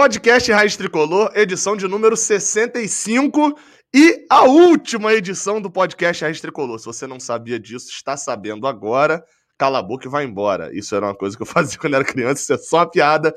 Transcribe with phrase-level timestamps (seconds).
[0.00, 3.54] Podcast Raiz Tricolor, edição de número 65
[3.94, 6.78] e a última edição do podcast Raiz Tricolor.
[6.78, 9.22] Se você não sabia disso, está sabendo agora.
[9.58, 10.74] Cala a boca e vai embora.
[10.74, 13.34] Isso era uma coisa que eu fazia quando era criança, isso é só uma piada.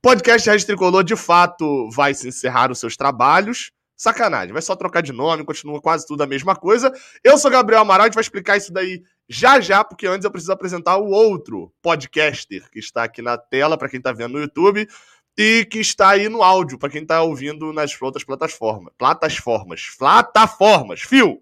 [0.00, 3.72] Podcast Raiz Tricolor, de fato, vai se encerrar os seus trabalhos.
[3.96, 6.92] Sacanagem, vai só trocar de nome, continua quase tudo a mesma coisa.
[7.24, 10.30] Eu sou Gabriel Amaral, a gente vai explicar isso daí já já, porque antes eu
[10.30, 14.40] preciso apresentar o outro podcaster que está aqui na tela para quem está vendo no
[14.40, 14.86] YouTube
[15.36, 18.92] e que está aí no áudio para quem está ouvindo nas outras plataformas.
[18.96, 19.82] Plataformas.
[19.98, 21.00] Plataformas.
[21.00, 21.40] Fio.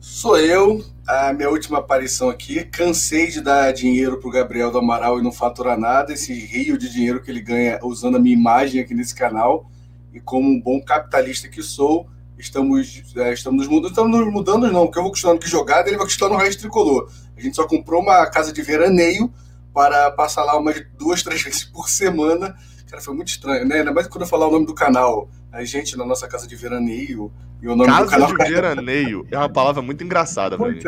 [0.00, 2.64] Sou eu, a minha última aparição aqui.
[2.64, 6.12] Cansei de dar dinheiro pro Gabriel do Amaral e não faturar nada.
[6.12, 9.70] Esse rio de dinheiro que ele ganha usando a minha imagem aqui nesse canal.
[10.12, 13.90] E como um bom capitalista que sou, estamos, é, estamos nos mudando.
[13.90, 16.60] Estamos nos mudando, não, porque eu vou continuando que jogada, ele vai continuando no resto
[16.60, 17.10] tricolor.
[17.36, 19.32] A gente só comprou uma casa de veraneio
[19.72, 22.56] para passar lá umas duas, três vezes por semana.
[22.92, 23.76] Cara, foi muito estranho, né?
[23.76, 25.26] Ainda mais quando eu falar o nome do canal.
[25.50, 27.32] A gente na nossa casa de veraneio.
[27.62, 28.36] E o nome casa do canal.
[28.36, 30.78] de veraneio é uma palavra muito engraçada, velho.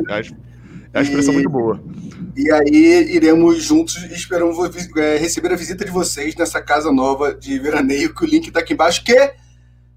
[0.92, 1.82] É uma expressão e, muito boa.
[2.36, 4.58] E aí iremos juntos e esperamos
[4.98, 8.60] é, receber a visita de vocês nessa casa nova de veraneio, que o link tá
[8.60, 9.32] aqui embaixo, que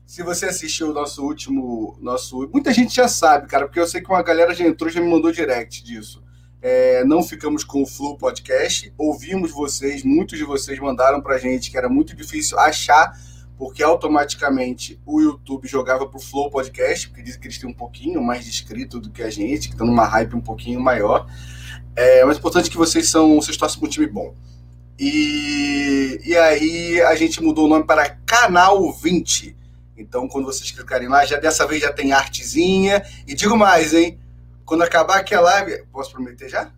[0.05, 1.97] se você assistiu o nosso último.
[2.01, 5.01] nosso Muita gente já sabe, cara, porque eu sei que uma galera já entrou já
[5.01, 6.23] me mandou direct disso.
[6.61, 11.69] É, não ficamos com o Flow Podcast, ouvimos vocês, muitos de vocês mandaram pra gente
[11.69, 13.13] que era muito difícil achar,
[13.57, 18.21] porque automaticamente o YouTube jogava pro Flow Podcast, porque dizem que eles têm um pouquinho
[18.23, 21.27] mais de inscrito do que a gente, que estão numa hype um pouquinho maior.
[21.95, 24.35] É, mas o importante é que vocês são, vocês torcem para um time bom.
[24.99, 29.55] E, e aí a gente mudou o nome para Canal 20.
[29.95, 33.03] Então, quando vocês clicarem lá, já dessa vez já tem artezinha.
[33.27, 34.19] E digo mais, hein?
[34.67, 36.69] Quando acabar aqui a live, posso prometer já?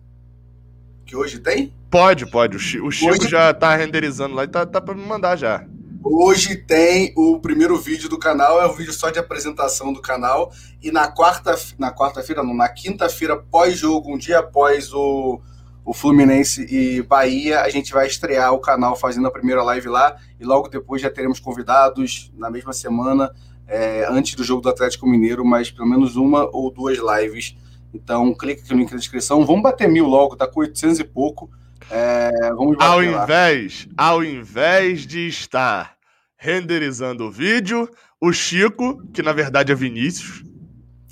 [1.04, 1.74] Que hoje tem?
[1.90, 2.56] Pode, pode.
[2.56, 3.28] O Chico, hoje...
[3.28, 5.66] já tá renderizando lá e tá, tá para me mandar já.
[6.04, 10.52] Hoje tem o primeiro vídeo do canal, é um vídeo só de apresentação do canal.
[10.80, 15.40] E na quarta, na quarta-feira, não, na quinta-feira, pós-jogo, um dia após o,
[15.84, 20.16] o Fluminense e Bahia, a gente vai estrear o canal fazendo a primeira live lá.
[20.38, 23.34] E logo depois já teremos convidados na mesma semana,
[23.66, 27.56] é, antes do jogo do Atlético Mineiro, mas pelo menos uma ou duas lives.
[27.92, 29.44] Então, clique aqui no link na descrição.
[29.44, 31.50] Vamos bater mil logo, tá com 800 e pouco.
[31.90, 35.96] É, vamos ao invés, ao invés de estar
[36.36, 37.88] renderizando o vídeo,
[38.20, 40.42] o Chico, que na verdade é Vinícius,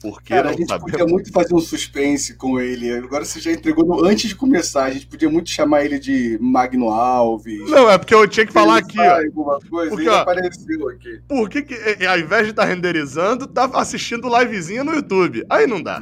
[0.00, 0.92] porque Cara, a gente sabemos.
[0.92, 2.92] podia muito fazer um suspense com ele.
[2.92, 4.04] Agora você já entregou no...
[4.04, 4.84] antes de começar.
[4.84, 7.68] A gente podia muito chamar ele de Magno Alves.
[7.68, 9.00] Não, é porque eu tinha que falar aqui.
[9.00, 9.58] Ó.
[9.68, 11.20] Coisa, porque, ó, apareceu aqui.
[11.26, 14.94] Por que, que, é, é, ao invés de estar tá renderizando, tá assistindo livezinha no
[14.94, 15.44] YouTube?
[15.50, 16.00] Aí não dá.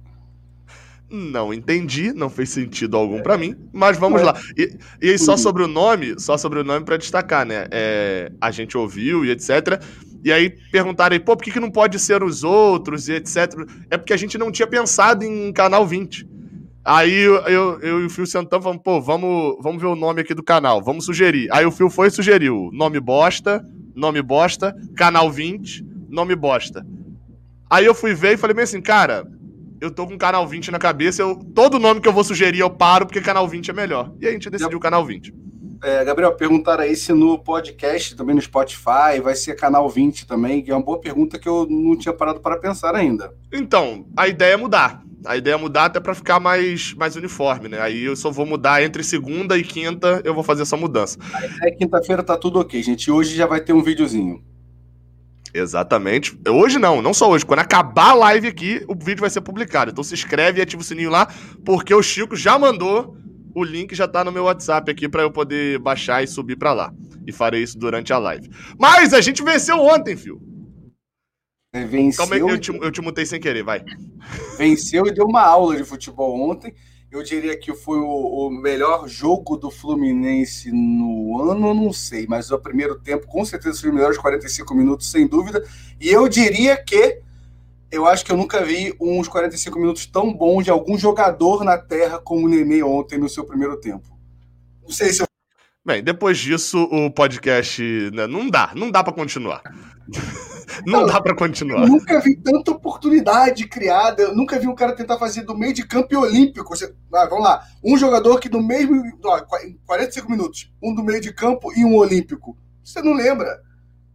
[1.11, 4.39] Não entendi, não fez sentido algum para mim, mas vamos lá.
[4.55, 7.65] E, e só sobre o nome, só sobre o nome para destacar, né?
[7.71, 9.81] É, a gente ouviu e etc.
[10.23, 13.53] E aí perguntaram aí, pô, por que, que não pode ser os outros e etc.
[13.89, 16.27] É porque a gente não tinha pensado em canal 20.
[16.85, 20.21] Aí eu, eu, eu e o Fio sentamos falamos, pô, vamos, vamos ver o nome
[20.21, 21.47] aqui do canal, vamos sugerir.
[21.51, 23.65] Aí o Fio foi e sugeriu: nome bosta,
[23.95, 26.85] nome bosta, canal 20, nome bosta.
[27.69, 29.27] Aí eu fui ver e falei bem assim, cara,
[29.81, 32.69] eu tô com Canal 20 na cabeça, eu, todo nome que eu vou sugerir eu
[32.69, 34.11] paro, porque Canal 20 é melhor.
[34.19, 35.33] E a gente decidiu o Canal 20.
[35.81, 40.61] É, Gabriel, perguntaram aí se no podcast, também no Spotify, vai ser Canal 20 também,
[40.61, 43.33] que é uma boa pergunta que eu não tinha parado para pensar ainda.
[43.51, 45.01] Então, a ideia é mudar.
[45.25, 47.79] A ideia é mudar até para ficar mais, mais uniforme, né?
[47.79, 51.17] Aí eu só vou mudar entre segunda e quinta, eu vou fazer essa mudança.
[51.61, 53.09] Aí quinta-feira tá tudo ok, gente.
[53.11, 54.41] Hoje já vai ter um videozinho.
[55.53, 56.39] Exatamente.
[56.47, 57.45] Hoje não, não só hoje.
[57.45, 59.91] Quando acabar a live aqui, o vídeo vai ser publicado.
[59.91, 61.27] Então se inscreve e ativa o sininho lá,
[61.65, 63.17] porque o Chico já mandou
[63.55, 66.73] o link, já tá no meu WhatsApp aqui para eu poder baixar e subir para
[66.73, 66.93] lá.
[67.25, 68.49] E farei isso durante a live.
[68.77, 70.41] Mas a gente venceu ontem, fio.
[71.73, 72.25] Venceu.
[72.25, 73.83] Calma aí, eu te, eu te mutei sem querer, vai.
[74.57, 76.73] Venceu e deu uma aula de futebol ontem.
[77.11, 82.51] Eu diria que foi o, o, melhor jogo do Fluminense no ano, não sei, mas
[82.51, 85.63] o primeiro tempo com certeza foi os melhores 45 minutos, sem dúvida.
[85.99, 87.19] E eu diria que
[87.91, 91.79] eu acho que eu nunca vi uns 45 minutos tão bons de algum jogador na
[91.79, 94.07] Terra como o Nenê ontem no seu primeiro tempo.
[94.83, 95.27] Não sei se eu
[95.83, 97.81] Bem, depois disso, o podcast
[98.13, 99.63] né, não dá, não dá para continuar.
[100.85, 101.81] não, não, dá para continuar.
[101.81, 105.73] Eu nunca vi tanta oportunidade criada, eu nunca vi um cara tentar fazer do meio
[105.73, 106.75] de campo e olímpico.
[106.75, 109.41] Você, ah, vamos lá, um jogador que no mesmo, ó,
[109.85, 112.57] 45 minutos, um do meio de campo e um olímpico.
[112.83, 113.61] Você não lembra?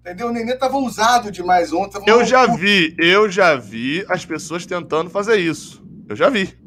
[0.00, 0.28] Entendeu?
[0.28, 2.02] O Nenê tava usado demais ontem.
[2.06, 5.82] Eu já vi, eu já vi as pessoas tentando fazer isso.
[6.08, 6.63] Eu já vi.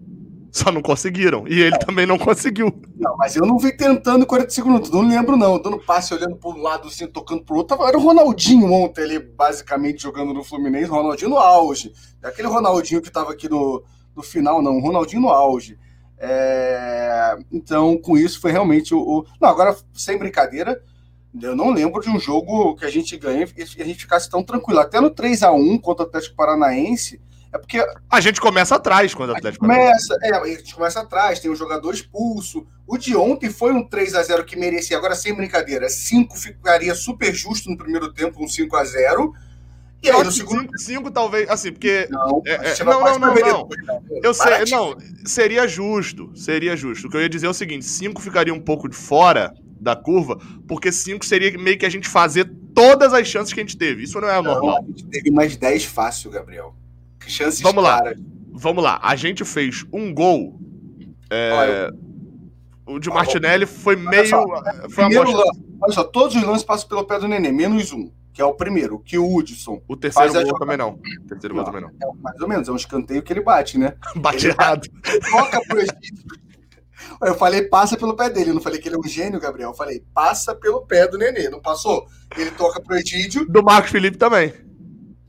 [0.58, 1.48] Só não conseguiram.
[1.48, 2.74] E ele também não conseguiu.
[2.96, 4.90] Não, mas eu não vi tentando 45 minutos.
[4.90, 5.62] Não lembro, não.
[5.62, 7.86] Dando passe, olhando para um lado, assim, tocando pro outro.
[7.86, 10.90] Era o Ronaldinho ontem, ele basicamente jogando no Fluminense.
[10.90, 11.94] Ronaldinho no auge.
[12.24, 13.84] É aquele Ronaldinho que estava aqui no,
[14.16, 14.80] no final, não.
[14.80, 15.78] Ronaldinho no auge.
[16.18, 17.38] É...
[17.52, 19.26] Então, com isso, foi realmente o, o.
[19.40, 20.82] Não, agora, sem brincadeira.
[21.40, 24.42] Eu não lembro de um jogo que a gente ganha e a gente ficasse tão
[24.42, 24.80] tranquilo.
[24.80, 27.22] Até no 3 a 1 contra o Atlético Paranaense,
[27.54, 27.86] é porque.
[28.10, 31.56] A gente começa atrás quando o Atlético começa, é, a gente começa atrás, tem um
[31.56, 32.66] jogador expulso.
[32.86, 36.96] O de ontem foi um 3 a 0 que merecia, agora sem brincadeira, 5 ficaria
[36.96, 39.34] super justo no primeiro tempo, um 5 a 0
[40.04, 40.70] e aí, no segundo.
[40.78, 42.08] 5 talvez, assim, porque.
[42.10, 43.68] Não, é, é, não, não, não, não.
[43.68, 44.20] Né?
[44.24, 44.96] Eu sei, não,
[45.26, 47.08] seria justo, seria justo.
[47.08, 49.96] O que eu ia dizer é o seguinte: 5 ficaria um pouco de fora da
[49.96, 53.78] curva, porque 5 seria meio que a gente fazer todas as chances que a gente
[53.78, 54.04] teve.
[54.04, 54.78] Isso não é normal.
[54.78, 56.76] A gente teve mais 10 fácil, Gabriel.
[57.28, 58.18] Chances Vamos claras.
[58.18, 58.24] lá.
[58.54, 59.00] Vamos lá.
[59.02, 60.60] A gente fez um gol.
[61.30, 61.52] É...
[61.52, 61.94] Olha,
[62.88, 64.28] o de Martinelli foi meio.
[64.28, 64.44] Só,
[64.90, 68.10] foi primeiro lance, olha só, todos os lances passam pelo pé do Nenê, menos um,
[68.34, 69.82] que é o primeiro, que o Hudson.
[69.88, 70.92] O terceiro gol também não.
[70.92, 71.90] O terceiro não, gol também não.
[71.90, 73.94] É, mais ou menos, é um escanteio que ele bate, né?
[74.16, 74.88] bate errado.
[75.30, 76.48] Toca pro Egito.
[77.22, 78.52] Eu falei, passa pelo pé dele.
[78.52, 79.70] Eu não falei que ele é um gênio, Gabriel.
[79.70, 81.50] Eu falei, passa pelo pé do Nenê.
[81.50, 82.08] Não passou?
[82.38, 83.46] Ele toca pro Egídio.
[83.50, 84.54] Do Marcos Felipe também.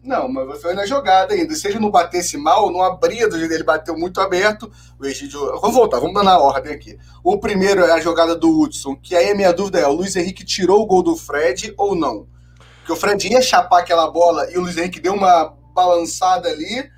[0.09, 1.55] Não, mas foi na jogada ainda.
[1.55, 4.73] Se ele não batesse mal, não abria do jeito dele, bateu muito aberto.
[4.99, 5.39] O Egídio.
[5.61, 6.99] Vamos voltar, vamos dar na ordem aqui.
[7.23, 10.17] O primeiro é a jogada do Hudson, que aí a minha dúvida é: o Luiz
[10.17, 12.27] Henrique tirou o gol do Fred ou não?
[12.79, 16.91] Porque o Fred ia chapar aquela bola e o Luiz Henrique deu uma balançada ali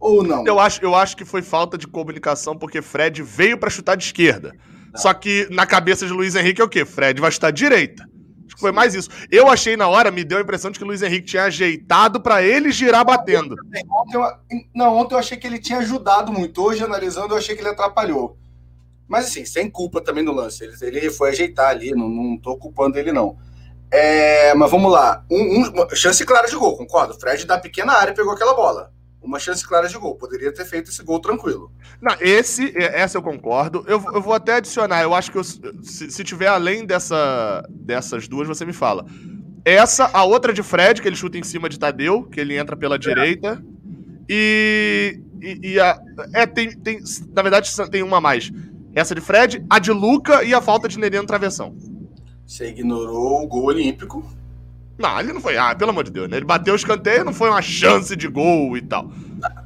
[0.00, 0.44] ou não?
[0.44, 4.02] Eu acho, eu acho que foi falta de comunicação, porque Fred veio para chutar de
[4.02, 4.52] esquerda.
[4.92, 5.00] Não.
[5.00, 6.84] Só que na cabeça de Luiz Henrique é o quê?
[6.84, 8.04] Fred vai chutar direita.
[8.58, 9.08] Foi mais isso.
[9.30, 12.20] Eu achei na hora, me deu a impressão de que o Luiz Henrique tinha ajeitado
[12.20, 13.54] para ele girar batendo.
[13.90, 14.22] Ontem eu,
[14.74, 16.62] não, ontem eu achei que ele tinha ajudado muito.
[16.62, 18.36] Hoje, analisando, eu achei que ele atrapalhou.
[19.06, 20.64] Mas assim, sem culpa também no lance.
[20.64, 23.38] Ele, ele foi ajeitar ali, não, não tô culpando ele, não.
[23.90, 25.24] É, mas vamos lá.
[25.30, 27.14] Um, um, chance clara de gol, concordo.
[27.14, 30.14] Fred da pequena área pegou aquela bola uma chance clara de gol.
[30.14, 31.70] Poderia ter feito esse gol tranquilo.
[32.00, 33.84] Não, esse, essa eu concordo.
[33.86, 35.02] Eu, eu vou até adicionar.
[35.02, 39.04] Eu acho que eu, se, se tiver além dessa, dessas duas, você me fala.
[39.64, 42.76] Essa, a outra de Fred, que ele chuta em cima de Tadeu, que ele entra
[42.76, 42.98] pela é.
[42.98, 43.62] direita.
[44.28, 46.00] E, e, e, a.
[46.34, 47.00] É, tem, tem.
[47.34, 48.50] Na verdade, tem uma mais.
[48.94, 51.76] Essa de Fred, a de Luca e a falta de Nenê no travessão.
[52.46, 54.24] Você ignorou o gol olímpico.
[54.98, 55.56] Não, ele não foi.
[55.56, 56.36] Ah, pelo amor de Deus, né?
[56.38, 59.10] Ele bateu o escanteio, não foi uma chance de gol e tal.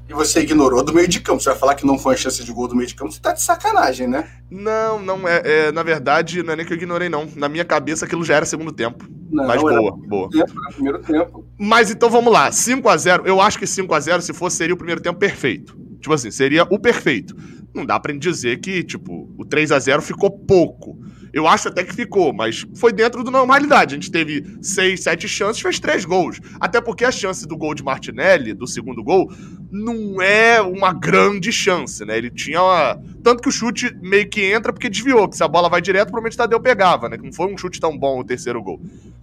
[0.07, 1.41] E você ignorou do meio de campo.
[1.41, 3.19] Você vai falar que não foi uma chance de gol do meio de campo, você
[3.19, 4.29] tá de sacanagem, né?
[4.51, 7.27] Não, não é, é Na verdade, não é nem que eu ignorei, não.
[7.35, 9.09] Na minha cabeça, aquilo já era segundo tempo.
[9.31, 10.29] Não, Mas boa, boa.
[10.29, 11.47] Tempo, primeiro tempo.
[11.59, 12.53] Mas então vamos lá.
[12.53, 15.19] 5 a 0 eu acho que 5 a 0 se fosse, seria o primeiro tempo
[15.19, 15.75] perfeito.
[15.99, 17.35] Tipo assim, seria o perfeito.
[17.75, 20.99] Não dá pra dizer que, tipo, o 3 a 0 ficou pouco.
[21.33, 23.95] Eu acho até que ficou, mas foi dentro da normalidade.
[23.95, 26.41] A gente teve seis, sete chances, fez três gols.
[26.61, 29.33] Até porque a chance do gol de Martinelli, do segundo gol,
[29.71, 32.19] não é uma grande chance, né?
[32.19, 33.01] Ele tinha uma...
[33.23, 36.09] Tanto que o chute meio que entra porque desviou, que se a bola vai direto,
[36.09, 37.17] provavelmente Tadeu pegava, né?
[37.17, 38.79] Que não foi um chute tão bom o terceiro gol.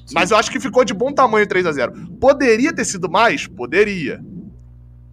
[0.06, 0.16] Sim.
[0.16, 3.46] Mas eu acho que ficou de bom tamanho 3 a 0 Poderia ter sido mais?
[3.46, 4.20] Poderia.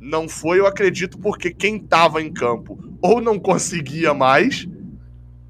[0.00, 4.66] Não foi, eu acredito, porque quem tava em campo ou não conseguia mais,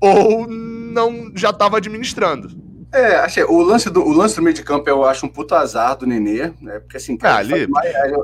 [0.00, 0.48] ou
[0.96, 2.48] não já estava administrando.
[2.92, 3.44] É, achei.
[3.44, 6.06] O lance, do, o lance do meio de campo eu acho um puta azar do
[6.06, 6.80] Nenê, né?
[6.80, 7.68] Porque assim, cara, é, ali...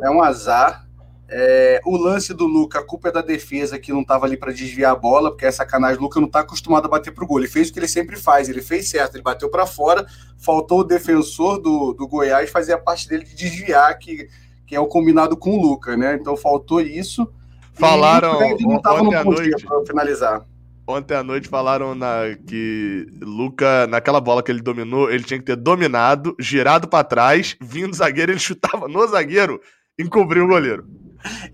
[0.03, 0.89] é, um azar.
[1.35, 4.53] É, o lance do Luca, a culpa é da defesa que não estava ali para
[4.53, 5.99] desviar a bola, porque é sacanagem.
[5.99, 7.39] O Luca não está acostumado a bater pro gol.
[7.39, 10.07] Ele fez o que ele sempre faz, ele fez certo, ele bateu para fora.
[10.39, 14.29] Faltou o defensor do, do Goiás fazer a parte dele de desviar, que,
[14.67, 16.19] que é o combinado com o Luca, né?
[16.21, 17.27] Então faltou isso.
[17.73, 20.45] Falaram e não tava no para finalizar.
[20.93, 25.47] Ontem à noite falaram na, que Luca, naquela bola que ele dominou, ele tinha que
[25.47, 29.59] ter dominado, girado para trás, vindo zagueiro, ele chutava no zagueiro,
[29.99, 30.87] encobriu o goleiro.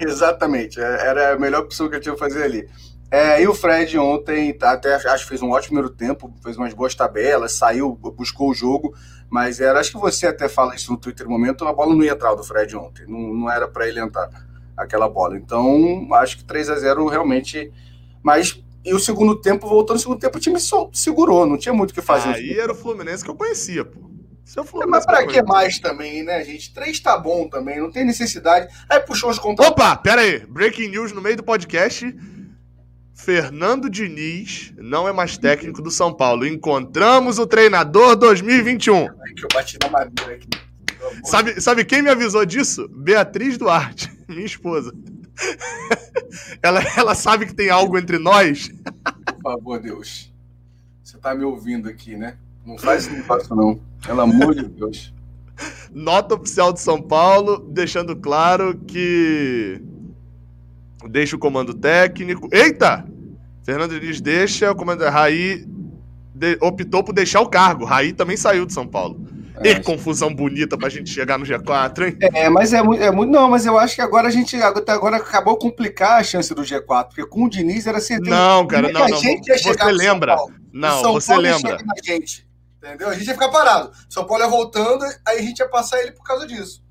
[0.00, 2.68] Exatamente, é, era a melhor opção que eu tinha que fazer ali.
[3.10, 6.74] É, e o Fred ontem, até acho que fez um ótimo primeiro tempo, fez umas
[6.74, 8.92] boas tabelas, saiu, buscou o jogo,
[9.30, 12.02] mas era, acho que você até fala isso no Twitter no momento, a bola não
[12.02, 14.28] ia entrar do Fred ontem, não, não era para ele entrar
[14.76, 15.36] aquela bola.
[15.36, 17.72] Então, acho que 3 a 0 realmente.
[18.22, 21.74] Mas e o segundo tempo, voltando no segundo tempo, o time só segurou, não tinha
[21.74, 22.30] muito o que fazer.
[22.30, 24.08] Aí era o Fluminense que eu conhecia, pô.
[24.82, 26.72] É, mas pra que mais também, né, gente?
[26.72, 28.66] Três tá bom também, não tem necessidade.
[28.88, 29.68] Aí puxou os contra.
[29.68, 30.38] Opa, pera aí.
[30.46, 32.14] Breaking news no meio do podcast.
[33.14, 36.46] Fernando Diniz não é mais técnico do São Paulo.
[36.46, 38.96] Encontramos o treinador 2021.
[38.96, 40.48] Ai, que eu bati na madeira aqui.
[41.24, 42.88] Sabe, sabe quem me avisou disso?
[42.88, 44.94] Beatriz Duarte, minha esposa.
[46.62, 48.70] ela, ela sabe que tem algo entre nós.
[49.24, 50.32] Por favor, Deus.
[51.02, 52.36] Você tá me ouvindo aqui, né?
[52.64, 53.80] Não faz isso, não faço, não.
[54.04, 55.12] Pelo amor de Deus.
[55.92, 59.80] Nota oficial de São Paulo, deixando claro que
[61.08, 62.48] deixa o comando técnico.
[62.52, 63.04] Eita!
[63.64, 65.66] Fernando Diniz deixa, o comando Raí
[66.34, 67.84] de, optou por deixar o cargo.
[67.84, 69.20] Raí também saiu de São Paulo.
[69.62, 72.18] É, e confusão bonita pra gente chegar no G4, hein?
[72.34, 73.30] É, mas é muito, é muito.
[73.30, 74.56] Não, mas eu acho que agora a gente.
[74.56, 78.30] Agora acabou complicar a chance do G4, porque com o Diniz era certeza.
[78.30, 79.18] Não, cara, não, não.
[79.18, 80.36] Você lembra?
[80.72, 81.78] Não, São você Paulo lembra.
[82.04, 82.46] Gente,
[82.76, 83.08] entendeu?
[83.08, 83.90] A gente ia ficar parado.
[84.08, 86.82] São Paulo ia voltando, aí a gente ia passar ele por causa disso.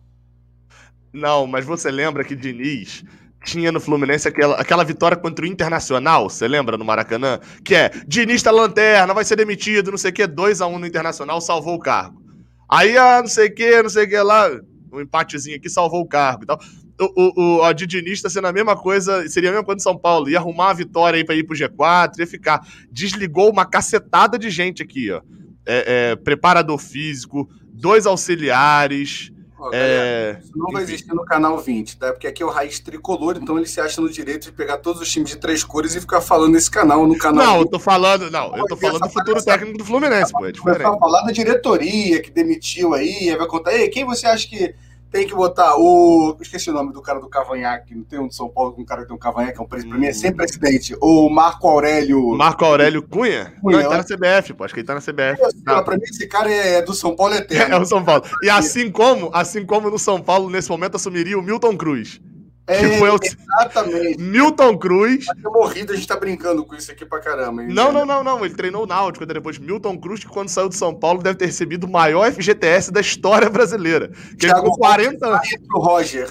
[1.14, 3.04] Não, mas você lembra que Diniz
[3.44, 7.40] tinha no Fluminense aquela, aquela vitória contra o Internacional, você lembra no Maracanã?
[7.64, 10.86] Que é, Diniz tá lanterna, vai ser demitido, não sei o que, 2x1 um no
[10.86, 12.27] Internacional, salvou o cargo.
[12.70, 14.50] Aí, ah, não sei o que, não sei o que lá,
[14.92, 16.60] um empatezinho aqui salvou o cargo e tal.
[17.00, 19.84] O, o, a de Diniz tá sendo a mesma coisa, seria a mesma coisa de
[19.84, 22.68] São Paulo, ia arrumar a vitória aí pra ir pro G4, ia ficar.
[22.92, 25.22] Desligou uma cacetada de gente aqui, ó.
[25.66, 29.32] É, é, preparador físico, dois auxiliares,
[29.74, 30.38] é...
[30.42, 32.12] Isso não vai existir no canal 20, tá?
[32.12, 35.02] Porque aqui é o Raiz Tricolor, então ele se acha no direito de pegar todos
[35.02, 37.46] os times de três cores e ficar falando nesse canal, no canal.
[37.46, 37.62] Não, 20.
[37.62, 40.52] eu tô falando, não, eu tô falando do futuro técnico do Fluminense, pô, é.
[40.54, 44.76] Vai falar da diretoria que demitiu aí, vai contar, ei, quem você acha que
[45.12, 46.36] tem que botar o.
[46.42, 47.96] Esqueci o nome do cara do Cavanhaque.
[47.96, 49.68] Não tem um de São Paulo com um cara que tem um Cavanhaque, é um
[49.68, 49.92] presidente.
[49.92, 50.48] Pra mim é sempre hum.
[50.48, 50.96] presidente.
[51.02, 52.36] O Marco Aurélio.
[52.36, 53.54] Marco Aurélio Cunha?
[53.62, 54.64] Cunha não, ele tá na CBF, pô.
[54.64, 55.42] Acho que ele tá na CBF.
[55.66, 57.74] Não, pra mim, esse cara é do São Paulo eterno.
[57.74, 58.24] É, é o São Paulo.
[58.44, 62.20] E assim como, assim como no São Paulo, nesse momento, assumiria o Milton Cruz.
[62.68, 63.18] É, que foi o...
[63.22, 64.22] Exatamente.
[64.22, 65.26] Milton Cruz.
[65.26, 67.64] Ter morrido, a gente tá brincando com isso aqui pra caramba.
[67.64, 68.44] Hein, não, não, não, não.
[68.44, 69.58] Ele treinou o Náutico depois.
[69.58, 73.00] Milton Cruz, que quando saiu de São Paulo, deve ter recebido o maior FGTS da
[73.00, 74.10] história brasileira.
[74.10, 75.48] Que Thiago ele ficou 40 anos.
[75.74, 76.30] Roger.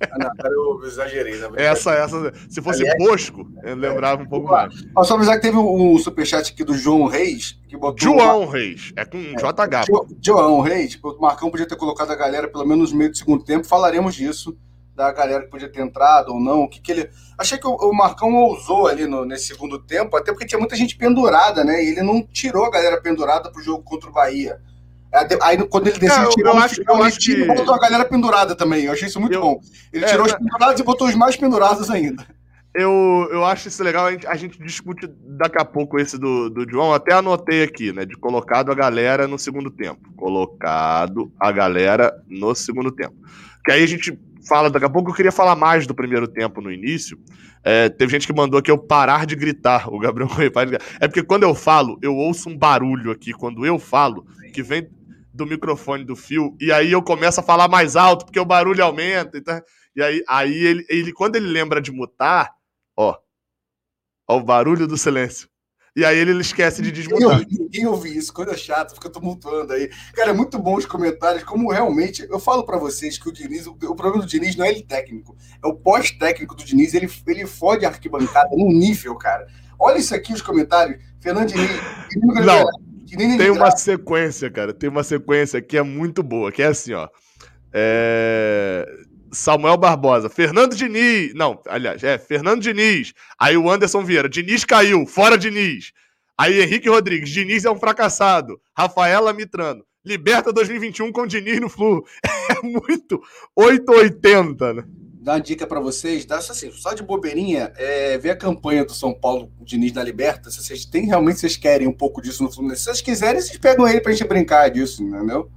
[0.00, 1.48] Ah, não, eu exagerei, né?
[1.56, 2.32] Essa, essa.
[2.50, 4.74] Se fosse Aliás, Bosco, eu lembrava um pouco mais.
[5.04, 7.98] Só avisar que teve um superchat aqui do João Reis, que botou.
[7.98, 8.52] João uma...
[8.52, 9.86] Reis, é com é, JH.
[9.86, 13.16] Jo, João Reis, o Marcão podia ter colocado a galera pelo menos no meio do
[13.16, 14.56] segundo tempo, falaremos disso
[14.96, 17.10] da galera que podia ter entrado ou não, o que, que ele.
[17.38, 20.74] Achei que o, o Marcão ousou ali no, nesse segundo tempo, até porque tinha muita
[20.74, 21.84] gente pendurada, né?
[21.84, 24.58] E ele não tirou a galera pendurada pro jogo contra o Bahia.
[25.42, 27.44] Aí quando ele decidiu é, tirar eu acho, eu acho que...
[27.44, 28.84] botou a galera pendurada também.
[28.84, 29.40] Eu achei isso muito eu...
[29.40, 29.60] bom.
[29.92, 32.26] Ele é, tirou os pendurados e botou os mais pendurados ainda.
[32.74, 36.50] Eu, eu acho isso legal, a gente, a gente discute daqui a pouco esse do,
[36.50, 38.04] do João, até anotei aqui, né?
[38.04, 40.12] De colocado a galera no segundo tempo.
[40.14, 43.14] Colocado a galera no segundo tempo.
[43.64, 45.10] Que aí a gente fala daqui a pouco.
[45.10, 47.18] Eu queria falar mais do primeiro tempo no início.
[47.64, 49.92] É, teve gente que mandou aqui eu parar de gritar.
[49.92, 50.28] O Gabriel
[51.00, 53.32] É porque quando eu falo, eu ouço um barulho aqui.
[53.32, 54.88] Quando eu falo, que vem
[55.34, 58.82] do microfone do fio, e aí eu começo a falar mais alto, porque o barulho
[58.82, 59.36] aumenta.
[59.36, 59.60] Então,
[59.94, 62.50] e aí, aí ele, ele, quando ele lembra de mutar,
[62.96, 63.16] ó,
[64.26, 65.48] ó o barulho do silêncio.
[65.96, 67.40] E aí ele esquece de desmutar.
[67.50, 69.90] Ninguém ouve isso, coisa chata, fica tumultuando aí.
[70.12, 72.26] Cara, é muito bom os comentários, como realmente.
[72.28, 74.82] Eu falo para vocês que o Diniz, o, o, problema do Diniz não é ele
[74.82, 75.34] técnico,
[75.64, 79.46] é o pós-técnico do Diniz, ele, ele fode a arquibancada num nível, cara.
[79.78, 81.02] Olha isso aqui, os comentários.
[81.18, 81.70] Fernando Diniz.
[82.44, 82.66] Não,
[83.06, 86.92] Diniz tem uma sequência, cara, tem uma sequência que é muito boa, que é assim,
[86.92, 87.08] ó.
[87.72, 88.86] É...
[89.36, 91.34] Samuel Barbosa, Fernando Diniz.
[91.34, 93.12] Não, aliás, é Fernando Diniz.
[93.38, 95.92] Aí o Anderson Vieira, Diniz caiu, fora Diniz.
[96.38, 98.60] Aí Henrique Rodrigues, Diniz é um fracassado.
[98.76, 102.04] Rafaela Mitrano, liberta 2021 com Diniz no Flu.
[102.48, 103.20] É muito
[103.56, 104.84] 880, né?
[105.20, 108.94] Dá uma dica para vocês, dá assim, só de bobeirinha, é, ver a campanha do
[108.94, 110.48] São Paulo Diniz da Liberta.
[110.48, 113.58] Se vocês têm realmente vocês querem um pouco disso no Fluminense, se vocês quiserem, vocês
[113.58, 115.50] pegam ele pra gente brincar disso, entendeu?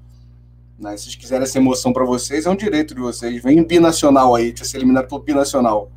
[0.80, 0.96] Né?
[0.96, 3.42] Se vocês quiserem essa emoção para vocês, é um direito de vocês.
[3.44, 5.92] Vem binacional aí, de ser eliminado pelo binacional.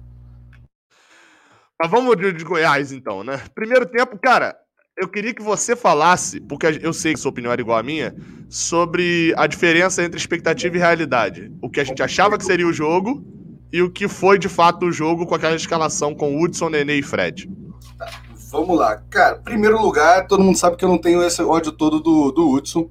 [1.81, 3.41] Mas vamos de, de Goiás, então, né?
[3.55, 4.57] Primeiro tempo, cara,
[4.97, 8.15] eu queria que você falasse, porque eu sei que sua opinião era igual à minha,
[8.49, 11.53] sobre a diferença entre expectativa e realidade.
[11.63, 13.25] O que a gente achava que seria o jogo
[13.73, 17.03] e o que foi de fato o jogo com aquela escalação com Hudson, Nenê e
[17.03, 17.51] Fred.
[17.99, 19.03] Tá, vamos lá.
[19.09, 22.51] Cara, primeiro lugar, todo mundo sabe que eu não tenho esse ódio todo do, do
[22.51, 22.91] Hudson.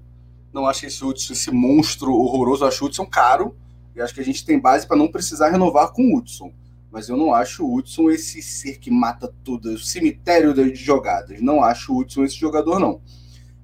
[0.53, 2.65] Não acho esse Hudson, esse monstro horroroso.
[2.65, 3.55] Acho o Hudson caro.
[3.96, 6.51] E acho que a gente tem base para não precisar renovar com o Hudson.
[6.91, 11.41] Mas eu não acho o Hudson esse ser que mata tudo, o cemitério de jogadas.
[11.41, 13.01] Não acho o Hudson esse jogador, não.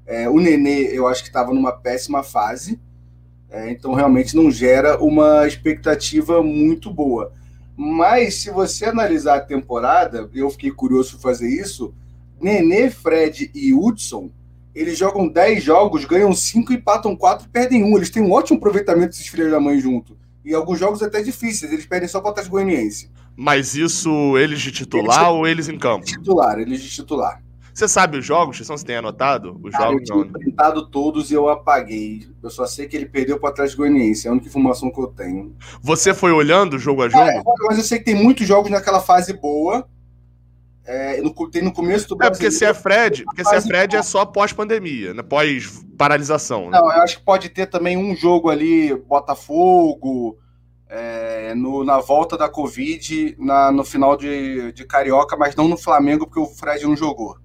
[0.06, 2.80] É, o Nenê, eu acho que estava numa péssima fase,
[3.50, 7.34] é, então realmente não gera uma expectativa muito boa.
[7.76, 11.94] Mas se você analisar a temporada, eu fiquei curioso fazer isso,
[12.40, 14.32] Nenê, Fred e Hudson,
[14.80, 17.98] eles jogam 10 jogos, ganham 5, empatam 4 e perdem 1.
[17.98, 20.18] Eles têm um ótimo aproveitamento desses filhos da mãe junto.
[20.46, 23.10] E alguns jogos até difíceis, eles perdem só para o Atlético Goianiense.
[23.36, 26.06] Mas isso eles de titular eles, ou eles em campo?
[26.06, 27.42] Titular, eles de titular.
[27.74, 29.60] Você sabe os jogos, Você tem anotado?
[29.62, 32.28] Os Cara, jogos eu tinha printado todos e eu apaguei.
[32.42, 35.00] Eu só sei que ele perdeu para o Atlético Goianiense, é a única informação que
[35.00, 35.56] eu tenho.
[35.82, 37.24] Você foi olhando jogo a jogo?
[37.24, 39.88] É, mas eu sei que tem muitos jogos naquela fase boa.
[40.88, 43.98] É, no, tem no começo do É, porque se é Fred, porque se é Fred
[43.98, 45.22] é só pós-pandemia, né?
[45.22, 46.70] Pós-paralisação.
[46.70, 46.80] Né?
[46.80, 50.38] Não, eu acho que pode ter também um jogo ali, Botafogo,
[50.88, 55.78] é, no, na volta da Covid, na, no final de, de Carioca, mas não no
[55.78, 57.36] Flamengo, porque o Fred não jogou.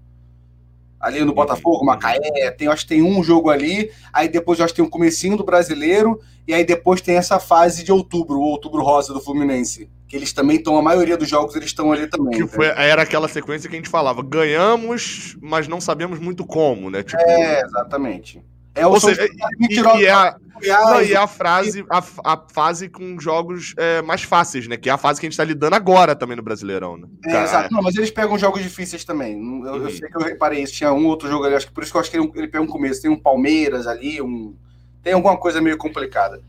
[1.00, 4.76] Ali no Botafogo, Macaé, tem, acho que tem um jogo ali, aí depois acho que
[4.76, 8.84] tem um comecinho do brasileiro, e aí depois tem essa fase de outubro, o outubro
[8.84, 9.90] rosa do Fluminense.
[10.12, 12.38] Que eles também estão, a maioria dos jogos eles estão ali também.
[12.38, 16.90] Que foi, era aquela sequência que a gente falava, ganhamos, mas não sabemos muito como,
[16.90, 17.02] né?
[17.02, 18.44] Tipo, é, exatamente.
[18.74, 22.44] É o Ou seja, e, e, é a, não, e é a, frase, a, a
[22.52, 24.76] fase com jogos é, mais fáceis, né?
[24.76, 27.08] Que é a fase que a gente tá lidando agora também no Brasileirão, né?
[27.24, 27.72] É, exato.
[27.72, 29.32] Não, mas eles pegam jogos difíceis também.
[29.32, 29.76] Eu, uhum.
[29.76, 30.74] eu, sei que eu reparei isso.
[30.74, 32.48] Tinha um outro jogo ali, acho que por isso que eu acho que ele, ele
[32.48, 33.00] pega um começo.
[33.00, 34.54] Tem um Palmeiras ali, um.
[35.02, 36.42] Tem alguma coisa meio complicada.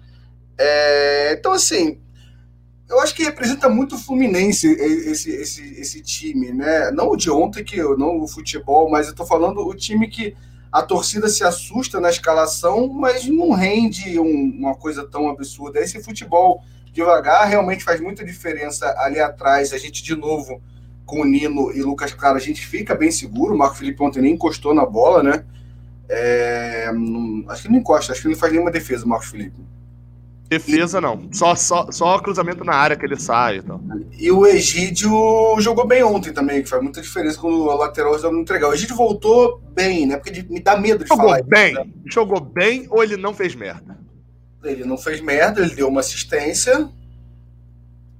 [0.57, 2.01] É, então, assim,
[2.93, 6.91] eu acho que representa muito o Fluminense esse, esse, esse time, né?
[6.91, 10.35] Não o de ontem, que não o futebol, mas eu tô falando o time que
[10.71, 15.79] a torcida se assusta na escalação, mas não rende um, uma coisa tão absurda.
[15.79, 19.73] Esse futebol devagar realmente faz muita diferença ali atrás.
[19.73, 20.61] A gente, de novo,
[21.05, 23.55] com o Nino e Lucas Claro, a gente fica bem seguro.
[23.55, 25.43] O Marco Felipe ontem nem encostou na bola, né?
[26.09, 26.91] É,
[27.49, 29.72] acho que não encosta, acho que não faz nenhuma defesa, Marcos Felipe.
[30.47, 31.29] Defesa não.
[31.31, 33.57] Só, só, só cruzamento na área que ele sai.
[33.57, 33.81] Então.
[34.17, 35.11] E o Egídio
[35.59, 38.69] jogou bem ontem também, que faz muita diferença quando o lateral não entregar.
[38.69, 40.17] O Egídio voltou bem, né?
[40.17, 41.43] Porque me dá medo de jogou falar.
[41.43, 41.73] Bem.
[41.73, 41.85] Né?
[42.05, 43.97] Jogou bem ou ele não fez merda?
[44.63, 46.89] Ele não fez merda, ele deu uma assistência.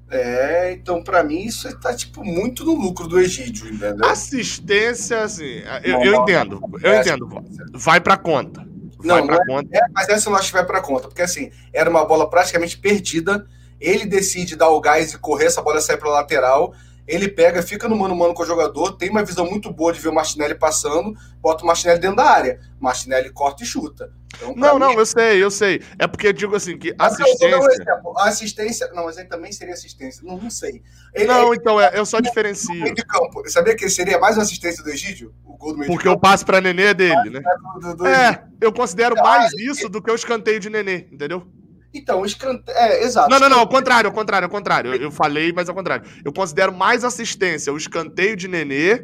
[0.10, 4.06] É, então para mim isso tá tipo muito no lucro do Egídio, entendeu?
[4.06, 7.28] Assistência, assim, eu, eu entendo, eu entendo.
[7.74, 8.73] Vai pra conta
[9.04, 11.90] não, não é, é, mas essa não acho que vai para conta, porque assim, era
[11.90, 13.46] uma bola praticamente perdida.
[13.80, 16.74] Ele decide dar o gás e correr, essa bola sai para lateral.
[17.08, 19.92] Ele pega, fica no mano a mano com o jogador, tem uma visão muito boa
[19.92, 22.60] de ver o Martinelli passando, bota o Martinelli dentro da área.
[22.80, 24.12] Martinelli corta e chuta.
[24.36, 25.82] Então, não, não, eu sei, eu sei.
[26.00, 28.02] É porque eu digo assim, que assistência...
[28.04, 28.92] Um assistência...
[28.94, 30.24] Não, mas aí também seria assistência.
[30.26, 30.82] Não, não sei.
[31.14, 32.94] Ele, não, ele, então, é, eu só diferencio.
[32.94, 33.48] De campo.
[33.50, 35.34] Sabia que seria mais uma assistência do Egídio?
[35.46, 37.42] O gol do meio Porque o passe pra Nenê é dele, né?
[37.80, 41.46] Do, do é, eu considero mais isso do que o escanteio de Nenê, entendeu?
[41.94, 42.78] Então, escanteio.
[42.78, 43.30] É, exato.
[43.30, 44.94] Não, não, não, ao contrário, ao contrário, ao contrário.
[44.94, 46.06] Eu, eu falei, mas ao contrário.
[46.26, 49.04] Eu considero mais assistência o escanteio de Nenê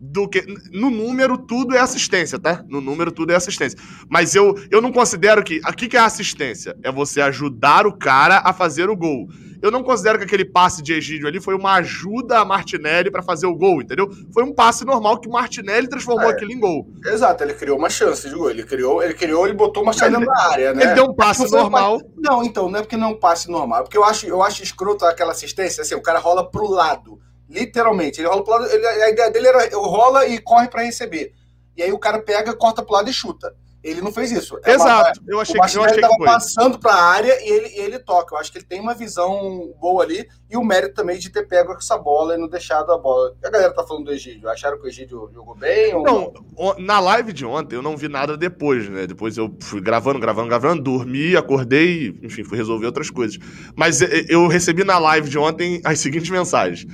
[0.00, 0.44] do que.
[0.72, 2.64] No número, tudo é assistência, tá?
[2.68, 3.78] No número, tudo é assistência.
[4.08, 5.60] Mas eu, eu não considero que.
[5.64, 6.76] Aqui que é assistência?
[6.82, 9.28] É você ajudar o cara a fazer o gol.
[9.64, 13.22] Eu não considero que aquele passe de Egídio ali foi uma ajuda a Martinelli para
[13.22, 14.10] fazer o gol, entendeu?
[14.30, 16.86] Foi um passe normal que Martinelli transformou é, aquilo em gol.
[17.02, 18.50] Exato, ele criou uma chance de gol.
[18.50, 20.84] Ele criou, ele criou, ele botou uma saída na área, né?
[20.84, 21.98] Ele deu um passe normal.
[22.14, 23.80] Não, então, não é porque não é um passe normal.
[23.80, 27.18] É porque eu acho, eu acho escroto aquela assistência, assim, o cara rola pro lado.
[27.48, 28.20] Literalmente.
[28.20, 28.66] Ele rola pro lado.
[28.66, 31.32] Ele, a ideia dele era rola e corre para receber.
[31.74, 33.54] E aí o cara pega, corta pro lado e chuta.
[33.84, 34.58] Ele não fez isso.
[34.64, 35.20] É Exato.
[35.20, 36.26] Uma, eu achei, o eu achei que foi.
[36.26, 38.34] passando para a área e ele, ele toca.
[38.34, 41.46] Eu acho que ele tem uma visão boa ali e o mérito também de ter
[41.46, 43.36] pego essa bola e não deixado a bola.
[43.44, 44.48] A galera tá falando do Egídio.
[44.48, 45.92] Acharam que o Egídio jogou bem?
[46.02, 46.80] Não, ou...
[46.80, 49.06] na live de ontem eu não vi nada depois, né?
[49.06, 53.38] Depois eu fui gravando, gravando, gravando, dormi, acordei, enfim, fui resolver outras coisas.
[53.76, 56.86] Mas eu recebi na live de ontem as seguintes mensagens.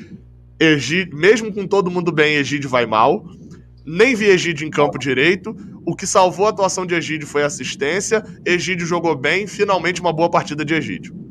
[0.58, 3.24] Egídio, mesmo com todo mundo bem, Egídio vai mal
[3.84, 5.56] nem vi Egídio em campo direito.
[5.86, 8.24] O que salvou a atuação de Egídio foi assistência.
[8.44, 11.29] Egídio jogou bem, finalmente uma boa partida de Egídio.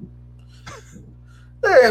[1.62, 1.88] É,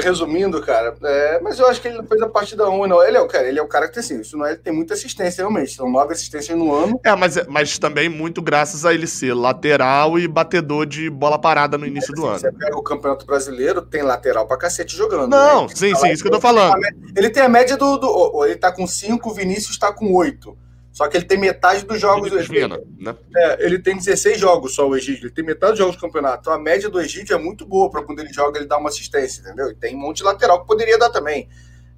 [0.00, 3.02] resumindo, cara, é, mas eu acho que ele não fez a partida 1, não.
[3.02, 4.58] Ele é o cara, ele é o cara que tem assim, isso não é, ele
[4.58, 7.00] tem muita assistência realmente, são nove assistências no ano.
[7.04, 11.78] É, mas, mas também muito graças a ele ser lateral e batedor de bola parada
[11.78, 12.38] no início é, do ano.
[12.40, 15.28] Você pega o Campeonato Brasileiro, tem lateral pra cacete jogando.
[15.28, 15.74] Não, né?
[15.74, 16.80] sim, sim, isso que eu tô falando.
[17.16, 20.63] Ele tem a média do, do, Ele tá com 5, o Vinícius tá com 8.
[20.94, 22.30] Só que ele tem metade dos jogos.
[22.30, 23.16] Ele, Vina, né?
[23.36, 25.26] é, ele tem 16 jogos só, o Egídio.
[25.26, 26.38] Ele tem metade dos jogos do campeonato.
[26.42, 28.90] Então a média do Egídio é muito boa para quando ele joga, ele dá uma
[28.90, 29.72] assistência, entendeu?
[29.72, 31.48] E tem um monte de lateral que poderia dar também.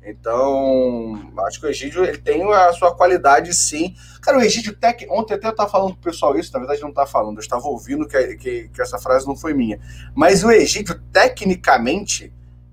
[0.02, 3.94] Então, acho que o Egídio ele tem a sua qualidade, sim.
[4.22, 6.88] Cara, o Egídio Tec, ontem até eu estava falando pro pessoal isso, na verdade não
[6.88, 9.78] estava falando, eu estava ouvindo que, que, que, essa frase não foi minha.
[10.14, 12.32] Mas o Egídio, tecnicamente,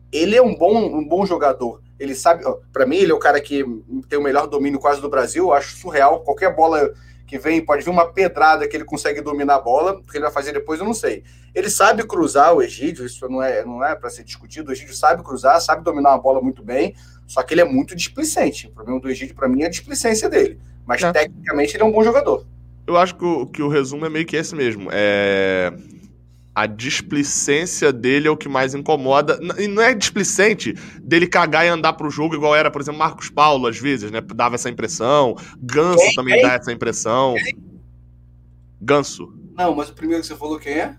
[0.10, 1.82] ele é um bom, um bom jogador.
[2.00, 3.64] Ele sabe, para mim, ele é o cara que
[4.10, 5.46] tem o melhor domínio quase do Brasil.
[5.46, 6.22] Eu acho surreal.
[6.22, 6.94] Qualquer bola
[7.26, 9.94] que vem, pode vir uma pedrada que ele consegue dominar a bola.
[9.94, 11.24] O que ele vai fazer depois, eu não sei.
[11.56, 14.70] Ele sabe cruzar o Egídio, isso não é, não é para ser discutido.
[14.70, 16.96] O Egídio sabe cruzar, sabe dominar a bola muito bem.
[17.26, 18.68] Só que ele é muito displicente.
[18.68, 20.60] O problema do Egídio, para mim, é a displicência dele.
[20.86, 21.12] Mas é.
[21.12, 22.46] tecnicamente ele é um bom jogador.
[22.86, 24.90] Eu acho que o, que o resumo é meio que esse mesmo.
[24.92, 25.74] É...
[26.56, 29.40] A displicência dele é o que mais incomoda.
[29.58, 33.30] E não é displicente dele cagar e andar pro jogo igual era, por exemplo, Marcos
[33.30, 34.22] Paulo, às vezes, né?
[34.22, 35.36] Dava essa impressão.
[35.60, 36.44] Ganso quem, também quem?
[36.44, 37.34] dá essa impressão.
[37.36, 37.58] Quem?
[38.80, 39.34] Ganso.
[39.56, 40.96] Não, mas o primeiro que você falou quem é?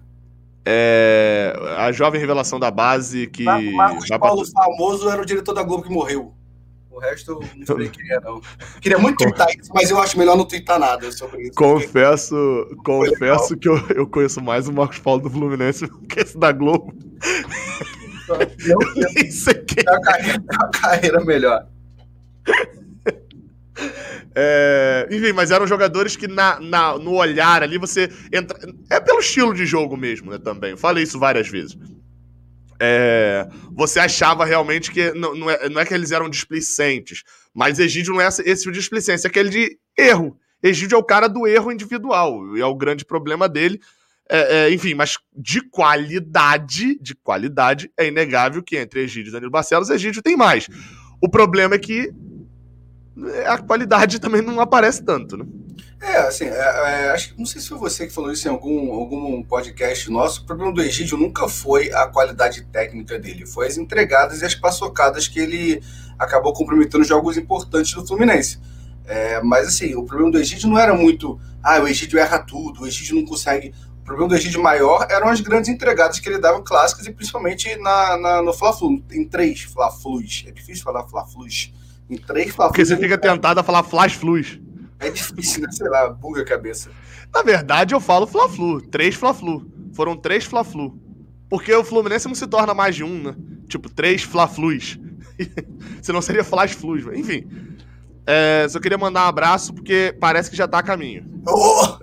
[0.66, 3.44] É, a jovem revelação da base que.
[3.44, 4.64] Marcos Paulo pra...
[4.64, 6.34] famoso era o diretor da Globo que morreu.
[6.94, 8.40] O resto eu não sei quem é, não.
[8.80, 11.54] Queria muito twittar isso, mas eu acho melhor não twittar nada sobre isso.
[11.54, 12.36] Confesso,
[12.84, 16.94] confesso que eu, eu conheço mais o Marcos Paulo do Fluminense que esse da Globo.
[18.64, 18.78] Eu,
[19.16, 19.80] isso aqui.
[19.84, 21.66] É uma carreira, é uma carreira melhor.
[24.36, 28.56] É, enfim, mas eram jogadores que na, na, no olhar ali você entra.
[28.88, 30.38] É pelo estilo de jogo mesmo, né?
[30.38, 30.70] Também.
[30.70, 31.76] Eu falei isso várias vezes.
[32.86, 35.12] É, você achava realmente que.
[35.12, 37.22] Não, não, é, não é que eles eram displicentes,
[37.54, 40.36] mas Egídio não é esse tipo de displicência, é aquele de erro.
[40.62, 43.80] Egídio é o cara do erro individual, e é o grande problema dele.
[44.28, 49.50] É, é, enfim, mas de qualidade, de qualidade, é inegável que entre Egídio e Danilo
[49.50, 50.68] Barcelos, Egídio tem mais.
[51.20, 52.10] O problema é que
[53.46, 55.44] a qualidade também não aparece tanto, né?
[56.04, 58.50] É, assim, é, é, acho que não sei se foi você que falou isso em
[58.50, 60.42] algum, algum podcast nosso.
[60.42, 64.54] O problema do Egídio nunca foi a qualidade técnica dele, foi as entregadas e as
[64.54, 65.82] paçocadas que ele
[66.18, 68.60] acabou comprometendo jogos importantes do Fluminense.
[69.06, 72.82] É, mas assim, o problema do Egídio não era muito, ah, o Egídio erra tudo,
[72.82, 73.72] o Egídio não consegue.
[74.02, 77.74] O problema do Egídio maior eram as grandes entregadas que ele dava clássicas e principalmente
[77.76, 80.44] na, na no Fla-Flu, em três Fla-Flus.
[80.46, 81.72] É difícil falar Fla-Flus
[82.10, 82.76] em três Fla-Flus.
[82.76, 84.60] Porque você fica tentado a falar Flash-Flus.
[84.98, 85.68] É difícil, né?
[85.70, 86.90] Sei lá, buga a cabeça.
[87.32, 88.80] Na verdade, eu falo Fla-Flu.
[88.80, 89.70] Três Fla-Flu.
[89.94, 90.98] Foram três Fla-Flu.
[91.48, 93.36] Porque o Fluminense não se torna mais de um, né?
[93.68, 94.98] Tipo, três Fla-Flus.
[96.02, 97.04] Senão seria Flash-Flus.
[97.14, 97.46] Enfim.
[98.26, 101.42] É, só queria mandar um abraço porque parece que já tá a caminho.
[101.46, 101.98] Oh!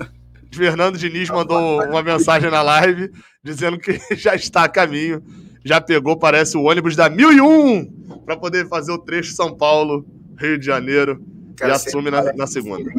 [0.54, 3.10] Fernando Diniz mandou uma mensagem na live
[3.44, 5.24] dizendo que já está a caminho.
[5.64, 10.06] Já pegou, parece, o ônibus da 1001 para poder fazer o trecho São Paulo,
[10.38, 11.24] Rio de Janeiro.
[11.68, 12.92] E assume na, na segunda.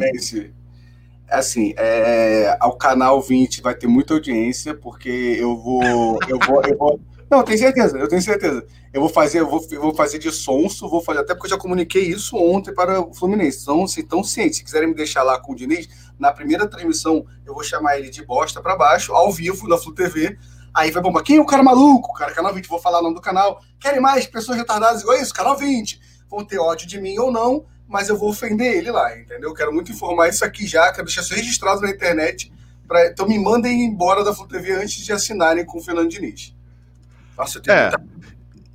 [1.29, 5.83] Assim, é, ao canal 20 vai ter muita audiência, porque eu vou.
[6.27, 6.99] Eu vou, eu vou
[7.33, 8.63] não, eu tenho certeza, eu tenho certeza.
[8.93, 11.49] Eu vou fazer, eu vou, eu vou fazer de sonso, vou fazer, até porque eu
[11.49, 13.63] já comuniquei isso ontem para o Fluminense.
[13.63, 17.25] Então, assim, tão ciente, se quiserem me deixar lá com o Diniz, na primeira transmissão
[17.43, 20.37] eu vou chamar ele de bosta para baixo, ao vivo, na Flu TV.
[20.71, 22.13] Aí vai bombar, quem é o cara maluco?
[22.13, 23.59] Cara, canal 20, vou falar o nome do canal.
[23.79, 25.33] Querem mais pessoas retardadas igual isso?
[25.33, 25.99] Canal 20.
[26.29, 29.53] Vão ter ódio de mim ou não, mas eu vou ofender ele lá, entendeu?
[29.53, 32.51] Quero muito informar isso aqui já, quero deixar isso registrado na internet.
[32.87, 33.07] Pra...
[33.07, 36.55] Então me mandem embora da Flu TV antes de assinarem com o Fernando Diniz.
[37.37, 37.89] Nossa, eu tenho é.
[37.89, 38.03] muita...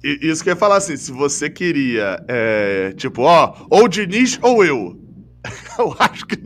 [0.03, 4.65] Isso que eu ia falar assim, se você queria, é, tipo, ó, ou Diniz ou
[4.65, 4.97] eu.
[5.79, 6.37] Eu acho que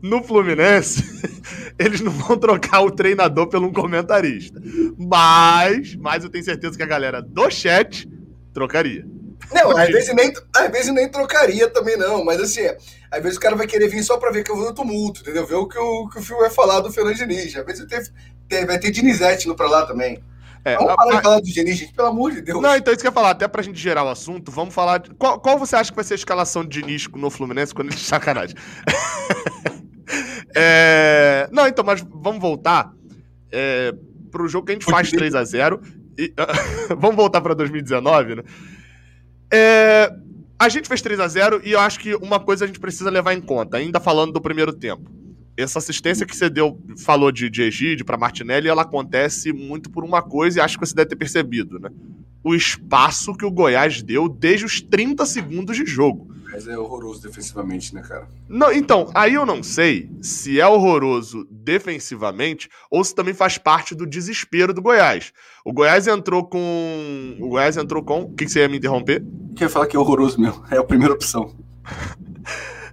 [0.00, 1.02] no Fluminense
[1.76, 4.62] eles não vão trocar o treinador pelo um comentarista.
[4.96, 8.08] Mas, mas eu tenho certeza que a galera do chat
[8.54, 9.04] trocaria.
[9.52, 12.24] Não, às vezes, nem, às vezes nem trocaria também, não.
[12.24, 12.62] Mas assim,
[13.10, 15.20] às vezes o cara vai querer vir só pra ver que eu vou no tumulto,
[15.20, 15.46] entendeu?
[15.46, 17.56] Ver o que o, que o filme vai falar do Fernando Diniz.
[17.56, 18.00] Às vezes tem,
[18.48, 20.22] tem, vai ter Dinizete indo pra lá também.
[20.64, 22.60] É, vamos parar a, de falar do Diniz, gente, pelo amor de Deus.
[22.60, 24.98] Não, então isso que eu ia falar, até pra gente gerar o assunto, vamos falar.
[24.98, 27.88] De, qual, qual você acha que vai ser a escalação de Diniz no Fluminense quando
[27.92, 28.56] ele sacanagem?
[30.56, 32.92] é, não, então, mas vamos voltar
[33.52, 33.94] é,
[34.30, 35.80] pro jogo que a gente faz 3 a 0
[36.18, 36.32] e,
[36.98, 38.42] Vamos voltar pra 2019, né?
[39.56, 40.12] É,
[40.58, 43.08] a gente fez 3 a 0 e eu acho que uma coisa a gente precisa
[43.08, 45.10] levar em conta, ainda falando do primeiro tempo.
[45.56, 50.04] Essa assistência que você deu, falou de, de Egídio para Martinelli, ela acontece muito por
[50.04, 51.88] uma coisa e acho que você deve ter percebido, né?
[52.44, 56.30] O espaço que o Goiás deu desde os 30 segundos de jogo.
[56.50, 58.28] Mas é horroroso defensivamente, né, cara?
[58.48, 63.94] Não, então, aí eu não sei se é horroroso defensivamente ou se também faz parte
[63.94, 65.32] do desespero do Goiás.
[65.64, 67.36] O Goiás entrou com.
[67.40, 68.22] O Goiás entrou com.
[68.22, 69.22] O que, que você ia me interromper?
[69.56, 70.64] Eu ia falar que é horroroso mesmo.
[70.70, 71.54] É a primeira opção.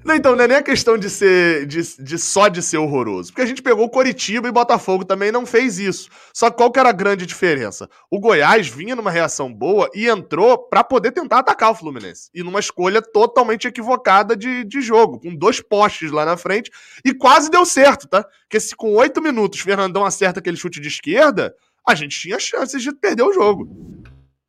[0.04, 3.32] Não, então, não é nem a questão de ser de, de, só de ser horroroso.
[3.32, 6.10] Porque a gente pegou Coritiba e Botafogo também não fez isso.
[6.34, 7.89] Só que qual que era a grande diferença?
[8.12, 12.30] O Goiás vinha numa reação boa e entrou para poder tentar atacar o Fluminense.
[12.34, 16.70] E numa escolha totalmente equivocada de, de jogo, com dois postes lá na frente.
[17.06, 18.26] E quase deu certo, tá?
[18.42, 21.56] Porque se com oito minutos Fernandão acerta aquele chute de esquerda,
[21.88, 23.70] a gente tinha chances de perder o jogo.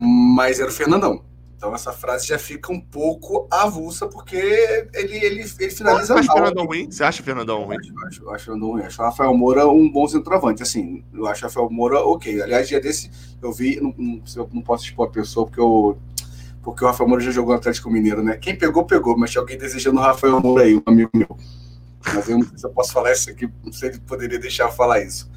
[0.01, 1.34] Mas era o Fernandão.
[1.65, 6.23] Então essa frase já fica um pouco avulsa, porque ele, ele, ele finaliza mal.
[6.23, 6.91] Fernandão ruim?
[6.91, 7.77] Você acha Fernandão ruim?
[7.89, 8.83] Eu acho, eu acho Fernandão ruim.
[8.83, 10.63] Acho o Rafael Moura um bom centroavante.
[10.63, 12.43] Assim, eu acho o Rafael Moura ok.
[12.43, 15.97] Aliás, dia desse eu vi, não, não, eu não posso expor a pessoa, porque eu
[16.63, 18.37] porque o Rafael Moura já jogou no Atlético Mineiro, né?
[18.37, 21.35] Quem pegou, pegou, mas tinha alguém desejando o Rafael Moura aí, um amigo meu.
[22.13, 24.65] Mas eu não sei se eu posso falar isso aqui, não sei se poderia deixar
[24.65, 25.31] eu falar isso.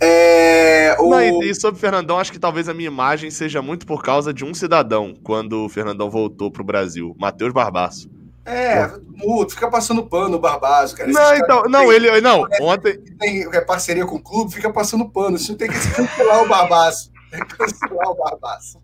[0.00, 1.10] É, o...
[1.10, 4.02] Não, e, e, sobre o Fernandão, acho que talvez a minha imagem seja muito por
[4.02, 8.10] causa de um cidadão quando o Fernandão voltou pro Brasil, Matheus Barbaço.
[8.48, 11.10] É, mudo, fica passando pano o Barbaço, cara.
[11.10, 12.20] Não, então, não, tem, ele.
[12.22, 12.98] Não, é, ontem.
[13.18, 15.36] Tem é parceria com o clube, fica passando pano.
[15.36, 17.10] Isso tem que cancelar o Barbaço.
[17.30, 18.80] Tem que cancelar o Barbaço.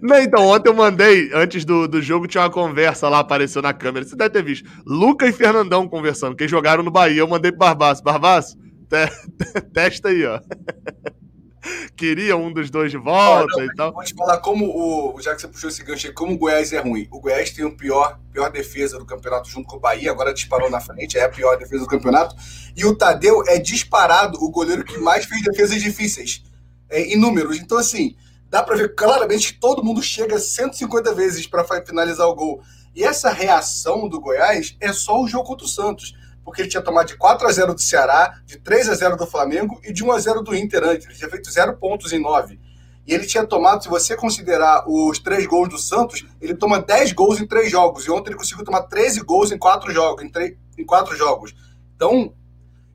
[0.00, 3.72] Não, então, ontem eu mandei, antes do, do jogo, tinha uma conversa lá, apareceu na
[3.72, 4.04] câmera.
[4.04, 4.68] Você deve ter visto.
[4.86, 7.20] Luca e Fernandão conversando, que jogaram no Bahia.
[7.20, 8.02] Eu mandei pro Barbaço.
[8.02, 8.58] Barbaço,
[8.94, 10.40] te, testa aí, ó.
[11.96, 13.92] Queria um dos dois de volta não, e tal.
[13.92, 15.20] Vou te falar como o.
[15.20, 17.08] Já que você puxou esse gancho aí, como o Goiás é ruim.
[17.10, 20.70] O Goiás tem o pior, pior defesa do campeonato junto com o Bahia, agora disparou
[20.70, 22.36] na frente, é a pior defesa do campeonato.
[22.76, 26.42] E o Tadeu é disparado o goleiro que mais fez defesas difíceis.
[26.90, 27.58] É, em números.
[27.58, 28.14] Então, assim,
[28.50, 32.62] dá para ver claramente que todo mundo chega 150 vezes para finalizar o gol.
[32.94, 36.82] E essa reação do Goiás é só o jogo contra o Santos porque ele tinha
[36.82, 40.04] tomado de 4 a 0 do Ceará, de 3 a 0 do Flamengo e de
[40.04, 41.06] 1 a 0 do Inter antes.
[41.06, 42.60] Ele tinha feito 0 pontos em 9.
[43.06, 47.12] E ele tinha tomado, se você considerar os 3 gols do Santos, ele toma 10
[47.12, 48.06] gols em 3 jogos.
[48.06, 50.24] E ontem ele conseguiu tomar 13 gols em 4 jogos.
[50.24, 51.54] Em, 3, em 4 jogos.
[51.96, 52.32] Então,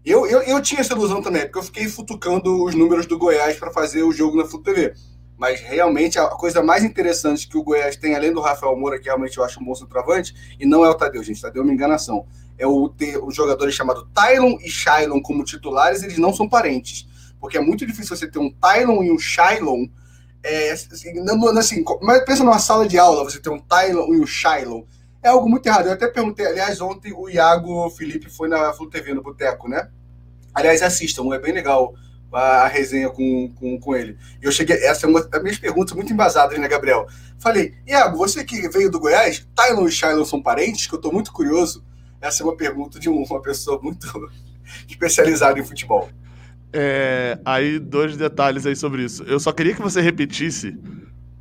[0.04, 3.58] eu, eu, eu tinha essa ilusão também, porque eu fiquei futucando os números do Goiás
[3.58, 4.94] para fazer o jogo na Flu TV.
[5.38, 9.06] Mas realmente a coisa mais interessante que o Goiás tem, além do Rafael Moura, que
[9.06, 11.42] realmente eu acho um bom centroavante, e não é o Tadeu, gente.
[11.42, 12.26] Tadeu é uma enganação
[12.60, 17.08] é o ter os jogadores chamados Tylon e Shylon como titulares, eles não são parentes.
[17.39, 19.88] Porque é muito difícil você ter um Tylon e um Shylon.
[20.43, 24.19] É, assim, não, assim, mas pensa numa sala de aula, você ter um Tylon e
[24.19, 24.84] um Shylon.
[25.24, 25.88] É algo muito errado.
[25.88, 29.89] Eu até perguntei, aliás, ontem o Iago Felipe foi na Flu TV no Boteco, né?
[30.54, 31.93] Aliás, assistam, é bem legal
[32.32, 34.17] a, resenha com, com, com ele.
[34.41, 37.08] Eu cheguei, essa é uma das minhas perguntas muito embasadas, né, Gabriel?
[37.38, 40.88] Falei, Iago, você que veio do Goiás, Tylon e Shylon são parentes?
[40.88, 41.84] Que eu tô muito curioso.
[42.22, 44.08] Essa é uma pergunta de uma pessoa muito
[44.88, 46.10] especializada em futebol.
[46.72, 49.24] É, aí, dois detalhes aí sobre isso.
[49.24, 50.78] Eu só queria que você repetisse.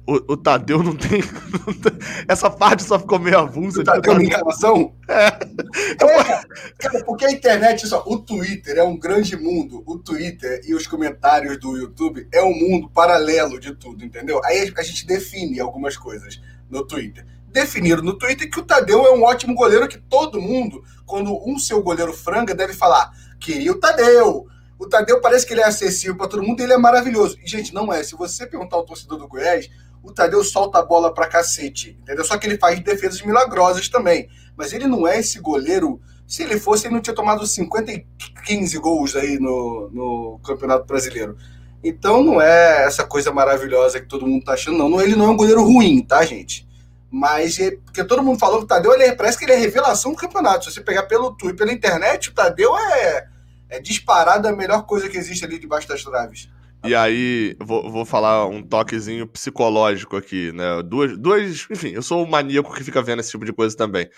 [0.07, 1.21] O, o Tadeu não tem,
[1.67, 1.93] não tem,
[2.27, 3.83] Essa parte só ficou meio avulsa.
[3.83, 4.95] O Tadeu na enganação?
[5.09, 5.27] É.
[5.27, 6.43] é.
[6.79, 9.83] Cara, porque a internet, só, o Twitter é um grande mundo.
[9.87, 14.41] O Twitter e os comentários do YouTube é um mundo paralelo de tudo, entendeu?
[14.45, 19.13] Aí a gente define algumas coisas no Twitter definiram no Twitter que o Tadeu é
[19.13, 23.79] um ótimo goleiro que todo mundo, quando um seu goleiro franga, deve falar: queria o
[23.79, 24.47] Tadeu.
[24.79, 27.37] O Tadeu parece que ele é acessível para todo mundo ele é maravilhoso.
[27.43, 28.03] E, gente, não é.
[28.03, 29.69] Se você perguntar ao torcedor do Goiás,
[30.03, 32.25] o Tadeu solta a bola pra cacete, entendeu?
[32.25, 34.29] Só que ele faz defesas milagrosas também.
[34.57, 36.01] Mas ele não é esse goleiro.
[36.29, 38.07] Se ele fosse, ele não tinha tomado 50 e
[38.47, 41.37] 15 gols aí no, no Campeonato Brasileiro.
[41.83, 45.01] Então não é essa coisa maravilhosa que todo mundo tá achando, não.
[45.01, 46.68] Ele não é um goleiro ruim, tá, gente?
[47.11, 50.13] Mas, é, porque todo mundo falou que o Tadeu, ele parece que ele é revelação
[50.13, 50.65] do campeonato.
[50.65, 53.27] Se você pegar pelo Twitter, pela internet, o Tadeu é,
[53.71, 56.51] é disparado a melhor coisa que existe ali debaixo das traves.
[56.85, 60.83] E aí, vou, vou falar um toquezinho psicológico aqui, né?
[60.85, 61.67] Duas, duas.
[61.71, 64.09] Enfim, eu sou o maníaco que fica vendo esse tipo de coisa também.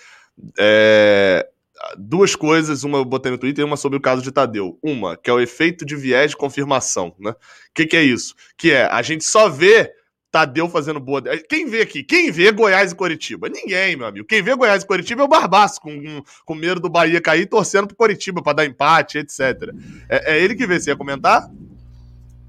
[0.59, 1.49] É,
[1.97, 4.79] duas coisas, uma eu botei no Twitter e uma sobre o caso de Tadeu.
[4.83, 7.31] Uma, que é o efeito de viés de confirmação, né?
[7.31, 7.37] O
[7.75, 8.35] que, que é isso?
[8.59, 9.91] Que é, a gente só vê
[10.31, 11.23] Tadeu fazendo boa.
[11.49, 12.05] Quem vê aqui?
[12.05, 13.49] Quem vê Goiás e Coritiba?
[13.49, 14.27] Ninguém, meu amigo.
[14.27, 17.89] Quem vê Goiás e Coritiba é o Barbaço, com, com medo do Bahia cair, torcendo
[17.89, 19.41] pro Coritiba para dar empate, etc.
[20.09, 20.79] É, é, ele que vê.
[20.79, 21.51] Você ia comentar?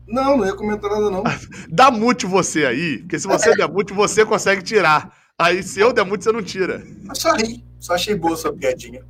[0.07, 1.23] Não, não ia comentar nada, não.
[1.69, 3.55] Dá mute você aí, porque se você é.
[3.55, 5.11] der mute, você consegue tirar.
[5.39, 6.85] Aí se eu der mute, você não tira.
[7.07, 7.63] Eu só ri.
[7.79, 9.03] Só achei boa sua piadinha.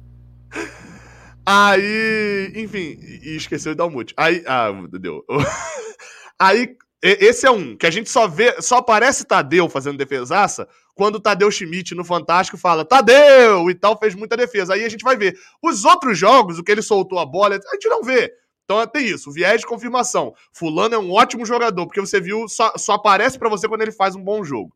[1.46, 4.14] Aí, enfim, e esqueceu de dar o mute.
[4.16, 5.26] Aí, ah, deu.
[6.40, 11.20] Aí esse é um, que a gente só vê, só aparece Tadeu fazendo defesaça quando
[11.20, 14.74] Tadeu Schmidt no Fantástico fala Tadeu e tal, fez muita defesa.
[14.74, 15.36] Aí a gente vai ver.
[15.62, 18.32] Os outros jogos, o que ele soltou a bola, a gente não vê.
[18.64, 20.34] Então tem isso, viés de confirmação.
[20.54, 23.92] Fulano é um ótimo jogador, porque você viu, só, só aparece para você quando ele
[23.92, 24.74] faz um bom jogo.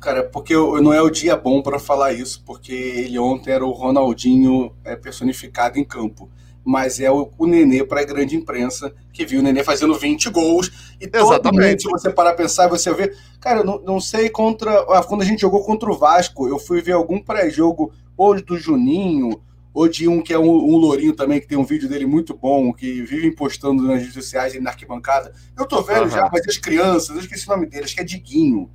[0.00, 3.72] Cara, porque não é o dia bom para falar isso, porque ele ontem era o
[3.72, 6.30] Ronaldinho é, personificado em campo.
[6.66, 10.28] Mas é o, o Nenê para a grande imprensa, que viu o Nenê fazendo 20
[10.30, 10.96] gols.
[11.00, 11.82] E Exatamente.
[11.82, 13.14] se você parar a pensar, você vê.
[13.40, 14.80] Cara, eu não, não sei contra.
[14.90, 18.58] Ah, quando a gente jogou contra o Vasco, eu fui ver algum pré-jogo, ou do
[18.58, 19.40] Juninho,
[19.72, 22.34] ou de um que é um, um lourinho também, que tem um vídeo dele muito
[22.34, 25.32] bom, que vive postando nas redes sociais e na arquibancada.
[25.56, 26.10] Eu tô velho uhum.
[26.10, 28.68] já, mas as crianças, eu esqueci o nome dele, acho que é Diguinho.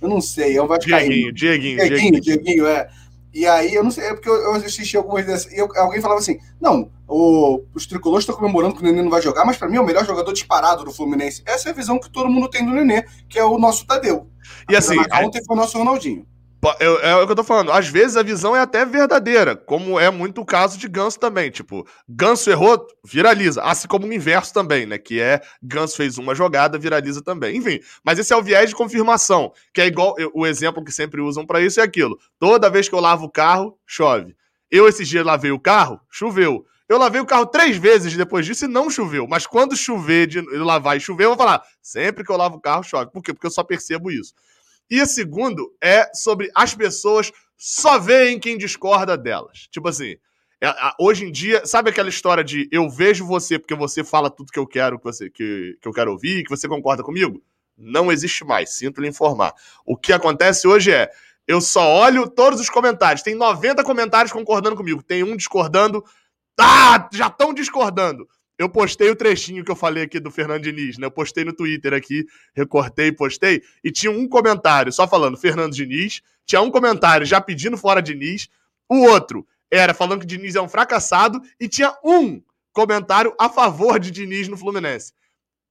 [0.00, 1.32] Eu não sei, é um Vascaíno.
[1.32, 2.20] Dieguinho, Dieguinho, Dieguinho.
[2.20, 2.88] Dieguinho, é.
[3.34, 5.50] E aí, eu não sei, é porque eu, assisti algumas dessas.
[5.52, 9.10] E eu, alguém falava assim: não, o, os tricolores estão comemorando que o Nenê não
[9.10, 11.42] vai jogar, mas para mim é o melhor jogador disparado do Fluminense.
[11.46, 14.28] Essa é a visão que todo mundo tem do Nenê, que é o nosso Tadeu.
[14.68, 14.96] E assim.
[15.24, 16.26] Ontem foi o nosso Ronaldinho.
[16.78, 17.72] É, é, o que eu tô falando.
[17.72, 21.50] Às vezes a visão é até verdadeira, como é muito o caso de Ganso também.
[21.50, 23.60] Tipo, Ganso errou, viraliza.
[23.62, 24.96] Assim como o inverso também, né?
[24.96, 27.56] Que é Ganso fez uma jogada, viraliza também.
[27.56, 31.20] Enfim, mas esse é o viés de confirmação, que é igual o exemplo que sempre
[31.20, 32.16] usam para isso é aquilo.
[32.38, 34.36] Toda vez que eu lavo o carro, chove.
[34.70, 36.64] Eu esses dias lavei o carro, choveu.
[36.88, 39.26] Eu lavei o carro três vezes depois disso e não choveu.
[39.26, 42.60] Mas quando chover, de lavar e chover, eu vou falar: sempre que eu lavo o
[42.60, 43.10] carro, chove.
[43.10, 43.32] Por quê?
[43.32, 44.32] Porque eu só percebo isso.
[44.92, 49.66] E o segundo é sobre as pessoas só veem quem discorda delas.
[49.70, 50.16] Tipo assim,
[50.62, 54.52] é, hoje em dia, sabe aquela história de eu vejo você porque você fala tudo
[54.52, 57.42] que eu quero que, você, que, que eu quero ouvir, que você concorda comigo?
[57.74, 59.54] Não existe mais, sinto lhe informar.
[59.86, 61.10] O que acontece hoje é,
[61.48, 63.22] eu só olho todos os comentários.
[63.22, 66.04] Tem 90 comentários concordando comigo, tem um discordando.
[66.60, 68.28] Ah, já estão discordando
[68.62, 71.06] eu postei o trechinho que eu falei aqui do Fernando Diniz, né?
[71.06, 76.22] Eu postei no Twitter aqui, recortei, postei, e tinha um comentário só falando Fernando Diniz,
[76.46, 78.48] tinha um comentário já pedindo fora Diniz,
[78.88, 83.98] o outro era falando que Diniz é um fracassado, e tinha um comentário a favor
[83.98, 85.12] de Diniz no Fluminense.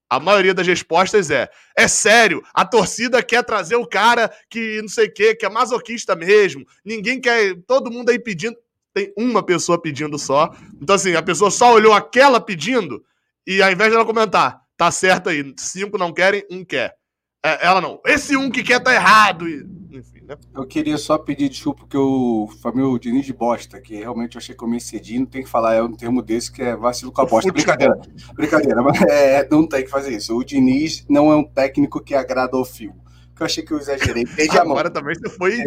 [0.10, 4.90] A maioria das respostas é: é sério, a torcida quer trazer o cara que não
[4.90, 6.66] sei o quê, que é masoquista mesmo.
[6.84, 7.56] Ninguém quer.
[7.66, 8.58] Todo mundo aí pedindo
[8.94, 10.54] tem uma pessoa pedindo só.
[10.82, 13.04] Então, assim, a pessoa só olhou aquela pedindo
[13.46, 16.96] e ao invés dela comentar, tá certo aí, cinco não querem, um quer.
[17.44, 19.50] É, ela não, esse um que quer tá errado.
[19.50, 20.38] E, enfim, né?
[20.54, 24.56] Eu queria só pedir desculpa porque o Família Diniz de bosta, que realmente eu achei
[24.56, 27.12] que eu me excedi, não tem que falar, é um termo desse que é vacilo
[27.12, 27.52] com a bosta.
[27.52, 28.00] Brincadeira,
[28.36, 30.38] brincadeira, mas é, não tem que fazer isso.
[30.38, 32.94] O Diniz não é um técnico que agrada ao fio
[33.36, 34.26] que eu achei que eu exagerei.
[34.26, 35.58] Desde Agora também você foi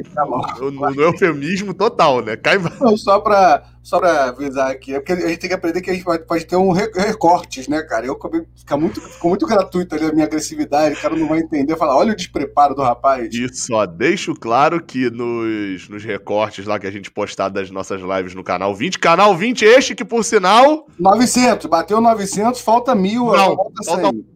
[0.70, 2.36] no, no, eufemismo total, né?
[2.36, 5.80] Cai Não, só pra, só pra avisar aqui, é porque a gente tem que aprender
[5.80, 8.06] que a gente pode, ter um recortes, né, cara?
[8.06, 8.18] Eu
[8.56, 11.96] fica muito, ficou muito gratuito ali a minha agressividade, o cara não vai entender, falar,
[11.96, 13.34] olha o despreparo do rapaz.
[13.34, 18.00] Isso, ó, deixo claro que nos, nos recortes lá que a gente postar das nossas
[18.00, 20.86] lives no canal 20, canal 20 este que, por sinal...
[20.98, 23.94] 900, bateu 900, falta mil, não, falta 100.
[23.94, 24.33] Falta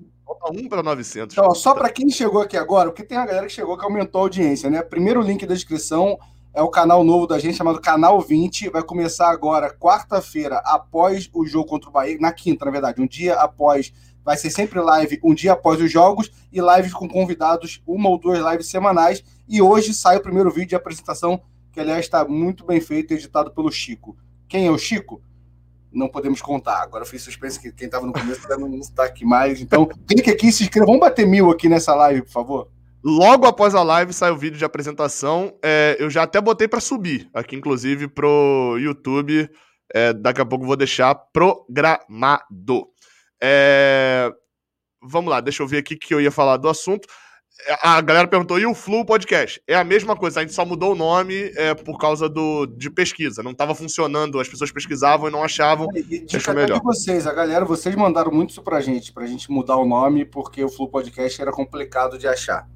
[0.51, 1.37] um para 900.
[1.37, 4.20] Então, só para quem chegou aqui agora, porque tem a galera que chegou que aumentou
[4.20, 4.83] a audiência, né?
[4.83, 6.18] Primeiro link da descrição
[6.55, 8.70] é o canal novo da gente chamado Canal 20.
[8.70, 12.18] Vai começar agora, quarta-feira, após o jogo contra o Bahia.
[12.20, 13.92] Na quinta, na verdade, um dia após.
[14.24, 18.18] Vai ser sempre live um dia após os jogos e lives com convidados, uma ou
[18.18, 19.22] duas lives semanais.
[19.48, 21.40] E hoje sai o primeiro vídeo de apresentação,
[21.72, 24.16] que aliás está muito bem feito, editado pelo Chico.
[24.48, 25.22] Quem é o Chico?
[25.98, 26.82] Não podemos contar.
[26.82, 29.61] Agora eu fiz suspense que quem estava no começo não está aqui mais.
[29.61, 30.87] Então, clique aqui e se inscreva.
[30.87, 32.68] Vamos bater mil aqui nessa live, por favor.
[33.04, 35.52] Logo após a live sai o vídeo de apresentação.
[35.62, 39.48] É, eu já até botei para subir aqui, inclusive, pro YouTube.
[39.92, 42.88] É, daqui a pouco vou deixar programado.
[43.42, 44.30] É,
[45.02, 47.08] vamos lá, deixa eu ver aqui que eu ia falar do assunto
[47.83, 49.61] a galera perguntou, e o Flu Podcast?
[49.66, 52.88] É a mesma coisa, a gente só mudou o nome é, por causa do, de
[52.88, 53.42] pesquisa.
[53.42, 55.88] Não estava funcionando, as pessoas pesquisavam e não achavam.
[55.94, 56.81] E, melhor.
[56.83, 60.62] vocês, a galera, vocês mandaram muito isso pra gente, pra gente mudar o nome, porque
[60.62, 62.66] o Flu Podcast era complicado de achar.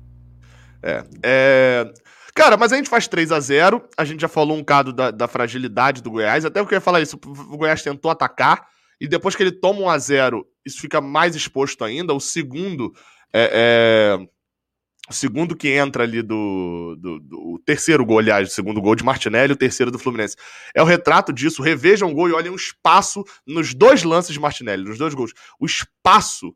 [0.82, 1.04] É.
[1.22, 1.92] é...
[2.34, 5.10] Cara, mas a gente faz 3 a 0 A gente já falou um bocado da,
[5.10, 6.44] da fragilidade do Goiás.
[6.44, 8.66] Até porque eu ia falar isso, o Goiás tentou atacar.
[9.00, 12.14] E depois que ele toma um a 0 isso fica mais exposto ainda.
[12.14, 12.92] O segundo
[13.32, 14.26] é, é
[15.12, 18.96] o segundo que entra ali do, do, do, O terceiro gol, aliás, o segundo gol
[18.96, 20.36] de Martinelli, o terceiro do Fluminense.
[20.74, 21.62] É o retrato disso.
[21.62, 25.32] Revejam o gol e olhem o espaço nos dois lances de Martinelli, nos dois gols.
[25.60, 26.54] O espaço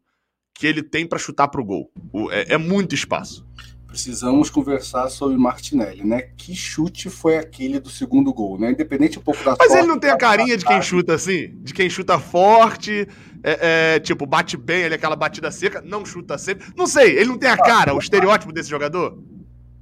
[0.55, 1.91] que ele tem para chutar pro gol.
[2.13, 3.47] O, é, é muito espaço
[3.87, 6.21] precisamos conversar sobre Martinelli, né?
[6.37, 8.73] Que chute foi aquele do segundo gol, né?
[8.73, 11.57] Independente um pouco da Mas sorte, ele não tem a carinha de quem chuta assim?
[11.63, 13.09] De quem chuta forte,
[13.47, 16.67] é, é, tipo, bate bem ali aquela batida seca, não chuta sempre.
[16.77, 19.19] Não sei, ele não tem a cara, o estereótipo desse jogador?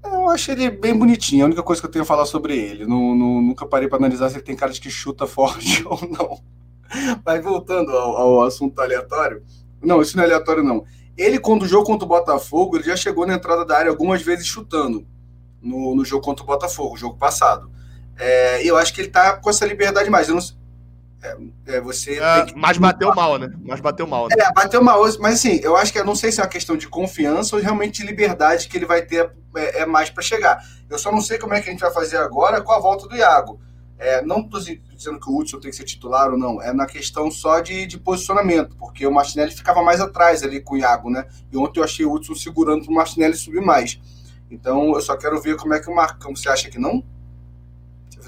[0.04, 2.86] Eu acho ele bem bonitinho, a única coisa que eu tenho a falar sobre ele.
[2.86, 5.98] Não, não, nunca parei para analisar se ele tem cara de que chuta forte ou
[6.08, 6.40] não.
[7.24, 9.42] Mas voltando ao, ao assunto aleatório.
[9.82, 10.84] Não, isso não é aleatório, não
[11.16, 14.22] ele, quando o jogo contra o Botafogo, ele já chegou na entrada da área algumas
[14.22, 15.06] vezes chutando.
[15.62, 17.70] no, no jogo contra o Botafogo, jogo passado.
[18.16, 20.28] É, eu acho que ele tá com essa liberdade mais.
[20.28, 20.42] Eu não,
[21.24, 21.36] é,
[21.76, 22.54] é, você é, que...
[22.54, 23.50] Mas bateu mal, né?
[23.64, 24.28] Mas bateu mal.
[24.28, 24.36] Né?
[24.38, 25.00] É, bateu mal.
[25.20, 27.62] Mas assim, eu acho que eu não sei se é uma questão de confiança ou
[27.62, 30.62] realmente de liberdade que ele vai ter é, é mais para chegar.
[30.90, 33.08] Eu só não sei como é que a gente vai fazer agora com a volta
[33.08, 33.58] do Iago.
[33.96, 36.84] É, não estou dizendo que o Hudson tem que ser titular ou não, é na
[36.84, 41.08] questão só de, de posicionamento, porque o Martinelli ficava mais atrás ali com o Iago,
[41.08, 41.24] né?
[41.50, 44.00] E ontem eu achei o Hudson segurando para o Martinelli subir mais.
[44.50, 46.34] Então eu só quero ver como é que o Marcão.
[46.34, 47.04] Você acha que não?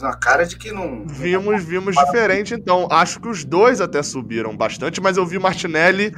[0.02, 1.06] Uma cara de que não.
[1.06, 2.88] Vimos, vimos diferente, então.
[2.90, 6.14] Acho que os dois até subiram bastante, mas eu vi o Martinelli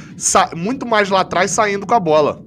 [0.56, 2.42] muito mais lá atrás saindo com a bola.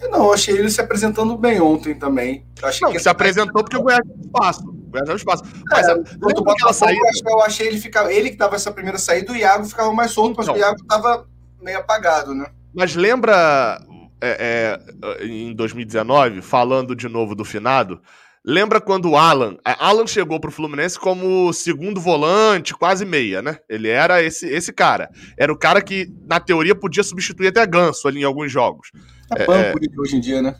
[0.00, 2.46] Eu não, achei ele se apresentando bem ontem também.
[2.82, 4.68] Não, que se apresentou porque o Goiás tinha espaço.
[4.68, 5.44] O Goiás tinha espaço.
[5.70, 6.46] Mas, é, quando
[7.26, 8.10] eu achei ele ficar.
[8.12, 10.84] Ele que tava essa primeira saída, o Iago ficava mais solto, então, mas o Iago
[10.84, 11.26] tava
[11.62, 12.46] meio apagado, né?
[12.74, 13.80] Mas lembra
[14.20, 14.78] é,
[15.20, 18.00] é, em 2019, falando de novo do finado,
[18.46, 19.56] Lembra quando o Alan.
[19.64, 23.58] Alan chegou pro Fluminense como segundo volante, quase meia, né?
[23.68, 25.10] Ele era esse, esse cara.
[25.36, 28.92] Era o cara que, na teoria, podia substituir até Ganso ali em alguns jogos.
[29.36, 30.54] É banco é, hoje em dia, né?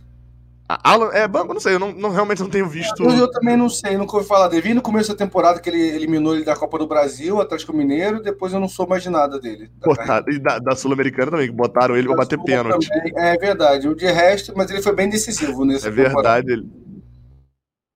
[0.69, 3.05] Alan, é banco, não sei, eu não, não, realmente não tenho visto.
[3.05, 4.63] Eu, eu, também não sei, nunca ouvi falar dele.
[4.63, 8.21] Vi no começo da temporada que ele eliminou ele da Copa do Brasil, Atlético Mineiro,
[8.21, 9.71] depois eu não sou mais de nada dele.
[9.79, 12.89] Da e da, da Sul-Americana também, que botaram ele pra bater pênalti.
[12.89, 16.67] Também, é verdade, o de resto, mas ele foi bem decisivo nesse É verdade, ele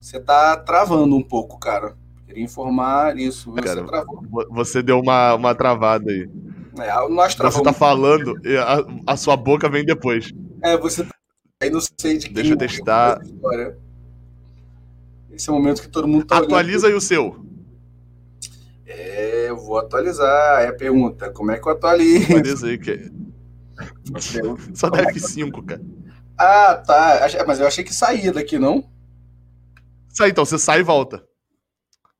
[0.00, 1.94] você tá travando um pouco, cara.
[2.26, 3.52] Queria informar isso.
[3.52, 4.24] Você cara, travou.
[4.50, 6.28] Você deu uma, uma travada aí.
[6.78, 8.40] É, nós Você tá falando,
[9.06, 10.32] a, a, sua boca vem depois.
[10.62, 11.10] É, você tá.
[11.62, 13.20] Aí não sei de Deixa eu testar.
[15.30, 16.92] Esse é o momento que todo mundo tá Atualiza olhando.
[16.92, 17.44] aí o seu.
[18.86, 20.62] É, eu vou atualizar.
[20.62, 22.24] É a pergunta: como é que eu atualizo?
[22.24, 23.12] Atualiza aí, que.
[24.72, 25.82] Só dá F5, cara.
[26.38, 27.20] Ah, tá.
[27.46, 28.88] Mas eu achei que saía daqui, não?
[30.12, 31.24] Sai, então, você sai e volta.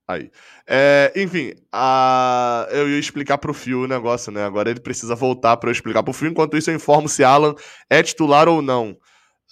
[0.06, 0.30] Aí.
[0.66, 2.66] É, enfim, a...
[2.70, 4.44] eu ia explicar pro Fio o negócio, né?
[4.44, 6.28] Agora ele precisa voltar para eu explicar pro Fio.
[6.28, 7.54] Enquanto isso, eu informo se Alan
[7.88, 8.96] é titular ou não.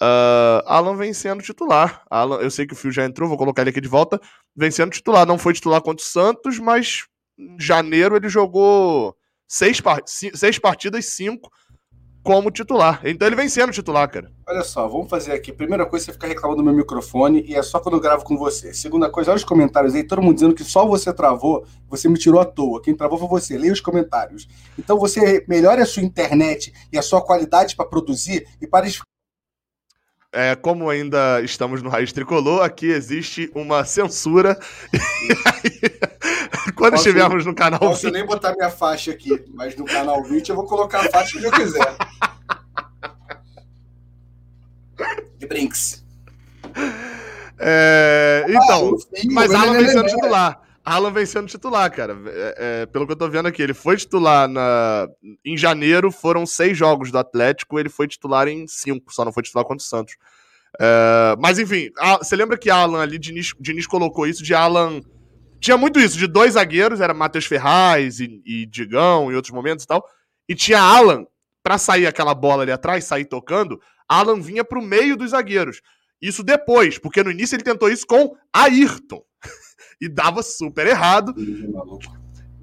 [0.01, 2.03] Uh, Alan vem sendo titular.
[2.09, 4.19] Alan, eu sei que o Fio já entrou, vou colocar ele aqui de volta.
[4.55, 5.25] Vem sendo titular.
[5.25, 7.05] Não foi titular contra o Santos, mas
[7.37, 9.15] em janeiro ele jogou
[9.47, 10.01] seis, par...
[10.05, 11.49] seis partidas, cinco
[12.23, 13.01] como titular.
[13.03, 14.31] Então ele vem sendo titular, cara.
[14.47, 15.51] Olha só, vamos fazer aqui.
[15.51, 18.37] Primeira coisa, você fica reclamando do meu microfone e é só quando eu gravo com
[18.37, 18.73] você.
[18.73, 22.17] Segunda coisa, olha os comentários aí, todo mundo dizendo que só você travou, você me
[22.17, 22.81] tirou à toa.
[22.81, 23.57] Quem travou foi você.
[23.57, 24.47] Leia os comentários.
[24.77, 28.85] Então você melhore a sua internet e a sua qualidade para produzir e para
[30.31, 34.59] é, como ainda estamos no Raiz Tricolor, aqui existe uma censura.
[36.79, 38.13] quando posso, estivermos no canal Posso 20...
[38.13, 41.45] nem botar minha faixa aqui, mas no canal 20 eu vou colocar a faixa que
[41.45, 41.95] eu quiser.
[45.37, 46.03] De brinks.
[47.57, 50.61] É, então, ah, mas Alan vem sendo titular.
[50.83, 52.17] Alan vem sendo titular, cara.
[52.25, 55.07] É, é, pelo que eu tô vendo aqui, ele foi titular na...
[55.45, 59.43] em janeiro, foram seis jogos do Atlético, ele foi titular em cinco, só não foi
[59.43, 60.15] titular contra o Santos.
[60.79, 62.17] É, mas enfim, a...
[62.17, 65.01] você lembra que Alan ali, Diniz, Diniz colocou isso de Alan.
[65.59, 69.83] Tinha muito isso, de dois zagueiros, era Matheus Ferraz e, e Digão em outros momentos
[69.83, 70.03] e tal.
[70.47, 71.25] E tinha Alan,
[71.61, 75.81] para sair aquela bola ali atrás, sair tocando, Alan vinha pro meio dos zagueiros.
[76.21, 79.21] Isso depois, porque no início ele tentou isso com Ayrton
[80.01, 81.33] e dava super errado.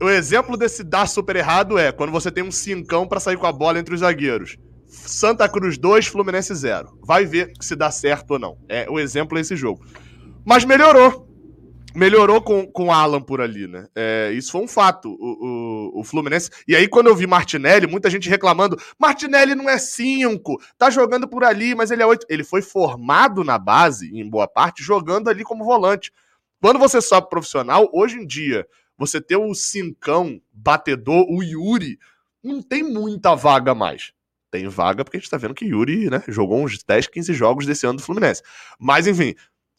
[0.02, 3.46] O exemplo desse dar super errado é quando você tem um cincão para sair com
[3.46, 4.58] a bola entre os zagueiros.
[4.86, 6.98] Santa Cruz 2, Fluminense 0.
[7.02, 8.58] Vai ver se dá certo ou não.
[8.68, 9.84] É o exemplo desse jogo.
[10.44, 11.26] Mas melhorou.
[11.96, 13.88] Melhorou com, com Alan por ali, né?
[13.94, 15.08] É, isso foi um fato.
[15.18, 16.50] O, o, o, Fluminense.
[16.68, 21.26] E aí, quando eu vi Martinelli, muita gente reclamando: Martinelli não é 5, tá jogando
[21.26, 22.26] por ali, mas ele é 8.
[22.28, 26.12] Ele foi formado na base, em boa parte, jogando ali como volante.
[26.60, 28.66] Quando você sobe profissional, hoje em dia,
[28.98, 31.98] você ter o Cincão, batedor, o Yuri,
[32.44, 34.12] não tem muita vaga mais.
[34.50, 37.64] Tem vaga porque a gente tá vendo que Yuri, né, jogou uns 10, 15 jogos
[37.64, 38.42] desse ano do Fluminense.
[38.78, 39.34] Mas, enfim,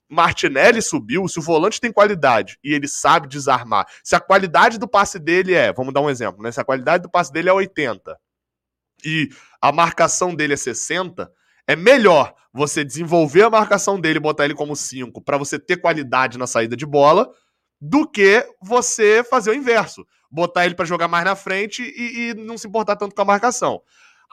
[0.10, 4.88] Martinelli subiu, se o volante tem qualidade e ele sabe desarmar, se a qualidade do
[4.88, 6.52] passe dele é, vamos dar um exemplo, né?
[6.52, 8.18] Se a qualidade do passe dele é 80
[9.04, 9.30] e
[9.62, 11.30] a marcação dele é 60,
[11.68, 16.38] é melhor você desenvolver a marcação dele botar ele como 5 para você ter qualidade
[16.38, 17.30] na saída de bola
[17.80, 20.06] do que você fazer o inverso.
[20.30, 23.26] Botar ele para jogar mais na frente e, e, não se importar tanto com a
[23.26, 23.82] marcação.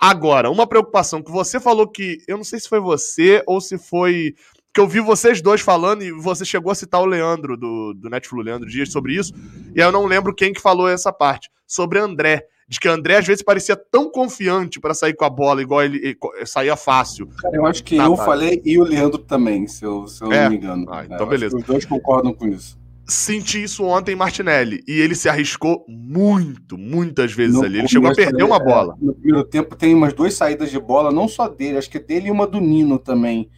[0.01, 2.19] Agora, uma preocupação que você falou que.
[2.27, 4.35] Eu não sei se foi você ou se foi.
[4.75, 8.11] Que eu vi vocês dois falando e você chegou a citar o Leandro, do, do
[8.11, 9.33] Netflix, Leandro Dias, sobre isso.
[9.75, 11.49] E eu não lembro quem que falou essa parte.
[11.67, 12.47] Sobre André.
[12.69, 15.99] de que André às vezes parecia tão confiante para sair com a bola, igual ele,
[15.99, 17.29] ele saía fácil.
[17.41, 20.45] Cara, eu acho que eu falei e o Leandro também, se eu, se eu é?
[20.45, 20.87] não me engano.
[20.89, 21.57] Ah, então é, beleza.
[21.57, 22.79] Os dois concordam com isso.
[23.07, 24.83] Senti isso ontem em Martinelli.
[24.89, 27.79] E ele se arriscou muito, muitas vezes no ali.
[27.79, 28.97] Ele chegou a perder uma é, bola.
[29.01, 32.29] No primeiro tempo tem umas duas saídas de bola, não só dele, acho que dele
[32.29, 33.51] e uma do Nino também.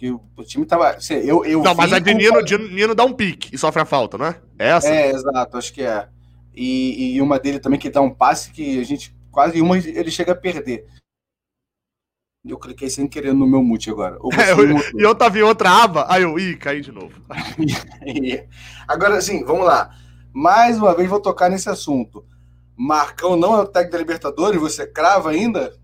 [0.00, 0.88] Que o, o time tava.
[0.88, 3.82] Assim, eu, eu não, mas a de Nino, de Nino dá um pique e sofre
[3.82, 4.40] a falta, não é?
[4.58, 4.88] É essa?
[4.88, 6.08] É, exato, acho que é.
[6.54, 10.10] E, e uma dele também que dá um passe que a gente quase uma ele
[10.10, 10.86] chega a perder.
[12.42, 14.16] Eu cliquei sem querer no meu mute agora.
[14.38, 17.20] É, eu, e eu tava em outra aba, aí eu, ih, caí de novo.
[18.88, 19.94] agora, assim, vamos lá.
[20.32, 22.24] Mais uma vez vou tocar nesse assunto.
[22.74, 24.58] Marcão não é o técnico da Libertadores?
[24.58, 25.78] Você crava ainda?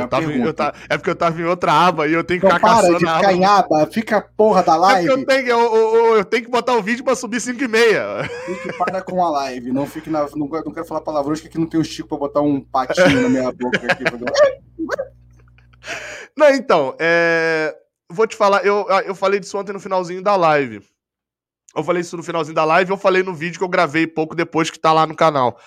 [0.00, 2.46] Eu tava, eu tava, é porque eu tava em outra aba e eu tenho que
[2.46, 5.08] então, ficar para de ficar em aba, fica a porra da live.
[5.08, 7.68] É eu, tenho, eu, eu, eu, tenho que botar o vídeo pra subir 5 e
[7.68, 8.24] meia.
[8.46, 10.22] Fique para com a live, não fique na.
[10.34, 13.22] Não, não quero falar palavrões, que aqui não tem o Chico pra botar um patinho
[13.22, 14.04] na minha boca aqui.
[16.36, 17.74] não, então, é...
[18.10, 20.82] vou te falar, eu, eu falei disso ontem no finalzinho da live.
[21.76, 24.34] Eu falei isso no finalzinho da live, eu falei no vídeo que eu gravei pouco
[24.34, 25.58] depois que tá lá no canal.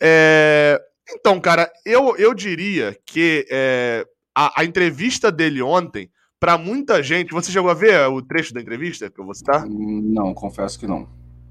[0.00, 0.80] É...
[1.12, 7.32] Então, cara, eu, eu diria que é, a, a, entrevista dele ontem, para muita gente.
[7.32, 9.66] Você chegou a ver o trecho da entrevista que eu vou citar?
[9.68, 11.08] Não, confesso que não.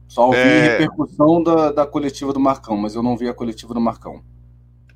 [0.07, 0.72] Só ouvi é...
[0.72, 4.24] repercussão da, da coletiva do Marcão, mas eu não vi a coletiva do Marcão.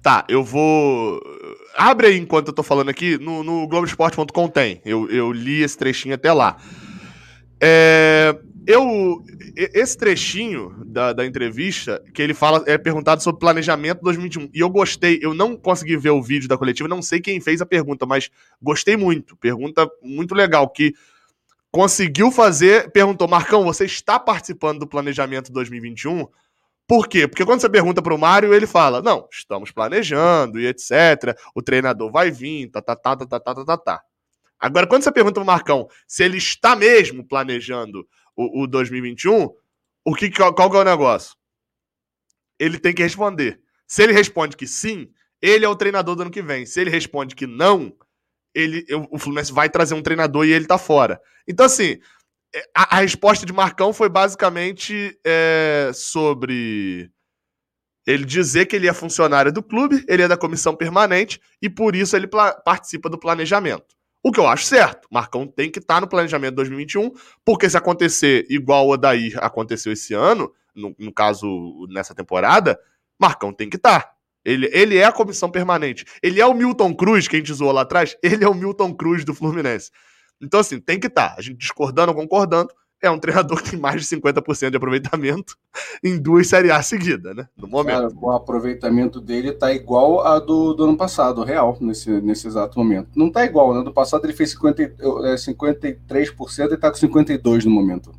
[0.01, 1.21] Tá, eu vou.
[1.77, 4.81] Abre aí enquanto eu tô falando aqui, no, no Globoesporte.com tem.
[4.83, 6.57] Eu, eu li esse trechinho até lá.
[7.61, 9.23] É, eu.
[9.55, 14.49] Esse trechinho da, da entrevista, que ele fala, é perguntado sobre planejamento 2021.
[14.53, 17.61] E eu gostei, eu não consegui ver o vídeo da coletiva, não sei quem fez
[17.61, 18.29] a pergunta, mas
[18.61, 19.35] gostei muito.
[19.37, 20.93] Pergunta muito legal, que
[21.71, 22.91] conseguiu fazer.
[22.91, 26.25] Perguntou, Marcão, você está participando do planejamento 2021?
[26.87, 27.27] Por quê?
[27.27, 31.37] Porque quando você pergunta para o Mário, ele fala: não, estamos planejando e etc.
[31.53, 33.77] O treinador vai vir, tá, tá, tá, tá, tá, tá, tá.
[33.77, 34.01] tá.
[34.59, 39.49] Agora, quando você pergunta para o Marcão se ele está mesmo planejando o, o 2021,
[40.05, 41.35] o que, qual, qual é o negócio?
[42.59, 43.61] Ele tem que responder.
[43.87, 45.11] Se ele responde que sim,
[45.41, 46.65] ele é o treinador do ano que vem.
[46.65, 47.95] Se ele responde que não,
[48.53, 51.21] ele, o Fluminense vai trazer um treinador e ele tá fora.
[51.47, 51.99] Então, assim,
[52.55, 57.11] é, a, a resposta de Marcão foi basicamente é, sobre
[58.05, 61.95] ele dizer que ele é funcionário do clube, ele é da comissão permanente e por
[61.95, 62.27] isso ele
[62.65, 63.95] participa do planejamento.
[64.23, 65.05] O que eu acho certo.
[65.11, 67.11] Marcão tem que estar tá no planejamento 2021,
[67.43, 72.79] porque se acontecer igual o Odair aconteceu esse ano, no, no caso, nessa temporada,
[73.19, 74.01] Marcão tem que estar.
[74.01, 74.13] Tá.
[74.45, 76.05] Ele, ele é a comissão permanente.
[76.21, 78.93] Ele é o Milton Cruz, que a gente zoou lá atrás, ele é o Milton
[78.93, 79.91] Cruz do Fluminense.
[80.41, 81.29] Então, assim, tem que estar.
[81.29, 81.35] Tá.
[81.37, 82.73] A gente discordando ou concordando,
[83.03, 85.57] é um treinador que tem mais de 50% de aproveitamento
[86.01, 87.47] em duas Série A seguidas, né?
[87.57, 87.95] No momento.
[87.95, 92.79] Cara, o aproveitamento dele tá igual a do, do ano passado, real, nesse, nesse exato
[92.79, 93.09] momento.
[93.13, 93.83] Não tá igual, né?
[93.83, 98.11] Do passado ele fez 50, é, 53% e tá com 52% no momento.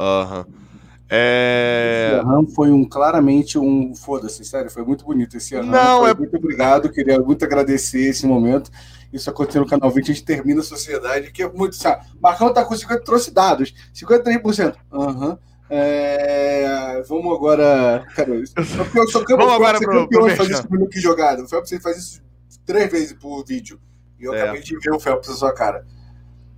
[0.00, 0.46] Aham.
[0.48, 0.64] Uhum.
[1.08, 2.16] É...
[2.18, 5.70] Esse ano foi um claramente um foda-se, sério, foi muito bonito esse ano.
[5.70, 6.14] Não, é...
[6.14, 8.70] Muito obrigado, queria muito agradecer esse momento.
[9.14, 11.76] Isso aconteceu no canal 20, a gente termina a sociedade, que é muito.
[11.76, 12.04] Sabe?
[12.20, 14.74] Marcão tá com 50, trouxe dados, 53%.
[14.92, 15.28] Aham.
[15.28, 15.38] Uhum.
[15.70, 18.04] É, vamos agora.
[18.14, 21.44] Cara, eu sou campeão, vamos agora pro, campeão de fazer isso no que jogado.
[21.44, 22.22] O Phelps faz isso
[22.66, 23.80] três vezes por vídeo.
[24.18, 24.42] E eu é.
[24.42, 25.86] acabei de ver o Phelps na sua cara.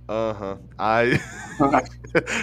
[0.09, 0.53] Aham.
[0.53, 0.69] Uhum.
[0.77, 1.19] Aí.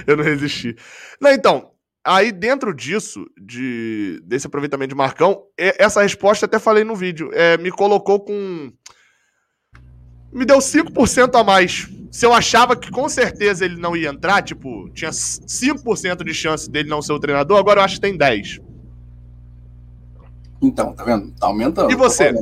[0.06, 0.76] eu não resisti.
[1.20, 1.72] Não, então,
[2.04, 7.30] aí dentro disso, de, desse aproveitamento de Marcão, essa resposta até falei no vídeo.
[7.32, 8.72] É, me colocou com
[10.34, 11.88] me deu 5% a mais.
[12.10, 16.70] Se eu achava que com certeza ele não ia entrar, tipo, tinha 5% de chance
[16.70, 18.60] dele não ser o treinador, agora eu acho que tem 10.
[20.60, 21.30] Então, tá vendo?
[21.32, 21.90] Tá aumentando.
[21.90, 22.32] E você?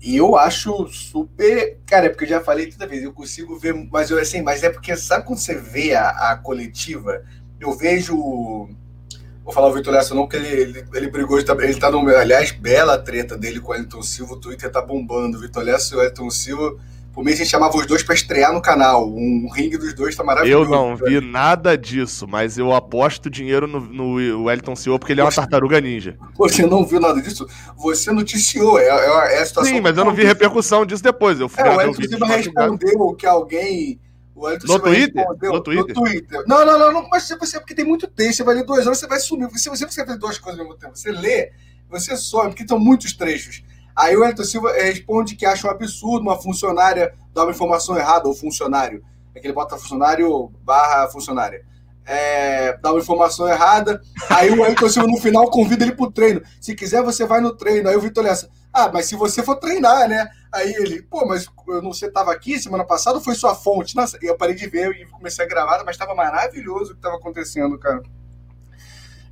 [0.00, 1.78] E eu acho super.
[1.84, 4.62] Cara, é porque eu já falei toda vez, eu consigo ver, mas eu assim, mas
[4.62, 7.22] é porque sabe quando você vê a, a coletiva,
[7.58, 8.68] eu vejo
[9.50, 11.90] Vou falar o Vitor Lessa não, porque ele, ele, ele brigou, ele tá, ele tá
[11.90, 12.08] no.
[12.08, 15.36] Aliás, bela treta dele com o Elton Silva, o Twitter tá bombando.
[15.36, 16.76] O Vitor Lessa e o Elton Silva.
[17.12, 19.08] Por mim, a gente chamava os dois pra estrear no canal.
[19.08, 20.72] Um ringue dos dois tá maravilhoso.
[20.72, 25.20] Eu não vi nada disso, mas eu aposto dinheiro no, no Wellington Silva porque ele
[25.20, 26.16] é uma tartaruga ninja.
[26.38, 27.44] Você não viu nada disso?
[27.76, 28.78] Você noticiou.
[28.78, 29.74] É, é, é a situação.
[29.74, 31.40] Sim, mas eu não vi repercussão disso depois.
[31.40, 34.09] Eu fui é, o Wellington Silva respondeu que alguém Elton
[34.66, 35.26] no Twitter?
[35.26, 35.94] no Twitter?
[35.94, 36.44] No Twitter.
[36.46, 38.98] Não, não, não, não, mas você, porque tem muito texto, você vai ler duas horas,
[38.98, 39.50] você vai sumir.
[39.58, 41.52] Se você escrever duas coisas ao mesmo tempo, você lê,
[41.88, 43.62] você some, porque estão muitos trechos.
[43.94, 48.28] Aí o Elton Silva responde que acha um absurdo uma funcionária dar uma informação errada,
[48.28, 49.04] ou funcionário.
[49.34, 51.64] É que ele bota funcionário barra funcionária.
[52.06, 54.00] é, dá uma informação errada.
[54.28, 56.42] Aí o Wellington Silva no final convida ele pro treino.
[56.60, 57.88] Se quiser, você vai no treino.
[57.88, 60.28] Aí o Vitor Lessa, ah, mas se você for treinar, né?
[60.52, 63.94] Aí ele, pô, mas eu não, você tava aqui semana passada ou foi sua fonte?
[63.94, 67.16] Nossa, eu parei de ver e comecei a gravar, mas tava maravilhoso o que tava
[67.16, 68.02] acontecendo, cara.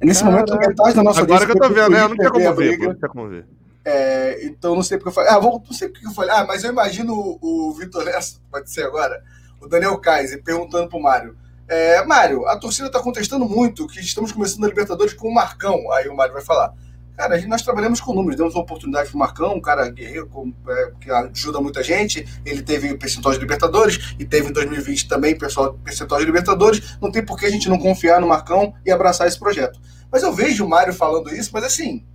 [0.00, 2.02] Nesse momento, metade da nossa Agora que eu tô vendo, né?
[2.02, 3.46] Eu não tinha como ver, não tinha como ver.
[3.84, 5.30] É, então não sei porque eu falei.
[5.30, 6.30] Ah, vou, não sei porque eu falei.
[6.30, 9.22] Ah, mas eu imagino o, o Vitor Lessa, pode ser agora,
[9.60, 11.36] o Daniel Kaiser, perguntando pro Mário.
[11.66, 15.90] É, Mário, a torcida está contestando muito que estamos começando a Libertadores com o Marcão.
[15.92, 16.72] Aí o Mário vai falar.
[17.18, 20.54] Cara, gente, nós trabalhamos com números, demos uma oportunidade pro Marcão, um cara guerreiro com,
[20.68, 22.24] é, que ajuda muita gente.
[22.46, 26.96] Ele teve percentual de Libertadores e teve em 2020 também percentual de Libertadores.
[27.02, 29.80] Não tem por que a gente não confiar no Marcão e abraçar esse projeto.
[30.12, 32.06] Mas eu vejo o Mário falando isso, mas assim,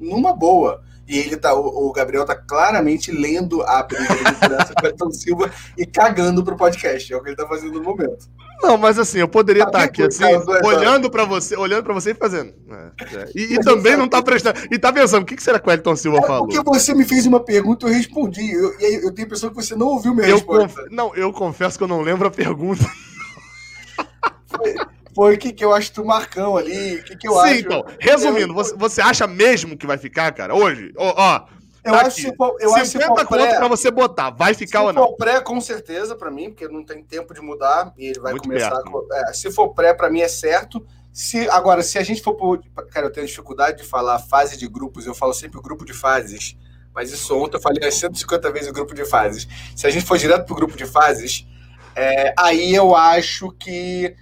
[0.00, 0.82] numa boa.
[1.06, 4.08] E ele tá, o, o Gabriel tá claramente lendo a briga
[4.48, 5.48] do Everton Silva
[5.78, 7.12] e cagando pro podcast.
[7.12, 8.28] É o que ele tá fazendo no momento.
[8.62, 10.22] Não, mas assim, eu poderia estar tá aqui assim,
[10.64, 12.52] olhando para você, olhando para você e fazendo.
[12.70, 13.28] É, é.
[13.34, 14.60] E, e também não tá prestando.
[14.70, 16.46] E tá pensando, o que, que será que o Elton Silva é falou?
[16.46, 18.52] Porque você me fez uma pergunta e eu respondi.
[18.52, 20.82] Eu, eu, eu tenho a impressão que você não ouviu minha eu resposta.
[20.82, 20.90] Conf...
[20.90, 22.84] Não, eu confesso que eu não lembro a pergunta.
[24.50, 24.74] Foi,
[25.14, 27.54] foi o que, que eu acho do Marcão ali, o que, que eu Sim, acho.
[27.54, 30.92] Sim, então, resumindo, você, você acha mesmo que vai ficar, cara, hoje?
[30.96, 31.46] Ó, ó
[31.84, 34.54] eu tá acho que se eu 50 acho se for pré, pra você botar, vai
[34.54, 35.02] ficar ou não?
[35.02, 38.20] Se for pré, com certeza, para mim, porque não tem tempo de mudar e ele
[38.20, 38.82] vai Muito começar.
[38.82, 40.84] Com, é, se for pré, para mim é certo.
[41.12, 42.62] Se, agora, se a gente for por.
[42.90, 45.92] Cara, eu tenho dificuldade de falar fase de grupos, eu falo sempre o grupo de
[45.92, 46.56] fases.
[46.94, 49.46] Mas isso ontem eu falei 150 vezes o grupo de fases.
[49.76, 51.46] Se a gente for direto pro grupo de fases,
[51.94, 54.14] é, aí eu acho que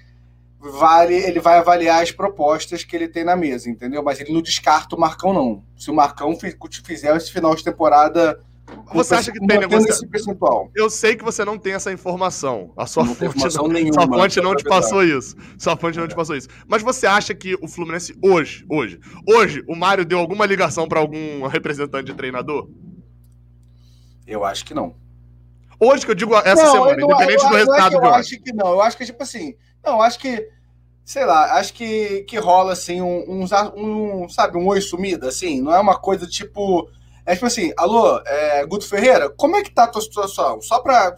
[0.61, 4.03] vale, ele vai avaliar as propostas que ele tem na mesa, entendeu?
[4.03, 5.63] Mas ele não descarta o Marcão, não.
[5.77, 6.37] Se o Marcão
[6.85, 8.41] fizer esse final de temporada.
[8.93, 10.09] Você acha que tem negócio?
[10.09, 10.71] Percentual.
[10.75, 12.73] Eu sei que você não tem essa informação.
[12.77, 15.35] A sua não fonte, não, nenhuma, sua fonte não te passou isso.
[15.57, 16.49] Sua fonte não te passou isso.
[16.67, 21.01] Mas você acha que o Fluminense hoje, hoje, hoje, o Mário deu alguma ligação para
[21.01, 22.69] algum representante de treinador?
[24.27, 24.95] Eu acho que não.
[25.81, 28.41] Hoje que eu digo essa não, semana, não, independente eu, do resultado eu, eu acho
[28.41, 28.69] que não.
[28.69, 29.55] Eu acho que, tipo assim,
[29.85, 30.49] não, acho que,
[31.05, 35.61] sei lá, acho que, que rola, assim, um, um, um, sabe, um oi sumida, assim,
[35.61, 36.91] não é uma coisa tipo,
[37.25, 40.61] é tipo assim, alô, é, Guto Ferreira, como é que tá a tua situação?
[40.61, 41.15] Só pra,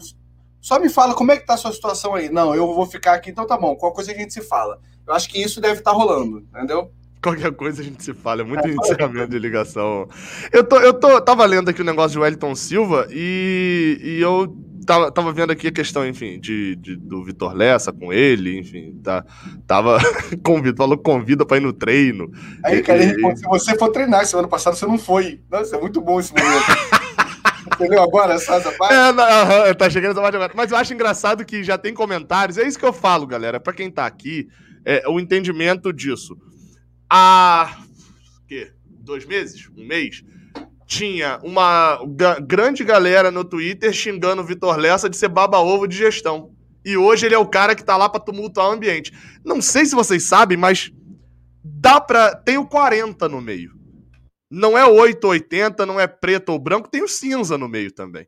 [0.61, 2.29] só me fala como é que tá a sua situação aí.
[2.29, 4.79] Não, eu vou ficar aqui, então tá bom, qualquer coisa a gente se fala.
[5.07, 6.91] Eu acho que isso deve estar tá rolando, entendeu?
[7.21, 10.09] Qualquer coisa a gente se fala, é muito é, encerramento de ligação.
[10.51, 14.57] Eu, tô, eu tô, tava lendo aqui o negócio de Wellington Silva e, e eu
[14.85, 18.99] tava, tava vendo aqui a questão, enfim, de, de do Vitor Lessa com ele, enfim,
[19.03, 19.23] tá,
[19.67, 19.99] tava
[20.43, 22.31] convido, falou convida pra ir no treino.
[22.65, 25.41] Aí, cara, e, se você for treinar, semana passada você não foi.
[25.49, 27.01] Nossa, é muito bom esse momento.
[27.75, 28.93] Entendeu agora essa, essa parte?
[28.93, 30.51] É, não, tá chegando essa parte agora.
[30.55, 32.57] Mas eu acho engraçado que já tem comentários.
[32.57, 33.59] É isso que eu falo, galera.
[33.59, 34.47] Pra quem tá aqui,
[34.83, 36.35] é, o entendimento disso.
[37.11, 37.77] Há.
[38.47, 38.71] quê?
[38.85, 39.69] Dois meses?
[39.75, 40.23] Um mês?
[40.91, 42.01] tinha uma
[42.45, 46.51] grande galera no Twitter xingando o Vitor Lessa de ser baba-ovo de gestão.
[46.83, 49.13] E hoje ele é o cara que tá lá para tumultuar o ambiente.
[49.41, 50.91] Não sei se vocês sabem, mas
[51.63, 52.35] dá pra.
[52.35, 53.71] Tem o 40 no meio.
[54.49, 57.93] Não é 8 ou 80, não é preto ou branco, tem o cinza no meio
[57.93, 58.27] também.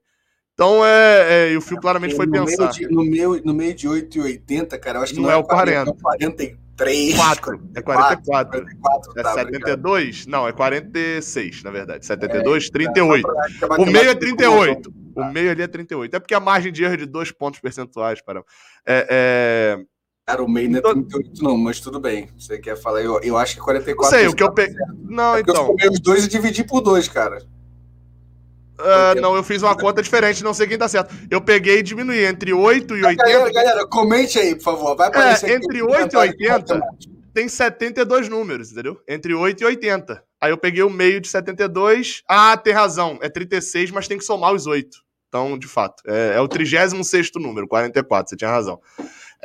[0.54, 1.48] Então é.
[1.48, 2.72] é e o Fio claramente foi no pensar.
[2.72, 5.26] Meio de, no, meio, no meio de 8 e 80, cara, eu acho que não,
[5.26, 5.94] não é, é o 40.
[6.02, 6.44] 40.
[6.44, 7.16] É 43.
[7.16, 7.70] 4.
[7.76, 8.62] É 44.
[8.62, 10.10] 44 é tá, 72?
[10.10, 10.28] Obrigado.
[10.30, 12.06] Não, é 46, na verdade.
[12.06, 13.28] 72, é, 38.
[13.28, 14.92] Tá, o meio é 38.
[14.92, 15.22] Tá.
[15.22, 16.16] O meio ali é 38.
[16.16, 18.44] É porque a margem de erro é de dois pontos percentuais, para.
[18.86, 19.80] É, é...
[20.26, 22.30] Cara, o meio não é 38, então- não, mas tudo bem.
[22.38, 23.02] Você quer falar?
[23.02, 24.12] Eu, eu acho que 44.
[24.12, 24.76] Não sei, o que eu peguei.
[25.04, 25.76] Não, é então.
[25.80, 27.40] Eu os dois e dividi por dois, cara.
[28.80, 31.14] Uh, não, eu fiz uma conta diferente, não sei quem tá certo.
[31.30, 33.24] Eu peguei e diminuí entre 8 e 80.
[33.24, 34.96] Galera, galera comente aí, por favor.
[34.96, 36.82] Vai aparecer é, entre 8 e 80
[37.34, 39.02] tem 72 números, entendeu?
[39.08, 40.24] Entre 8 e 80.
[40.40, 42.22] Aí eu peguei o meio de 72.
[42.30, 43.18] Ah, tem razão.
[43.22, 44.90] É 36, mas tem que somar os 8.
[45.28, 48.80] Então, de fato, é, é o 36 número, 44, você tinha razão.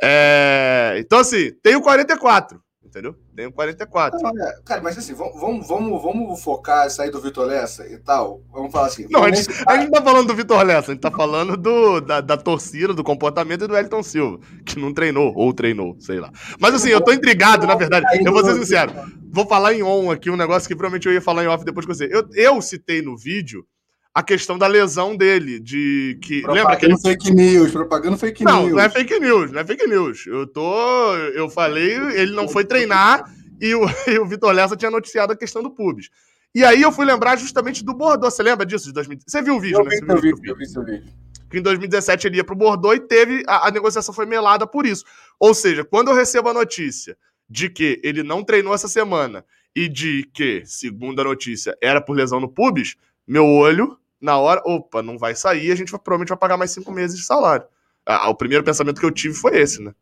[0.01, 3.15] É, então, assim, tem o 44 entendeu?
[3.35, 4.19] Tenho 44.
[4.21, 8.41] Não, é, cara, mas assim, vamos, vamos, vamos focar sair do Vitor Lessa e tal.
[8.51, 9.07] Vamos falar assim.
[9.09, 11.55] Não, a gente, a gente não tá falando do Vitor Lessa, a gente tá falando
[11.55, 16.19] do, da, da torcida, do comportamento do Elton Silva, que não treinou, ou treinou, sei
[16.19, 16.31] lá.
[16.59, 18.05] Mas assim, eu tô intrigado, na verdade.
[18.25, 18.91] Eu vou ser sincero.
[19.31, 21.85] Vou falar em on aqui um negócio que provavelmente eu ia falar em off depois
[21.85, 22.09] com você.
[22.11, 23.65] Eu, eu citei no vídeo
[24.13, 28.43] a questão da lesão dele, de que propaganda lembra que ele fake news, propaganda fake
[28.43, 28.69] não, news.
[28.69, 30.25] Não, não é fake news, não é fake news.
[30.25, 33.23] Eu tô, eu falei, ele não foi treinar
[33.61, 36.09] e o, e o Vitor Lessa tinha noticiado a questão do pubis.
[36.53, 39.19] E aí eu fui lembrar justamente do Bordeaux, você lembra disso de 2000?
[39.25, 39.91] Você viu o vídeo, eu né?
[39.91, 41.13] Vi, eu vi, eu vi seu vídeo.
[41.49, 43.43] que em 2017 ele ia pro Bordeaux e teve.
[43.47, 45.05] A, a negociação foi melada por isso.
[45.39, 47.15] Ou seja, quando eu recebo a notícia
[47.47, 49.45] de que ele não treinou essa semana
[49.75, 52.95] e de que, segundo a notícia, era por lesão no pubis,
[53.29, 56.71] meu olho, na hora, opa, não vai sair, a gente vai, provavelmente vai pagar mais
[56.71, 57.63] cinco meses de salário.
[58.03, 59.93] Ah, o primeiro pensamento que eu tive foi esse, né?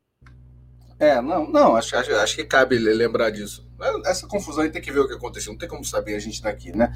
[0.98, 3.68] É, não, não, acho, acho, acho que cabe lembrar disso.
[4.06, 6.42] Essa confusão aí tem que ver o que aconteceu, não tem como saber a gente
[6.42, 6.92] daqui, né?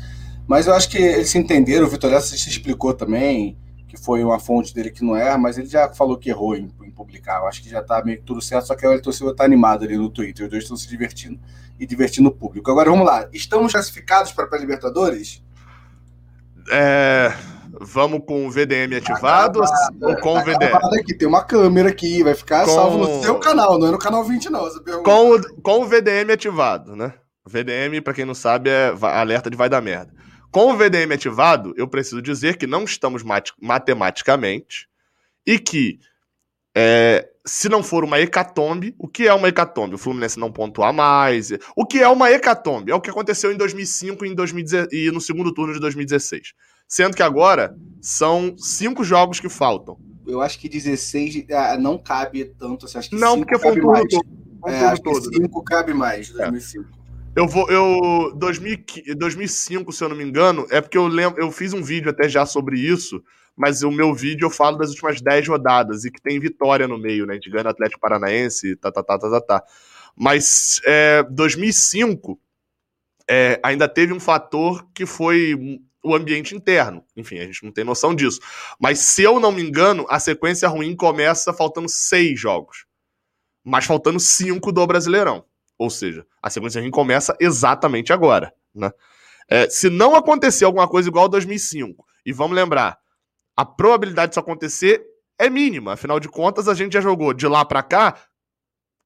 [0.47, 3.59] Mas eu acho que eles se entenderam, o Vitor se explicou também,
[3.89, 6.71] que foi uma fonte dele que não é, mas ele já falou que errou em,
[6.81, 7.41] em publicar.
[7.41, 9.43] Eu acho que já tá meio que tudo certo, só que o Elton Silva tá
[9.43, 11.37] animado ali no Twitter, os dois estão se divertindo
[11.77, 12.71] e divertindo o público.
[12.71, 15.43] Agora vamos lá, estamos classificados para a Libertadores?
[16.69, 17.33] É,
[17.79, 19.61] vamos com o VDM ativado
[20.01, 20.75] ou com o VDM?
[20.99, 22.71] Aqui, tem uma câmera aqui, vai ficar com...
[22.71, 24.69] salvo no seu canal, não é no canal 20 não.
[25.03, 27.13] Com o, com o VDM ativado, né?
[27.45, 30.13] VDM, para quem não sabe, é alerta de vai dar merda.
[30.51, 33.23] Com o VDM ativado, eu preciso dizer que não estamos
[33.59, 34.87] matematicamente
[35.45, 35.99] e que
[36.75, 39.95] é, se não for uma hecatombe, o que é uma hecatombe?
[39.95, 41.51] O Fluminense não pontuar mais.
[41.75, 42.91] O que é uma hecatombe?
[42.91, 46.53] É o que aconteceu em 2005 e, em 2010, e no segundo turno de 2016.
[46.87, 49.97] Sendo que agora são cinco jogos que faltam.
[50.27, 52.85] Eu acho que 16 ah, não cabe tanto.
[52.85, 54.41] Assim, acho que não, porque foi um turno todo.
[54.67, 55.29] É, acho todo.
[55.29, 56.85] que 5 cabe mais, 2005.
[56.85, 57.01] É.
[57.35, 57.69] Eu vou.
[57.69, 58.33] Eu.
[58.35, 61.41] 2005, se eu não me engano, é porque eu lembro.
[61.41, 63.23] Eu fiz um vídeo até já sobre isso,
[63.55, 66.97] mas o meu vídeo eu falo das últimas 10 rodadas e que tem vitória no
[66.97, 67.33] meio, né?
[67.33, 69.63] A gente ganha Atlético Paranaense, tá, tá, tá, tá, tá, tá.
[70.15, 72.39] Mas é, 2005
[73.29, 77.03] é, ainda teve um fator que foi o ambiente interno.
[77.15, 78.39] Enfim, a gente não tem noção disso.
[78.79, 82.85] Mas se eu não me engano, a sequência ruim começa faltando seis jogos.
[83.63, 85.45] Mas faltando cinco do Brasileirão.
[85.77, 88.53] Ou seja, a sequência ruim começa exatamente agora.
[88.73, 88.91] Né?
[89.47, 92.97] É, se não acontecer alguma coisa igual a 2005, e vamos lembrar,
[93.61, 95.03] a probabilidade disso acontecer
[95.39, 95.93] é mínima.
[95.93, 98.15] Afinal de contas, a gente já jogou de lá para cá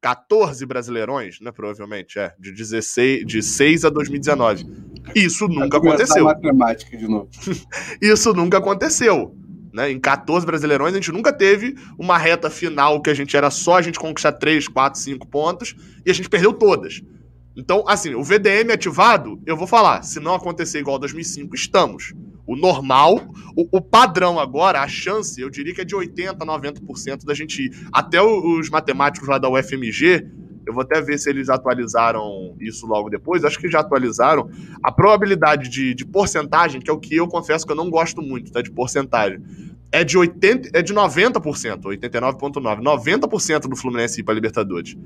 [0.01, 1.51] 14 brasileirões, né?
[1.51, 2.33] Provavelmente, é.
[2.39, 4.65] De 16, de 6 a 2019.
[5.13, 6.23] Isso nunca aconteceu.
[6.23, 7.29] Matemática de novo.
[8.01, 9.35] Isso nunca aconteceu.
[9.73, 9.91] Né?
[9.91, 13.75] Em 14 brasileirões, a gente nunca teve uma reta final que a gente era só
[13.75, 15.75] a gente conquistar 3, 4, 5 pontos
[16.05, 17.01] e a gente perdeu todas.
[17.55, 22.13] Então, assim, o VDM ativado, eu vou falar, se não acontecer igual 2005, estamos.
[22.45, 23.19] O normal,
[23.55, 27.63] o, o, padrão agora, a chance, eu diria que é de 80%, 90% da gente
[27.63, 27.87] ir.
[27.91, 30.27] Até os matemáticos lá da UFMG,
[30.67, 34.49] eu vou até ver se eles atualizaram isso logo depois, acho que já atualizaram.
[34.83, 38.21] A probabilidade de, de porcentagem, que é o que eu confesso que eu não gosto
[38.21, 39.41] muito, tá, de porcentagem,
[39.91, 42.81] é de, 80, é de 90%, 89,9%.
[42.81, 44.97] 90% do Fluminense ir para Libertadores.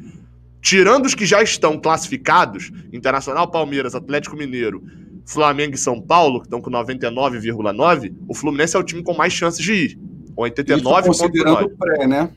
[0.61, 4.83] Tirando os que já estão classificados, Internacional, Palmeiras, Atlético Mineiro
[5.29, 9.31] Flamengo e São Paulo, que estão com 99,9, o Fluminense é o time com mais
[9.31, 9.99] chances de ir.
[10.35, 11.05] 89,9.
[11.05, 12.31] Considerando o pré, né?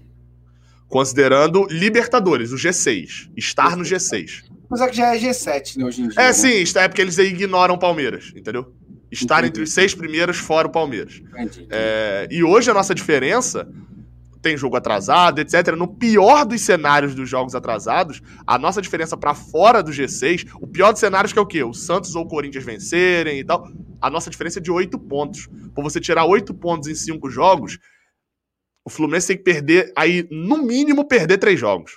[0.88, 3.30] Considerando Libertadores, o G6.
[3.34, 4.42] Estar no G6.
[4.68, 6.20] Mas é que já é G7, né, hoje em dia.
[6.20, 6.32] É, né?
[6.32, 8.74] sim, é porque eles ignoram o Palmeiras, entendeu?
[9.10, 9.48] Estar Entendi.
[9.48, 11.22] entre os seis primeiros fora o Palmeiras.
[11.30, 11.66] Entendi.
[11.70, 13.68] É, e hoje a nossa diferença
[14.42, 15.76] tem jogo atrasado, etc.
[15.76, 20.66] No pior dos cenários dos jogos atrasados, a nossa diferença para fora do G6, o
[20.66, 21.62] pior dos cenários que é o quê?
[21.62, 23.68] O Santos ou o Corinthians vencerem e tal.
[24.00, 25.48] A nossa diferença é de 8 pontos.
[25.74, 27.78] Por você tirar 8 pontos em 5 jogos,
[28.84, 31.92] o Fluminense tem que perder, aí, no mínimo, perder 3 jogos.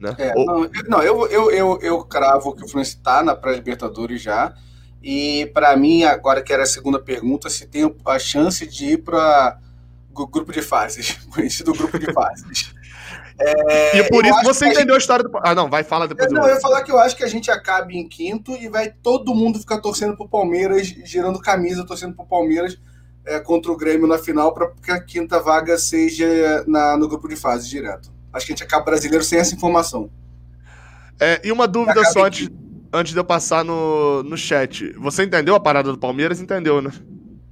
[0.00, 0.14] Né?
[0.18, 0.44] É, ou...
[0.46, 4.52] Não, não, eu, eu, eu, eu cravo que o Fluminense tá na pré-Libertadores já.
[5.00, 9.04] E para mim, agora que era a segunda pergunta, se tem a chance de ir
[9.04, 9.60] para
[10.14, 12.74] grupo de fases, conhecido grupo de fases.
[13.38, 15.00] É, e por isso você entendeu a, gente...
[15.00, 15.30] história do.
[15.42, 16.30] Ah, não, vai falar depois.
[16.30, 18.68] Eu, não, eu ia falar que eu acho que a gente acabe em quinto e
[18.68, 22.78] vai todo mundo ficar torcendo pro Palmeiras, girando camisa, torcendo pro Palmeiras
[23.24, 27.28] é, contra o Grêmio na final, para que a quinta vaga seja na, no grupo
[27.28, 28.12] de fases direto.
[28.32, 30.10] Acho que a gente acaba brasileiro sem essa informação.
[31.18, 32.48] É, e uma dúvida só antes,
[32.92, 34.92] antes de eu passar no, no chat.
[34.98, 36.40] Você entendeu a parada do Palmeiras?
[36.40, 36.90] Entendeu, né?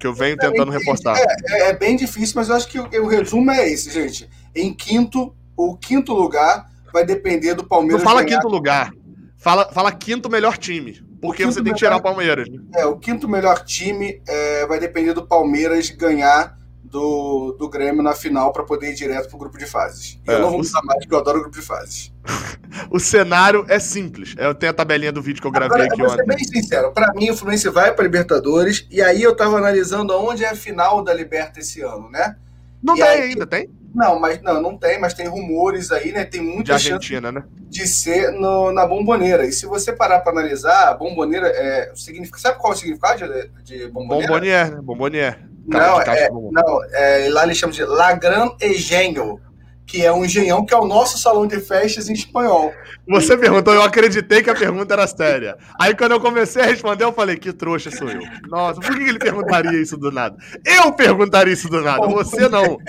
[0.02, 1.16] Que eu venho tentando repostar.
[1.16, 4.28] É, é, é, bem difícil, mas eu acho que o, o, resumo é esse, gente.
[4.52, 8.02] Em quinto, o quinto lugar vai depender do Palmeiras.
[8.02, 8.40] Não fala ganhar.
[8.40, 8.92] quinto lugar.
[9.38, 11.00] Fala, fala quinto melhor time.
[11.20, 12.48] Porque você tem que tirar o Palmeiras.
[12.74, 16.58] É, o quinto melhor time é, vai depender do Palmeiras ganhar
[16.92, 20.20] do, do Grêmio na final para poder ir direto pro grupo de fases.
[20.28, 22.12] É, eu não vou usar mais porque eu adoro o grupo de fases.
[22.92, 24.34] o cenário é simples.
[24.36, 26.16] Eu tenho a tabelinha do vídeo que eu gravei Agora, aqui ontem.
[26.26, 29.56] Vou ser bem sincero, para mim o Fluminense vai para Libertadores e aí eu tava
[29.56, 32.36] analisando onde é a final da Liberta esse ano, né?
[32.82, 33.70] Não e tem aí, ainda, tem?
[33.94, 36.24] Não, mas não, não tem, mas tem rumores aí, né?
[36.24, 37.42] Tem muita de Argentina, né?
[37.70, 39.46] de ser no, na bomboneira.
[39.46, 43.18] E se você parar para analisar, a bomboneira é significa, sabe qual é o significado
[43.18, 44.26] de, de bomboneira?
[44.26, 44.80] Bombonier, né?
[44.82, 49.40] Bombonier Não, é, não é, lá eles chamam de La Gran Engenho,
[49.86, 52.72] que é um engenhão, que é o nosso salão de festas em espanhol.
[53.08, 55.56] Você perguntou, eu acreditei que a pergunta era séria.
[55.80, 58.22] Aí quando eu comecei a responder, eu falei, que trouxa sou eu.
[58.48, 60.36] Nossa, por que ele perguntaria isso do nada?
[60.64, 62.78] Eu perguntaria isso do nada, você não.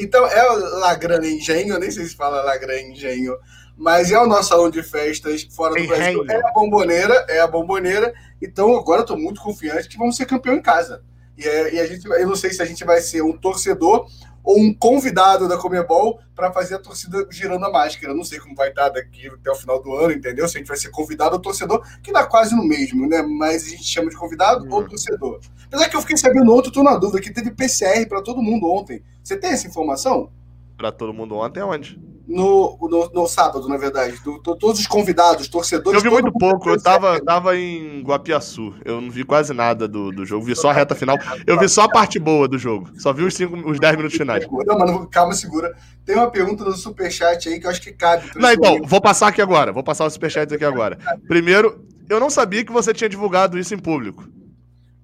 [0.00, 3.36] Então, é o Lagran Engenho, nem sei se fala Lagran Engenho,
[3.80, 6.22] mas é o nosso salão de festas fora do Brasil.
[6.28, 8.12] É a bomboneira, é a bomboneira.
[8.40, 11.02] Então, agora eu tô muito confiante que vamos ser campeão em casa.
[11.34, 14.06] E, é, e a gente, eu não sei se a gente vai ser um torcedor
[14.44, 18.12] ou um convidado da Comebol para fazer a torcida girando a máscara.
[18.12, 20.46] Eu não sei como vai estar daqui até o final do ano, entendeu?
[20.46, 23.22] Se a gente vai ser convidado ou torcedor, que dá quase no mesmo, né?
[23.22, 24.74] Mas a gente chama de convidado uhum.
[24.74, 25.40] ou torcedor.
[25.68, 28.70] Apesar que eu fiquei sabendo ontem, tô na dúvida, que teve PCR para todo mundo
[28.70, 29.02] ontem.
[29.24, 30.30] Você tem essa informação?
[30.76, 32.09] Para todo mundo ontem onde?
[32.30, 34.16] No, no, no, sábado, na verdade.
[34.22, 35.96] Do, do, todos os convidados, torcedores.
[35.96, 38.72] Eu vi muito pouco, eu tava, tava em Guapiaçu.
[38.84, 41.18] Eu não vi quase nada do, do jogo, vi só a reta final.
[41.44, 42.88] Eu vi só a parte boa do jogo.
[42.98, 44.46] Só vi os, cinco, os 10 minutos finais.
[44.48, 45.74] Não, mano, calma, segura.
[46.06, 48.30] Tem uma pergunta no superchat aí que eu acho que cabe.
[48.36, 49.72] Não, então, vou passar aqui agora.
[49.72, 50.98] Vou passar o superchat aqui agora.
[51.26, 54.24] Primeiro, eu não sabia que você tinha divulgado isso em público.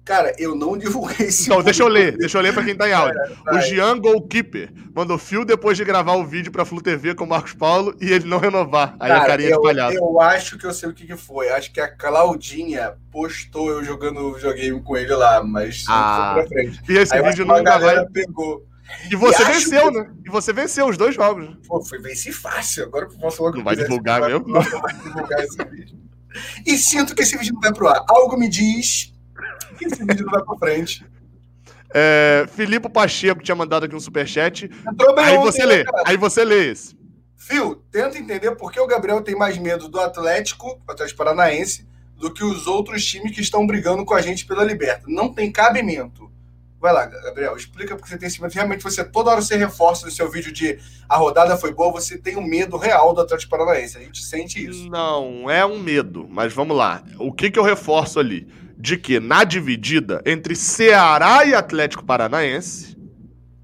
[0.07, 1.49] Cara, eu não divulguei esse.
[1.49, 3.19] Então, deixa eu ler, deixa eu ler pra quem tá em áudio.
[3.51, 7.27] o Jean Goalkeeper mandou fio depois de gravar o vídeo pra Flu TV com o
[7.27, 8.95] Marcos Paulo e ele não renovar.
[9.01, 9.93] Aí Cara, a carinha eu, espalhada.
[9.93, 11.49] Eu acho que eu sei o que, que foi.
[11.49, 16.49] Acho que a Claudinha postou eu jogando videogame com ele lá, mas ah, foi pra
[16.51, 16.81] frente.
[16.87, 18.05] E esse Aí vídeo não vai.
[18.05, 18.65] pegou.
[19.11, 19.99] E você e venceu, que...
[19.99, 20.09] né?
[20.25, 21.49] E você venceu os dois jogos.
[21.67, 22.85] Pô, foi venci fácil.
[22.85, 23.57] Agora eu posso logo.
[23.57, 24.47] Não vai divulgar mesmo?
[24.47, 25.97] Não, não vai divulgar esse vídeo.
[26.65, 28.05] E sinto que esse vídeo não vai pro ar.
[28.07, 29.13] Algo me diz
[29.81, 31.05] esse vídeo não vai pra frente.
[31.93, 34.69] É, Filipe Pacheco tinha mandado aqui um superchat.
[35.17, 35.83] Aí você lê.
[35.83, 36.97] Né, aí você lê esse.
[37.35, 41.87] Fio, tenta entender por que o Gabriel tem mais medo do Atlético, Atlético Paranaense,
[42.17, 45.03] do que os outros times que estão brigando com a gente pela Liberta.
[45.07, 46.27] Não tem cabimento.
[46.79, 48.53] Vai lá, Gabriel, explica porque você tem esse medo.
[48.53, 50.77] Realmente, você toda hora você reforça no seu vídeo de
[51.09, 53.97] a rodada foi boa, você tem um medo real do Atlético Paranaense.
[53.97, 54.87] A gente sente isso.
[54.89, 57.03] Não, é um medo, mas vamos lá.
[57.17, 58.47] O que, que eu reforço ali?
[58.77, 62.95] De que na dividida entre Ceará e Atlético Paranaense,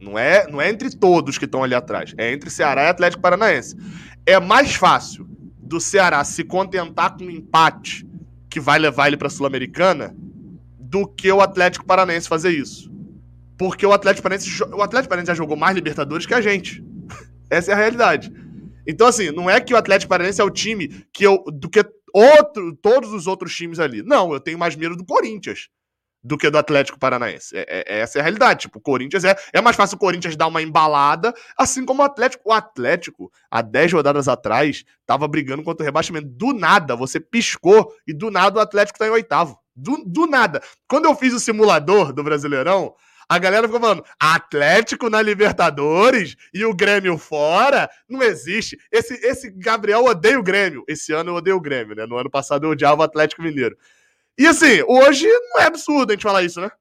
[0.01, 3.22] não é, não é entre todos que estão ali atrás, é entre Ceará e Atlético
[3.22, 3.78] Paranaense.
[4.26, 8.07] É mais fácil do Ceará se contentar com um empate
[8.49, 10.16] que vai levar ele para a Sul-Americana
[10.80, 12.91] do que o Atlético Paranaense fazer isso.
[13.57, 16.84] Porque o Atlético Paranaense, o Atlético Paranaense já jogou mais Libertadores que a gente.
[17.49, 18.32] Essa é a realidade.
[18.86, 21.84] Então, assim, não é que o Atlético Paranaense é o time que eu, do que
[22.14, 24.03] outro, todos os outros times ali.
[24.03, 25.70] Não, eu tenho mais medo do Corinthians
[26.24, 27.55] do que do Atlético Paranaense.
[27.55, 28.61] É, é, essa é a realidade.
[28.61, 32.05] Tipo, o Corinthians é, é mais fácil o Corinthians dar uma embalada, assim como o
[32.05, 32.49] Atlético.
[32.49, 36.28] O Atlético, há 10 rodadas atrás, tava brigando contra o rebaixamento.
[36.28, 39.59] Do nada, você piscou e do nada o Atlético tá em oitavo.
[39.76, 40.61] Do, do nada.
[40.88, 42.93] Quando eu fiz o simulador do Brasileirão,
[43.28, 47.90] a galera ficou falando, Atlético na Libertadores e o Grêmio fora?
[48.10, 48.78] Não existe.
[48.92, 50.84] Esse, esse Gabriel odeia o Grêmio.
[50.88, 52.06] Esse ano eu odeio o Grêmio, né?
[52.06, 53.78] No ano passado eu odiava o Atlético Mineiro.
[54.38, 56.72] E assim, hoje não é absurdo a gente falar isso, né?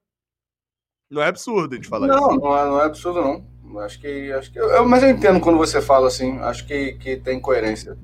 [1.09, 2.27] Não é absurdo a gente falar não, isso.
[2.27, 3.53] Não, não é, não é absurdo, não.
[3.81, 4.31] Acho que.
[4.31, 6.39] Acho que eu, mas eu entendo quando você fala assim.
[6.39, 7.97] Acho que, que tem coerência.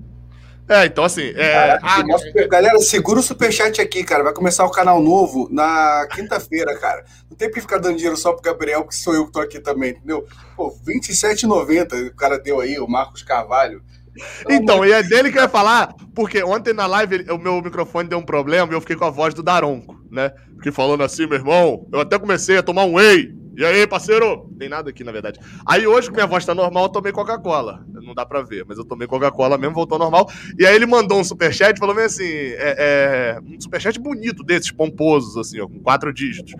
[0.69, 1.33] É, então assim.
[1.35, 1.79] É...
[1.81, 2.03] ah,
[2.47, 4.23] galera, segura o superchat aqui, cara.
[4.23, 7.03] Vai começar o canal novo na quinta-feira, cara.
[7.27, 9.59] Não tem que ficar dando dinheiro só pro Gabriel, que sou eu que tô aqui
[9.59, 10.27] também, entendeu?
[10.55, 13.81] Pô, R$27,90 o cara deu aí, o Marcos Carvalho.
[14.49, 18.09] Então, e é dele que eu ia falar, porque ontem na live o meu microfone
[18.09, 20.31] deu um problema e eu fiquei com a voz do Daronco, né?
[20.55, 23.33] Fiquei falando assim, meu irmão, eu até comecei a tomar um whey.
[23.59, 24.49] E aí, parceiro?
[24.57, 25.37] Tem nada aqui, na verdade.
[25.65, 27.85] Aí hoje, que minha voz tá normal, eu tomei Coca-Cola.
[27.91, 30.29] Não dá pra ver, mas eu tomei Coca-Cola mesmo, voltou normal.
[30.57, 34.71] E aí ele mandou um superchat, falou bem assim, é, é, um superchat bonito desses,
[34.71, 36.53] pomposos, assim, ó, com quatro dígitos.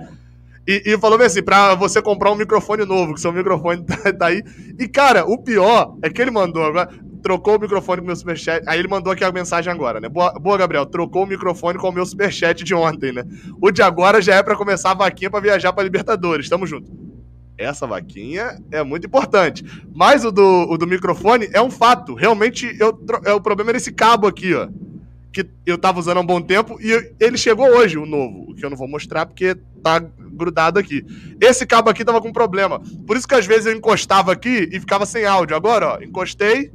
[0.68, 4.26] E, e, falou assim, pra você comprar um microfone novo, que seu microfone tá, tá,
[4.28, 4.43] aí.
[4.78, 6.89] E, cara, o pior é que ele mandou agora
[7.22, 8.63] trocou o microfone com o meu superchat.
[8.67, 10.09] Aí ele mandou aqui a mensagem agora, né?
[10.09, 13.24] Boa, boa, Gabriel, trocou o microfone com o meu superchat de ontem, né?
[13.61, 16.49] O de agora já é para começar a vaquinha para viajar para Libertadores.
[16.49, 16.91] Tamo junto.
[17.57, 19.65] Essa vaquinha é muito importante.
[19.93, 22.13] Mas o do, o do microfone é um fato.
[22.13, 24.70] Realmente, eu, é, o problema era esse cabo aqui, ó.
[25.32, 28.49] Que eu tava usando há um bom tempo e ele chegou hoje, o novo.
[28.49, 31.05] O que eu não vou mostrar porque tá grudado aqui.
[31.39, 32.82] Esse cabo aqui tava com problema.
[33.05, 35.55] Por isso que às vezes eu encostava aqui e ficava sem áudio.
[35.55, 36.72] Agora, ó, encostei,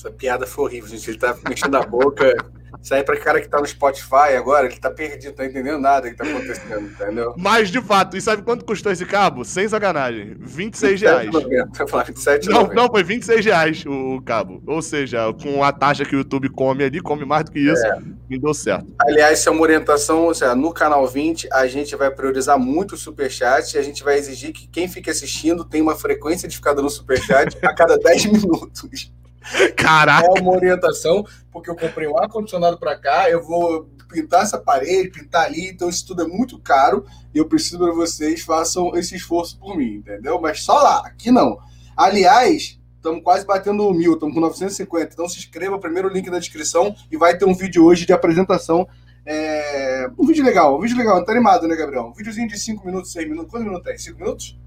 [0.00, 1.10] essa piada foi horrível, gente.
[1.10, 2.34] Ele tá mexendo a boca.
[2.82, 6.08] Isso aí, pra cara que tá no Spotify agora, ele tá perdido, tá entendendo nada
[6.08, 7.34] que tá acontecendo, entendeu?
[7.36, 9.44] Mas, de fato, e sabe quanto custou esse cabo?
[9.44, 10.34] Sem sacanagem.
[10.38, 11.30] 26 reais.
[11.30, 14.62] 27, não, não, foi 26 reais o cabo.
[14.66, 17.84] Ou seja, com a taxa que o YouTube come ali, come mais do que isso.
[17.84, 17.98] É.
[18.30, 18.86] mim deu certo.
[18.98, 22.94] Aliás, isso é uma orientação, ou seja, no canal 20, a gente vai priorizar muito
[22.94, 26.56] o superchat e a gente vai exigir que quem fique assistindo tenha uma frequência de
[26.56, 29.12] ficar dando superchat a cada 10 minutos.
[29.76, 30.26] Caraca!
[30.36, 35.10] É uma orientação, porque eu comprei um ar-condicionado para cá, eu vou pintar essa parede,
[35.10, 39.16] pintar ali, então isso tudo é muito caro e eu preciso que vocês façam esse
[39.16, 40.40] esforço por mim, entendeu?
[40.40, 41.58] Mas só lá, aqui não.
[41.96, 46.94] Aliás, estamos quase batendo mil, estamos com 950, então se inscreva, primeiro link na descrição
[47.10, 48.86] e vai ter um vídeo hoje de apresentação.
[49.24, 50.10] É...
[50.18, 52.04] Um vídeo legal, um vídeo legal, tá animado, né, Gabriel?
[52.04, 53.50] Um videozinho de 5 minutos, 6 minutos.
[53.50, 53.98] Quantos minutos tem?
[53.98, 54.58] 5 minutos?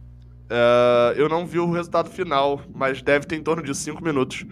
[0.53, 4.45] Uh, eu não vi o resultado final, mas deve ter em torno de 5 minutos.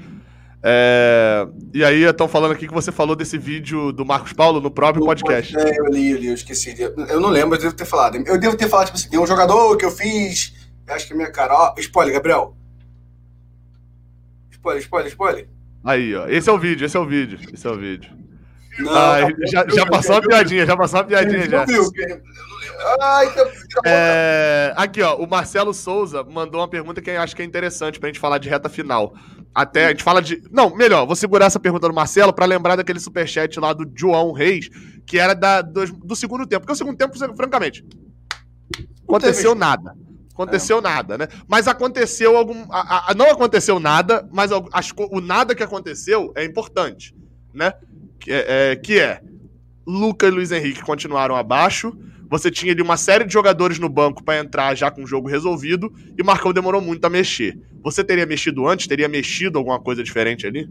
[0.64, 1.48] É...
[1.72, 5.06] E aí, estão falando aqui que você falou desse vídeo do Marcos Paulo no próprio
[5.06, 5.56] podcast.
[5.56, 6.76] É, eu li, eu li, eu esqueci.
[6.80, 8.18] Eu não lembro, eu devo ter falado.
[8.18, 10.54] Eu devo ter falado, tipo assim, tem um jogador que eu fiz.
[10.88, 11.54] Acho que é minha cara.
[11.54, 12.56] Ó, spoiler, Gabriel.
[14.52, 15.50] Spoiler, spoiler, spoiler.
[15.84, 16.28] Aí, ó.
[16.28, 17.40] Esse é o vídeo, esse é o vídeo.
[17.54, 18.12] Esse é o vídeo.
[18.80, 19.20] Não, ah,
[19.52, 21.66] já, já, passou a piadinha, já passou a piadinha já.
[23.02, 23.34] Ai,
[23.86, 28.00] é, aqui, ó, o Marcelo Souza mandou uma pergunta que eu acho que é interessante
[28.00, 29.14] pra gente falar de reta final.
[29.54, 30.42] Até a gente fala de.
[30.50, 34.32] Não, melhor, vou segurar essa pergunta do Marcelo para lembrar daquele superchat lá do João
[34.32, 34.70] Reis,
[35.06, 36.62] que era da, do, do segundo tempo.
[36.62, 37.86] Porque o segundo tempo, francamente,
[39.04, 39.94] aconteceu nada.
[40.34, 40.82] Aconteceu é.
[40.82, 41.28] nada, né?
[41.48, 42.66] Mas aconteceu algum.
[42.72, 47.14] A, a, não aconteceu nada, mas as, o nada que aconteceu é importante,
[47.54, 47.74] né?
[48.20, 49.22] Que é, é, que é
[49.86, 51.96] Luca e Luiz Henrique continuaram abaixo.
[52.32, 55.28] Você tinha ali uma série de jogadores no banco para entrar já com o jogo
[55.28, 57.60] resolvido e o Marcão demorou muito a mexer.
[57.84, 58.88] Você teria mexido antes?
[58.88, 60.70] Teria mexido alguma coisa diferente ali?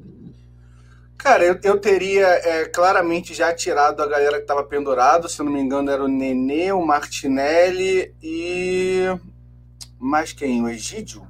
[1.19, 5.29] Cara, eu, eu teria é, claramente já tirado a galera que estava pendurado.
[5.29, 9.05] Se não me engano, era o Nenê, o Martinelli e.
[9.99, 10.63] Mais quem?
[10.63, 11.30] O Egídio?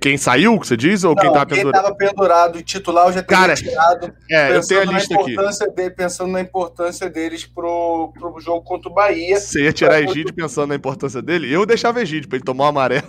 [0.00, 1.02] Quem saiu, você diz?
[1.04, 1.96] Ou não, quem tava pendurado?
[1.96, 4.12] Quem pendurado e titular eu já Cara, tirado.
[4.30, 5.36] É, eu tenho a lista aqui.
[5.74, 9.40] Dele, pensando na importância deles pro, pro jogo contra o Bahia.
[9.40, 11.52] Você ia tirar Egídio pensando na importância dele?
[11.52, 13.08] Eu deixava Egídio pra ele tomar o um amarelo.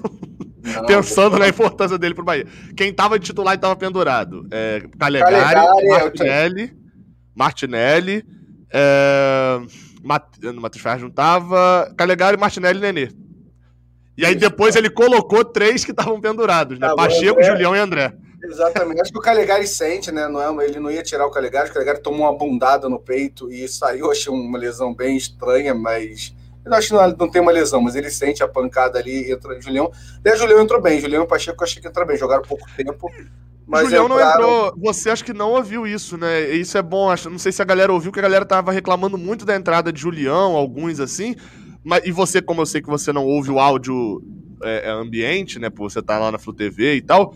[0.64, 2.48] Não, pensando na importância dele pro Bahia.
[2.76, 4.48] Quem tava de titular e tava pendurado?
[4.52, 6.74] É, Calegari, Calegari é, Martinelli,
[7.36, 8.26] Martinelli,
[8.74, 9.60] é,
[10.04, 10.24] Mat...
[10.56, 13.23] Matheus Ferraz não tava, Calegari, Martinelli e Nenê.
[14.18, 16.88] E aí depois ele colocou três que estavam pendurados, né?
[16.88, 18.14] Ah, Pacheco, André, Julião e André.
[18.44, 19.02] Exatamente.
[19.02, 20.28] Acho que o Calegari sente, né?
[20.28, 23.52] Não é, ele não ia tirar o Calegari, o Calegari tomou uma bundada no peito
[23.52, 26.36] e saiu, achei uma lesão bem estranha, mas.
[26.66, 29.60] Eu acho que não, não tem uma lesão, mas ele sente a pancada ali, entra
[29.60, 29.92] Julião.
[30.24, 32.66] E a Julião entrou bem, Julião e Pacheco eu achei que entrou bem, jogaram pouco
[32.78, 33.12] tempo.
[33.68, 34.42] Mas Julião entraram...
[34.42, 34.74] não entrou.
[34.78, 36.42] Você acho que não ouviu isso, né?
[36.52, 37.10] Isso é bom.
[37.10, 39.92] Acho, não sei se a galera ouviu, que a galera tava reclamando muito da entrada
[39.92, 41.36] de Julião, alguns assim.
[41.84, 44.24] Mas, e você, como eu sei que você não ouve o áudio
[44.64, 45.70] é, é, ambiente, né?
[45.70, 47.36] Por você estar tá lá na Flu TV e tal.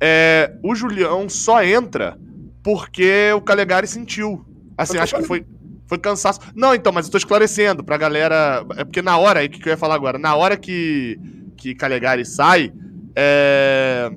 [0.00, 2.18] É, o Julião só entra
[2.62, 4.44] porque o Calegari sentiu.
[4.76, 5.46] Assim, acho que foi,
[5.86, 6.40] foi cansaço.
[6.54, 8.66] Não, então, mas eu tô esclarecendo pra galera.
[8.76, 11.18] É porque na hora, aí que eu ia falar agora, na hora que,
[11.56, 12.72] que Calegari sai,
[13.14, 14.10] é.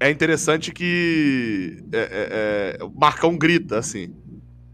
[0.00, 4.12] É interessante que é, é, é, o Marcão grita assim.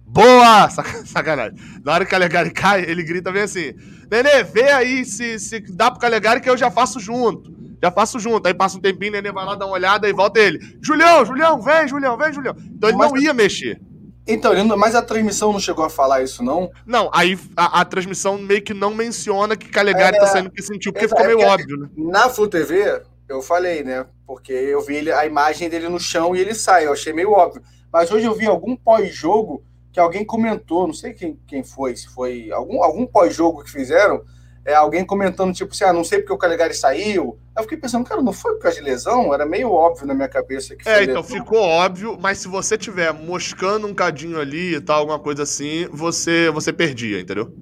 [0.09, 0.69] Boa!
[1.05, 1.59] Sacanagem.
[1.85, 3.75] Na hora que o Calegari cai, ele grita bem assim:
[4.11, 7.57] Nenê, vê aí se, se dá pro Calegari que eu já faço junto.
[7.81, 8.47] Já faço junto.
[8.47, 10.59] Aí passa um tempinho, Nenê vai lá dar uma olhada e volta ele.
[10.83, 12.57] Julião, Julião, vem, Julião, vem, Julião.
[12.75, 13.81] Então ele mas, não ia mexer.
[14.27, 16.71] Então, mas a transmissão não chegou a falar isso, não?
[16.85, 20.63] Não, aí a, a transmissão meio que não menciona que Calegari é, tá saindo que
[20.63, 21.89] sentiu, porque é, ficou meio é, óbvio, né?
[21.97, 24.05] Na Flu TV, eu falei, né?
[24.27, 26.87] Porque eu vi ele, a imagem dele no chão e ele sai.
[26.87, 27.63] Eu achei meio óbvio.
[27.91, 29.65] Mas hoje eu vi algum pós-jogo
[29.99, 34.23] que alguém comentou, não sei quem, quem foi, se foi algum, algum pós-jogo que fizeram,
[34.65, 37.37] é, alguém comentando, tipo assim, ah, não sei porque o Calegari saiu.
[37.57, 39.35] Aí eu fiquei pensando, cara, não foi por causa de lesão?
[39.35, 41.25] Era meio óbvio na minha cabeça que É, então, lesão.
[41.25, 45.89] ficou óbvio, mas se você tiver moscando um cadinho ali e tal, alguma coisa assim,
[45.91, 47.53] você, você perdia, entendeu?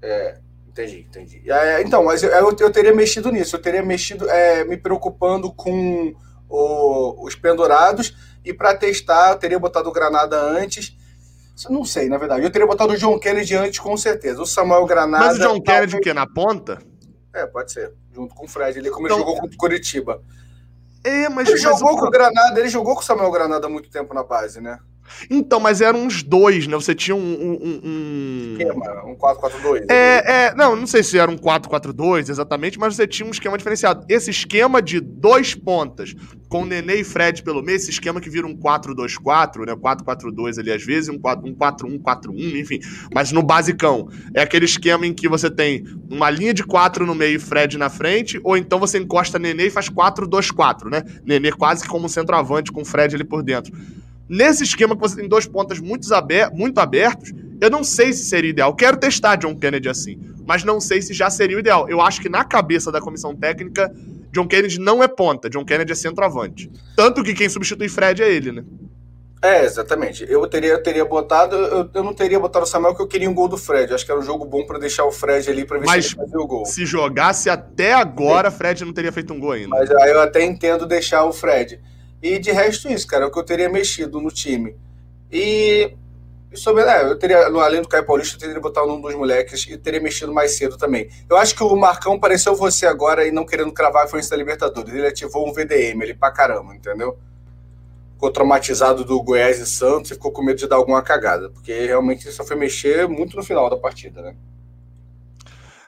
[0.00, 1.42] É, entendi, entendi.
[1.50, 5.52] É, então, mas eu, eu, eu, teria mexido nisso, eu teria mexido, é, me preocupando
[5.52, 6.14] com
[6.48, 10.96] o, os pendurados e para testar, eu teria botado o Granada antes.
[11.68, 12.42] Não sei, na verdade.
[12.42, 14.40] Eu teria botado o John Kennedy antes, com certeza.
[14.40, 15.26] O Samuel Granada.
[15.26, 16.14] Mas o John Kennedy o quê?
[16.14, 16.78] Na ponta?
[17.34, 17.92] É, pode ser.
[18.14, 18.78] Junto com o Fred.
[18.78, 20.22] Ele como então, ele jogou com o Curitiba.
[21.04, 21.48] É, mas.
[21.48, 21.98] Ele mas jogou o...
[21.98, 24.78] com o Granada, ele jogou com o Samuel Granada há muito tempo na base, né?
[25.28, 26.74] Então, mas eram uns dois, né?
[26.74, 27.20] Você tinha um.
[27.20, 28.52] um, um...
[28.52, 29.86] Esquema, um 4-4-2.
[29.88, 33.56] É, é, não, não sei se era um 4-4-2 exatamente, mas você tinha um esquema
[33.58, 34.04] diferenciado.
[34.08, 36.14] Esse esquema de dois pontas,
[36.48, 39.74] com Nenê e Fred pelo meio, esse esquema que vira um 4-2-4, né?
[39.74, 42.80] 4-4-2 ali às vezes, um 4-1-4-1, enfim.
[43.14, 47.14] Mas no basicão, é aquele esquema em que você tem uma linha de 4 no
[47.14, 51.02] meio e Fred na frente, ou então você encosta Nenê e faz 4-2-4, né?
[51.24, 53.72] Nenê quase como um centroavante com Fred ali por dentro.
[54.30, 58.24] Nesse esquema que você tem dois pontas muito, aber muito abertos, eu não sei se
[58.24, 58.72] seria ideal.
[58.76, 61.88] Quero testar John Kennedy assim, mas não sei se já seria o ideal.
[61.88, 63.92] Eu acho que na cabeça da comissão técnica,
[64.30, 66.70] John Kennedy não é ponta, John Kennedy é centroavante.
[66.94, 68.64] Tanto que quem substitui Fred é ele, né?
[69.42, 70.24] É, exatamente.
[70.28, 73.28] Eu teria, eu teria botado, eu, eu não teria botado o Samuel porque eu queria
[73.28, 73.92] um gol do Fred.
[73.92, 76.12] Acho que era um jogo bom para deixar o Fred ali para ver Mas se
[76.12, 76.66] ele fazia o gol.
[76.66, 79.70] Se jogasse até agora, Fred não teria feito um gol ainda.
[79.70, 81.80] Mas aí eu até entendo deixar o Fred.
[82.22, 84.76] E de resto isso, cara, é o que eu teria mexido no time.
[85.30, 85.94] E,
[86.52, 89.66] e sobre, é, eu teria, além do Caio Paulista, eu teria botado um dos moleques
[89.66, 91.08] e teria mexido mais cedo também.
[91.28, 94.36] Eu acho que o Marcão pareceu você agora e não querendo cravar a frente da
[94.36, 94.92] Libertadores.
[94.92, 97.18] Ele ativou um VDM ali pra caramba, entendeu?
[98.20, 101.86] ficou traumatizado do Goiás e Santos e ficou com medo de dar alguma cagada, porque
[101.86, 104.36] realmente só foi mexer muito no final da partida, né?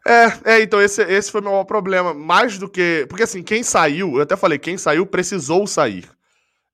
[0.05, 2.13] É, é, então esse, esse foi o meu problema.
[2.15, 3.07] Mais do que.
[3.09, 6.09] Porque assim, quem saiu, eu até falei, quem saiu precisou sair.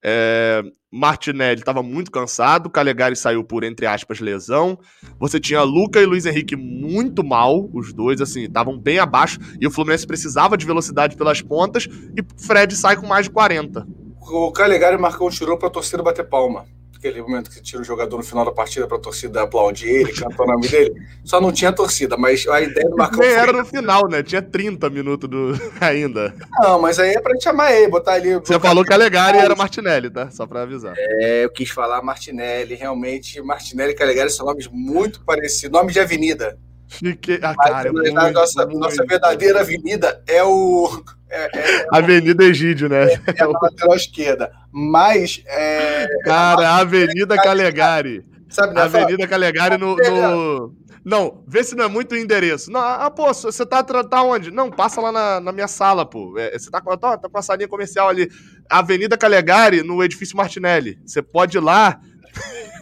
[0.02, 4.78] É, Martinelli estava muito cansado, Calegari saiu por, entre aspas, lesão.
[5.18, 9.66] Você tinha Luca e Luiz Henrique muito mal, os dois, assim, estavam bem abaixo, e
[9.66, 13.86] o Fluminense precisava de velocidade pelas pontas, e Fred sai com mais de 40
[14.30, 16.66] o Calegari marcou um tirou pra torcida bater palma.
[16.98, 20.42] Aquele momento que tira o jogador no final da partida pra torcida aplaudir ele, cantar
[20.42, 20.92] o nome dele.
[21.24, 23.20] Só não tinha torcida, mas a ideia do Marcão.
[23.20, 24.20] Nem era no final, né?
[24.20, 25.52] Tinha 30 minutos do...
[25.80, 26.34] ainda.
[26.60, 28.34] Não, mas aí é pra chamar ele, botar ali.
[28.34, 30.28] Você falou que Calegari era Martinelli, tá?
[30.32, 30.94] Só pra avisar.
[30.96, 32.74] É, eu quis falar Martinelli.
[32.74, 35.78] Realmente, Martinelli e Calegari são nomes muito parecidos.
[35.78, 36.58] Nomes de avenida.
[36.88, 37.38] Fiquei.
[37.42, 38.78] Ah, cara, Mas, muito, nossa, muito.
[38.78, 41.04] nossa verdadeira avenida é o.
[41.30, 43.04] É, é, Avenida Egídio, né?
[43.04, 44.50] É, é a lateral esquerda.
[44.72, 45.42] Mas.
[45.46, 48.24] É, cara, Avenida Calegari.
[48.48, 48.80] Sabe, né?
[48.80, 50.74] Avenida Calegari no, no,
[51.04, 52.70] Não, vê se não é muito o endereço.
[52.70, 54.50] Não, ah, pô, você tá, tá onde?
[54.50, 56.38] Não, passa lá na, na minha sala, pô.
[56.38, 58.30] É, você tá, tá, tá com a salinha comercial ali.
[58.70, 60.98] Avenida Calegari, no edifício Martinelli.
[61.04, 62.00] Você pode ir lá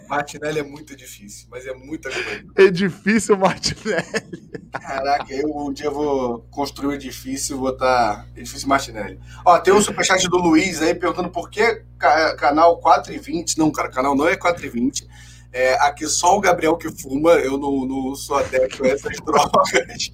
[0.09, 2.45] Martinelli é muito difícil, mas é muita coisa.
[2.57, 4.51] Edifício Martinelli.
[4.73, 9.19] Caraca, eu um dia vou construir um edifício e botar edifício Martinelli.
[9.45, 13.59] Ó, tem um superchat do Luiz aí perguntando por que canal 4 e 20.
[13.59, 15.09] Não, cara, canal não é 4 e 20.
[15.53, 20.13] É, aqui só o Gabriel que fuma, eu não, não sou adepto a essas drogas.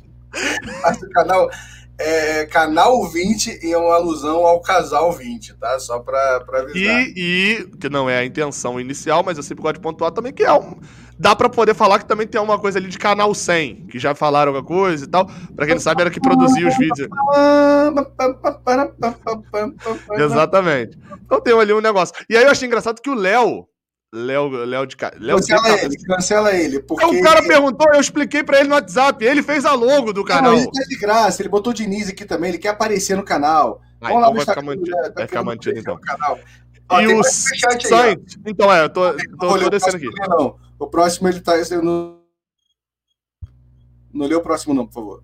[0.82, 1.50] Mas o canal
[1.98, 5.78] é canal 20 e é uma alusão ao casal 20, tá?
[5.78, 7.02] Só pra, pra avisar.
[7.02, 10.32] E, e, que não é a intenção inicial, mas eu sempre gosto de pontuar também,
[10.32, 10.76] que é um.
[11.18, 14.14] Dá pra poder falar que também tem uma coisa ali de canal 100, que já
[14.14, 15.26] falaram alguma coisa e tal.
[15.54, 17.08] Pra quem não sabe, era que produzia os vídeos.
[20.18, 20.98] Exatamente.
[21.24, 22.14] Então tem ali um negócio.
[22.28, 23.68] E aí eu achei engraçado que o Léo,
[24.14, 26.80] Léo, Léo de Léo Cancela ele, cancela ele.
[26.80, 27.04] Porque...
[27.04, 29.24] O cara perguntou, eu expliquei pra ele no WhatsApp.
[29.24, 30.52] Ele fez a logo do canal.
[30.52, 33.24] Não, ele tá de graça, ele botou o Diniz aqui também, ele quer aparecer no
[33.24, 33.80] canal.
[34.02, 35.96] Ah, Vamos então lá vai ficar mantido, vai, vai ficar mantido então.
[35.98, 36.38] Canal.
[36.90, 38.38] Ó, e o Sainz.
[38.44, 40.10] Então, é, eu tô, tô, tô descendo aqui.
[40.28, 40.56] Não.
[40.78, 41.56] O próximo ele tá.
[41.56, 42.18] Eu não,
[44.12, 45.22] não lê o próximo, não, por favor.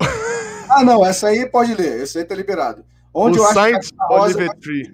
[0.70, 2.82] ah, não, essa aí pode ler, esse aí tá liberado.
[3.12, 4.90] Onde o eu Sainz Oliver Tree.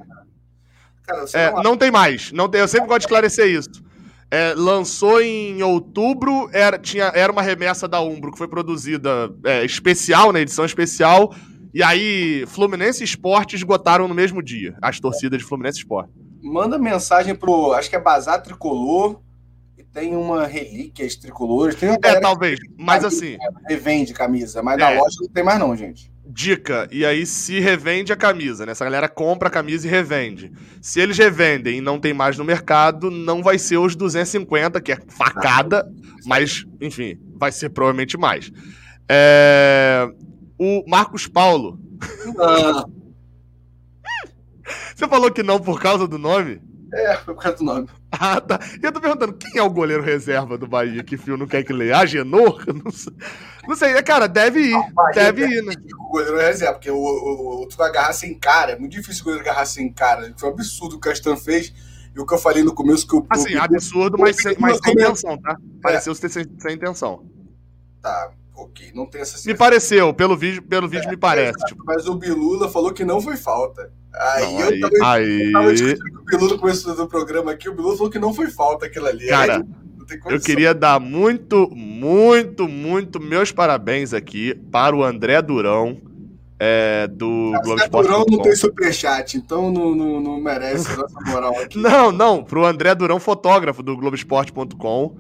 [1.07, 2.33] Cara, é, não, não tem mais.
[2.33, 3.85] Não tem, eu sempre gosto de esclarecer isso.
[4.29, 9.65] É, lançou em outubro, era, tinha, era uma remessa da Umbro que foi produzida é,
[9.65, 11.33] especial, na né, edição especial.
[11.73, 16.11] E aí, Fluminense e Esporte esgotaram no mesmo dia, as torcidas de Fluminense e Esporte.
[16.43, 19.21] Manda mensagem pro, acho que é Bazar Tricolor,
[19.79, 21.77] e tem uma relíquia tricolores.
[21.77, 23.37] Tem é, talvez, mas assim...
[23.69, 24.99] Revende camisa, mas na é.
[24.99, 26.11] loja não tem mais não, gente.
[26.29, 28.73] Dica, e aí se revende a camisa, né?
[28.73, 30.53] Essa galera compra a camisa e revende.
[30.83, 34.91] Se eles revendem e não tem mais no mercado, não vai ser os 250, que
[34.91, 35.89] é facada,
[36.25, 38.51] mas, enfim, vai ser provavelmente mais.
[39.09, 40.09] É...
[40.59, 41.79] O Marcos Paulo.
[42.41, 42.85] Ah.
[44.95, 46.61] Você falou que não por causa do nome?
[46.93, 47.89] É, foi por causa do nome.
[48.13, 48.61] Ah, tá.
[48.81, 51.47] E eu tô perguntando, quem é o goleiro reserva do Bahia que o Fio não
[51.47, 51.99] quer que leia?
[51.99, 52.65] Agenor?
[52.73, 53.13] Não sei.
[53.67, 54.71] Não sei, é, cara, deve ir.
[54.71, 55.75] Não, deve ir, né?
[55.99, 58.73] O goleiro reserva, porque o, o, o, tu vai agarrar sem cara.
[58.73, 60.33] É muito difícil o goleiro agarrar sem cara.
[60.37, 61.73] Foi um absurdo o que o Castan fez.
[62.15, 63.27] E o que eu falei no começo que o.
[63.29, 65.59] Assim, absurdo, mas, sem, mas sem intenção, tá?
[65.83, 66.17] Pareceu é.
[66.17, 67.27] sem, sem intenção.
[68.01, 68.93] Tá, ok.
[68.95, 69.47] Não tem essa.
[69.47, 71.63] Me pareceu, pelo vídeo, pelo vídeo é, me parece.
[71.63, 71.85] É, tipo...
[71.85, 73.93] Mas o Bilula falou que não foi falta.
[74.17, 75.53] Aí não, eu aí, também aí...
[75.53, 78.87] tava o Bilu no começo do programa aqui, o Bilu falou que não foi falta
[78.87, 79.27] aquilo ali.
[79.27, 79.65] Cara,
[80.27, 86.01] eu queria dar muito, muito, muito meus parabéns aqui para o André Durão.
[86.59, 88.07] É, do Globo Esporte.
[88.07, 91.77] Durão não tem superchat, então não, não, não merece nossa moral aqui.
[91.77, 95.19] não, não, pro André Durão, fotógrafo do Globoesporte.com,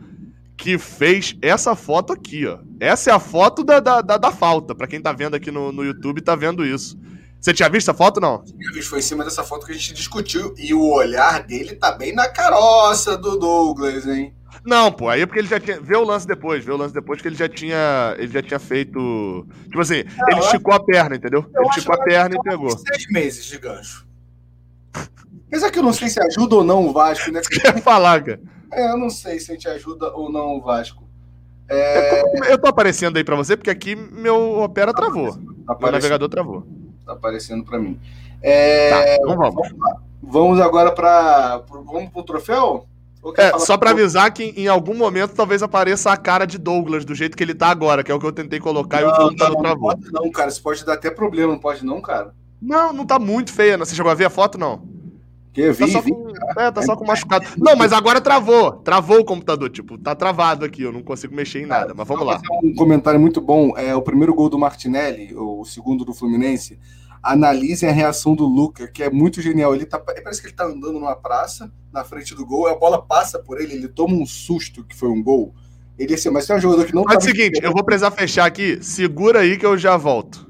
[0.56, 2.56] que fez essa foto aqui, ó.
[2.80, 4.74] Essa é a foto da, da, da, da falta.
[4.74, 6.98] Para quem tá vendo aqui no, no YouTube, tá vendo isso.
[7.40, 8.42] Você tinha visto a foto não?
[8.42, 10.54] Tinha visto, foi em cima dessa foto que a gente discutiu.
[10.56, 14.34] E o olhar dele tá bem na caroça do Douglas, hein?
[14.64, 15.80] Não, pô, aí é porque ele já tinha.
[15.80, 18.16] Vê o lance depois, vê o lance depois que ele já tinha.
[18.18, 19.46] Ele já tinha feito.
[19.64, 20.82] Tipo assim, não, ele esticou acho...
[20.82, 21.44] a perna, entendeu?
[21.54, 22.70] Ele esticou a perna e pegou.
[22.70, 24.06] Seis meses de gancho.
[25.46, 27.40] Apesar que eu não sei se ajuda ou não o Vasco, né?
[27.48, 28.40] Quer falar, cara?
[28.72, 31.06] É, eu não sei se a gente ajuda ou não o Vasco.
[31.68, 32.52] É...
[32.52, 35.32] Eu tô aparecendo aí pra você, porque aqui meu Opera tá travou.
[35.32, 36.66] Tá meu navegador travou.
[37.06, 37.98] Tá aparecendo pra mim.
[38.42, 38.90] É...
[38.90, 39.68] Tá, então vamos.
[40.22, 41.62] Vamos agora pra.
[41.68, 42.86] Vamos pro troféu?
[43.36, 47.14] É, só para avisar que em algum momento talvez apareça a cara de Douglas, do
[47.14, 49.18] jeito que ele tá agora, que é o que eu tentei colocar não, e o
[49.18, 49.62] não, travou.
[49.62, 50.48] Não pode não, cara.
[50.48, 52.32] Isso pode dar até problema, não pode não, cara.
[52.60, 53.76] Não, não tá muito feia.
[53.78, 54.95] Você chegou a ver a foto, não?
[55.56, 56.10] Que vi, tá só vi.
[56.10, 57.46] Com, é, tá só com machucado.
[57.56, 58.72] Não, mas agora travou.
[58.72, 59.70] Travou o computador.
[59.70, 60.82] Tipo, tá travado aqui.
[60.82, 61.94] Eu não consigo mexer em nada.
[61.96, 62.38] Mas vamos lá.
[62.62, 63.72] Um comentário muito bom.
[63.74, 66.78] É o primeiro gol do Martinelli, o segundo do Fluminense
[67.22, 69.74] analisem a reação do Luca, que é muito genial.
[69.74, 73.00] Ele tá, parece que ele tá andando numa praça, na frente do gol, a bola
[73.00, 75.54] passa por ele, ele toma um susto que foi um gol.
[75.98, 77.82] Ele assim, mas tem um jogador que não Mas tá é o seguinte, eu vou
[77.82, 80.46] precisar fechar aqui, segura aí que eu já volto.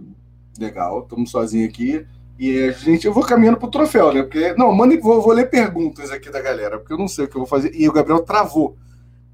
[0.58, 2.04] Legal, estamos sozinho aqui.
[2.38, 4.22] E a gente, eu vou caminhando pro troféu, né?
[4.22, 7.28] Porque, não, manda, vou, vou ler perguntas aqui da galera, porque eu não sei o
[7.28, 7.72] que eu vou fazer.
[7.74, 8.76] E o Gabriel travou.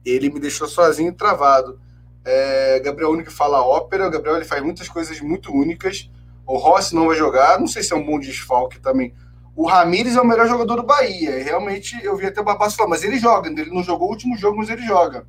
[0.04, 1.80] Ele me deixou sozinho e travado.
[2.24, 4.06] É, Gabriel é único fala ópera.
[4.06, 6.10] O Gabriel ele faz muitas coisas muito únicas.
[6.46, 9.14] O Rossi não vai jogar, não sei se é um bom desfalque também.
[9.54, 11.38] O Ramires é o melhor jogador do Bahia.
[11.38, 13.48] E realmente, eu vi até o Barbaço falar, mas ele joga.
[13.48, 15.26] Ele não jogou o último jogo, mas ele joga.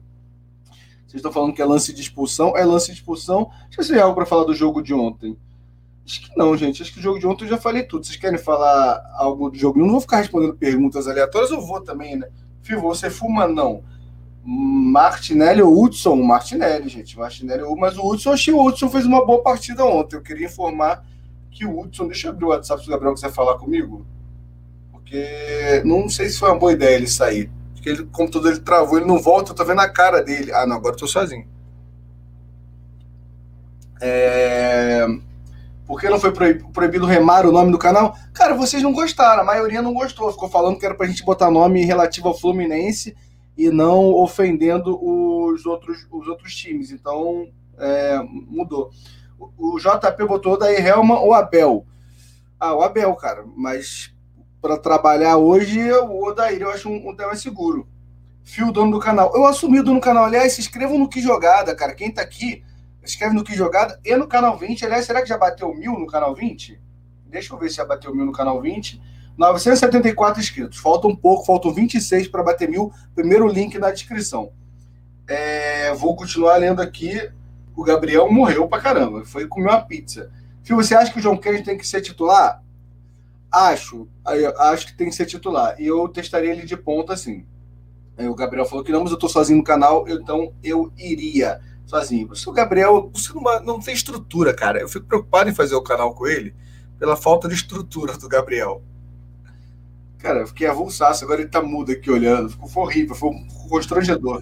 [1.05, 2.55] Vocês estão falando que é lance de expulsão?
[2.55, 3.49] É lance de expulsão.
[3.69, 5.37] Deixa eu ver algo para falar do jogo de ontem.
[6.05, 6.81] Acho que não, gente.
[6.81, 8.05] Acho que o jogo de ontem eu já falei tudo.
[8.05, 9.80] Vocês querem falar algo do jogo?
[9.80, 12.27] Eu não vou ficar respondendo perguntas aleatórias, eu vou também, né?
[12.61, 13.47] Fio, você fuma?
[13.47, 13.84] Não.
[14.43, 16.15] Martinelli ou Hudson?
[16.17, 17.17] Martinelli, gente.
[17.17, 20.17] Martinelli, mas o Hudson, achei o Hudson fez uma boa partida ontem.
[20.17, 21.05] Eu queria informar
[21.49, 22.07] que o Hudson.
[22.07, 24.05] Deixa eu abrir o WhatsApp se o Gabriel quiser falar comigo.
[24.91, 27.49] Porque não sei se foi uma boa ideia ele sair.
[27.73, 30.51] Porque ele, o computador ele travou, ele não volta, eu tô vendo a cara dele.
[30.51, 31.47] Ah, não, agora eu tô sozinho.
[34.01, 35.05] É...
[35.85, 38.15] Por que não foi proibido remar o nome do canal?
[38.34, 40.31] Cara, vocês não gostaram, a maioria não gostou.
[40.31, 43.15] Ficou falando que era pra gente botar nome relativo ao Fluminense
[43.57, 46.91] e não ofendendo os outros, os outros times.
[46.91, 47.47] Então,
[47.77, 48.91] é, mudou.
[49.38, 51.85] O, o JP botou daí Helman ou Abel.
[52.60, 53.43] Ah, o Abel, cara.
[53.57, 54.14] Mas
[54.61, 57.85] para trabalhar hoje, o Odair eu acho um, um tema seguro.
[58.43, 59.31] Fio, dono do canal.
[59.35, 60.26] Eu assumi o dono do canal.
[60.26, 61.93] Aliás, se inscrevam no Que Jogada, cara.
[61.93, 62.64] Quem tá aqui,
[63.03, 64.85] escreve no Que Jogada e no canal 20.
[64.85, 66.80] Aliás, será que já bateu mil no canal 20?
[67.25, 69.01] Deixa eu ver se já bateu mil no canal 20.
[69.38, 70.77] 974 inscritos.
[70.77, 72.91] Falta um pouco, faltam 26 para bater mil.
[73.15, 74.51] Primeiro link na descrição.
[75.27, 77.30] É, vou continuar lendo aqui.
[77.75, 79.25] O Gabriel morreu pra caramba.
[79.25, 80.31] Foi comer uma pizza.
[80.63, 82.63] Fio, você acha que o João Kennedy tem que ser titular?
[83.51, 84.07] Acho.
[84.59, 85.75] Acho que tem que ser titular.
[85.80, 87.45] E eu testaria ele de ponta, assim.
[88.17, 92.35] O Gabriel falou que não, mas eu tô sozinho no canal, então eu iria sozinho.
[92.35, 94.80] Se o Gabriel você não, não tem estrutura, cara.
[94.80, 96.53] Eu fico preocupado em fazer o canal com ele
[96.99, 98.81] pela falta de estrutura do Gabriel.
[100.19, 102.49] Cara, eu fiquei avulsaço, agora ele tá mudo aqui olhando.
[102.49, 104.41] Ficou horrível, foi um constrangedor.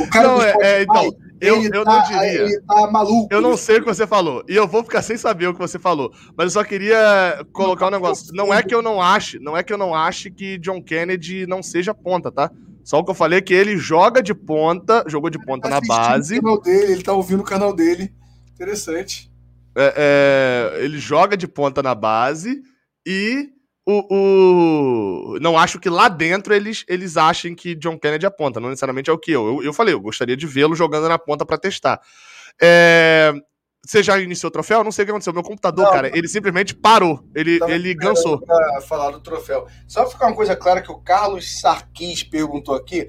[0.00, 1.04] O cara não, é, é, então,
[1.38, 2.42] eu, eu tá, não diria.
[2.44, 3.28] Ele tá maluco.
[3.30, 4.42] Eu não sei o que você falou.
[4.48, 6.10] E eu vou ficar sem saber o que você falou.
[6.34, 8.32] Mas eu só queria colocar um negócio.
[8.32, 11.46] Não é que eu não ache, não é que eu não ache que John Kennedy
[11.46, 12.50] não seja ponta, tá?
[12.84, 15.80] Só o que eu falei é que ele joga de ponta, jogou de ponta tá
[15.80, 16.38] na base.
[16.38, 18.12] O canal dele, ele tá ouvindo o canal dele.
[18.52, 19.30] Interessante.
[19.76, 22.62] É, é, ele joga de ponta na base
[23.06, 23.48] e
[23.86, 28.60] o, o, não acho que lá dentro eles, eles achem que John Kennedy é ponta,
[28.60, 29.46] não necessariamente é o que eu.
[29.46, 32.00] Eu, eu falei, eu gostaria de vê-lo jogando na ponta para testar.
[32.60, 33.32] É,
[33.84, 34.84] você já iniciou o troféu?
[34.84, 35.32] Não sei o que aconteceu.
[35.32, 37.24] Meu computador, não, cara, ele simplesmente parou.
[37.34, 38.40] Ele, ele cansou.
[38.86, 39.66] falar do troféu.
[39.88, 43.08] Só ficar uma coisa clara que o Carlos Sarquis perguntou aqui.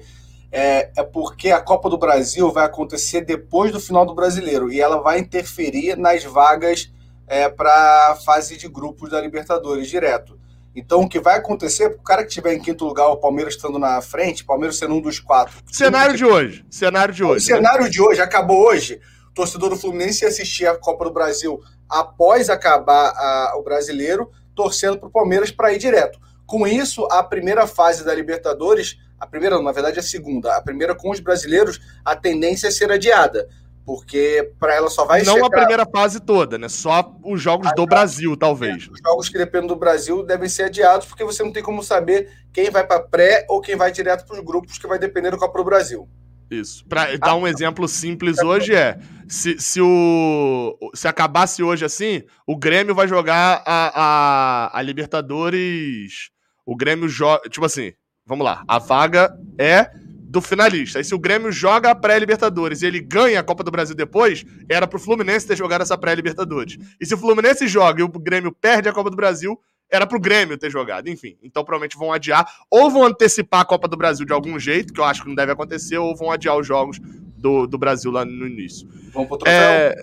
[0.50, 4.80] É, é porque a Copa do Brasil vai acontecer depois do final do brasileiro e
[4.80, 6.92] ela vai interferir nas vagas
[7.26, 10.38] é, para a fase de grupos da Libertadores direto.
[10.74, 13.78] Então, o que vai acontecer, o cara que estiver em quinto lugar, o Palmeiras estando
[13.78, 15.56] na frente, o Palmeiras sendo um dos quatro.
[15.70, 16.64] Cenário de hoje.
[16.68, 17.46] Cenário de hoje.
[17.46, 17.56] O né?
[17.56, 19.00] cenário de hoje acabou hoje.
[19.34, 24.98] Torcedor do Fluminense ia assistir a Copa do Brasil após acabar a, o brasileiro, torcendo
[24.98, 26.18] para o Palmeiras para ir direto.
[26.46, 30.94] Com isso, a primeira fase da Libertadores, a primeira, na verdade, a segunda, a primeira
[30.94, 33.48] com os brasileiros, a tendência é ser adiada
[33.84, 35.46] porque para ela só vai não chegar...
[35.46, 36.68] a primeira fase toda, né?
[36.68, 38.88] Só os jogos do Brasil, talvez.
[38.88, 42.30] Os jogos que dependem do Brasil devem ser adiados, porque você não tem como saber
[42.52, 45.38] quem vai para pré ou quem vai direto para os grupos, que vai depender do
[45.38, 46.08] Copa do Brasil.
[46.50, 46.84] Isso.
[46.86, 48.98] Para dar um exemplo simples hoje é,
[49.28, 56.30] se, se, o, se acabasse hoje assim, o Grêmio vai jogar a, a, a Libertadores.
[56.66, 57.48] O Grêmio joga.
[57.48, 57.92] Tipo assim,
[58.26, 58.62] vamos lá.
[58.68, 59.90] A vaga é
[60.34, 60.98] do finalista.
[61.00, 64.44] E se o Grêmio joga a pré-Libertadores e ele ganha a Copa do Brasil depois,
[64.68, 66.76] era pro Fluminense ter jogado essa pré-Libertadores.
[67.00, 69.58] E se o Fluminense joga e o Grêmio perde a Copa do Brasil,
[69.94, 71.08] era pro Grêmio ter jogado.
[71.08, 74.92] Enfim, então provavelmente vão adiar, ou vão antecipar a Copa do Brasil de algum jeito,
[74.92, 76.98] que eu acho que não deve acontecer, ou vão adiar os jogos
[77.36, 78.88] do, do Brasil lá no início.
[79.12, 79.54] Vamos pro troféu?
[79.54, 79.94] É...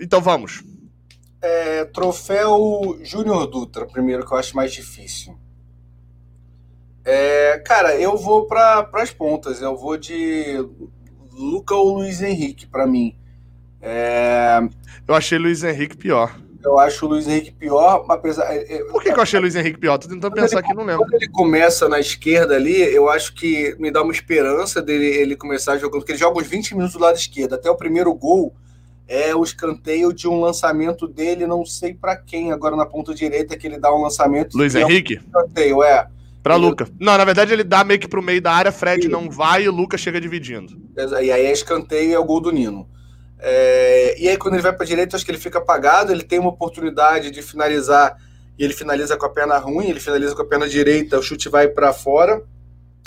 [0.00, 0.64] Então vamos.
[1.40, 5.38] É, troféu Júnior Dutra, primeiro que eu acho mais difícil.
[7.04, 9.62] É, cara, eu vou para as pontas.
[9.62, 10.56] Eu vou de
[11.32, 13.16] Luca ou Luiz Henrique, para mim.
[13.80, 14.58] É...
[15.06, 16.36] Eu achei Luiz Henrique pior.
[16.66, 18.52] Eu acho o Luiz Henrique pior, apesar.
[18.52, 19.98] É, é, Por que, que eu achei o Luiz Henrique pior?
[19.98, 21.04] Tô tentando pensar ele, aqui, não lembro.
[21.04, 25.36] Quando ele começa na esquerda ali, eu acho que me dá uma esperança dele ele
[25.36, 27.54] começar jogando, porque ele joga uns 20 minutos do lado esquerdo.
[27.54, 28.52] Até o primeiro gol
[29.06, 33.56] é o escanteio de um lançamento dele, não sei para quem, agora na ponta direita,
[33.56, 34.58] que ele dá um lançamento.
[34.58, 35.14] Luiz Henrique?
[35.14, 36.08] É um escanteio, é.
[36.42, 36.88] Pra Luca.
[36.98, 39.08] Não, na verdade ele dá meio que pro meio da área, Fred Sim.
[39.08, 40.76] não vai e o Lucas chega dividindo.
[40.96, 42.88] E aí é escanteio e é o gol do Nino.
[43.38, 46.38] É, e aí quando ele vai pra direita, acho que ele fica apagado, ele tem
[46.38, 48.16] uma oportunidade de finalizar
[48.58, 51.48] e ele finaliza com a perna ruim, ele finaliza com a perna direita, o chute
[51.48, 52.42] vai para fora.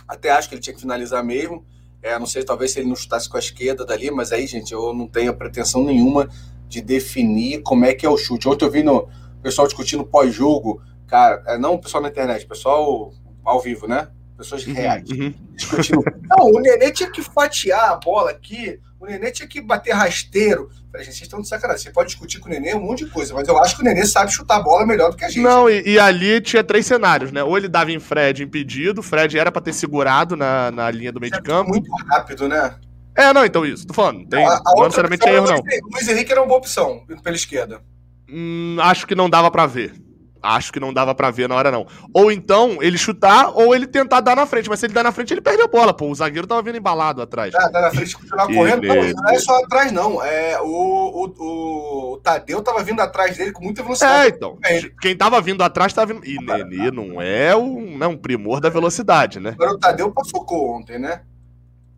[0.07, 1.65] Até acho que ele tinha que finalizar mesmo.
[2.01, 4.71] É, não sei, talvez se ele não chutasse com a esquerda dali, mas aí, gente,
[4.71, 6.29] eu não tenho pretensão nenhuma
[6.67, 8.47] de definir como é que é o chute.
[8.47, 9.09] Ontem eu vi no
[9.41, 13.11] pessoal discutindo pós-jogo, cara, é, não o pessoal na internet, pessoal
[13.43, 14.07] ao vivo, né?
[14.37, 15.09] Pessoas uhum, reais.
[15.09, 15.33] Uhum.
[15.55, 16.03] Discutindo.
[16.29, 20.69] Não, o Nenê tinha que fatiar a bola aqui, o Nenê tinha que bater rasteiro.
[20.91, 21.83] Falei, gente, vocês estão de sacanagem.
[21.83, 23.85] Você pode discutir com o Nenê um monte de coisa, mas eu acho que o
[23.85, 25.41] Nenê sabe chutar a bola melhor do que a gente.
[25.41, 27.43] Não, e, e ali tinha três cenários, né?
[27.43, 31.19] Ou ele dava em Fred impedido, Fred era para ter segurado na, na linha do
[31.19, 31.69] meio de campo.
[31.69, 32.75] Muito rápido, né?
[33.15, 34.27] É, não, então isso, tô falando.
[34.27, 35.57] Tem, a, a não necessariamente é erro, não.
[35.57, 37.81] O Luiz Henrique era uma boa opção pela esquerda.
[38.29, 39.93] Hum, acho que não dava para ver.
[40.41, 41.85] Acho que não dava para ver na hora, não.
[42.13, 44.69] Ou então, ele chutar, ou ele tentar dar na frente.
[44.69, 46.07] Mas se ele dar na frente, ele perde a bola, pô.
[46.07, 47.53] O zagueiro tava vindo embalado atrás.
[47.53, 48.87] Ah, dar na frente continuar correndo.
[48.87, 50.23] Não, não é só atrás, não.
[50.23, 54.25] É, o, o, o, Tadeu tava vindo atrás dele com muita velocidade.
[54.25, 54.57] É, então.
[55.01, 56.25] Quem tava vindo atrás tava vindo.
[56.25, 59.51] E Nenê não é um, não, né, um primor da velocidade, né?
[59.51, 61.21] Agora o Tadeu passou ontem, né?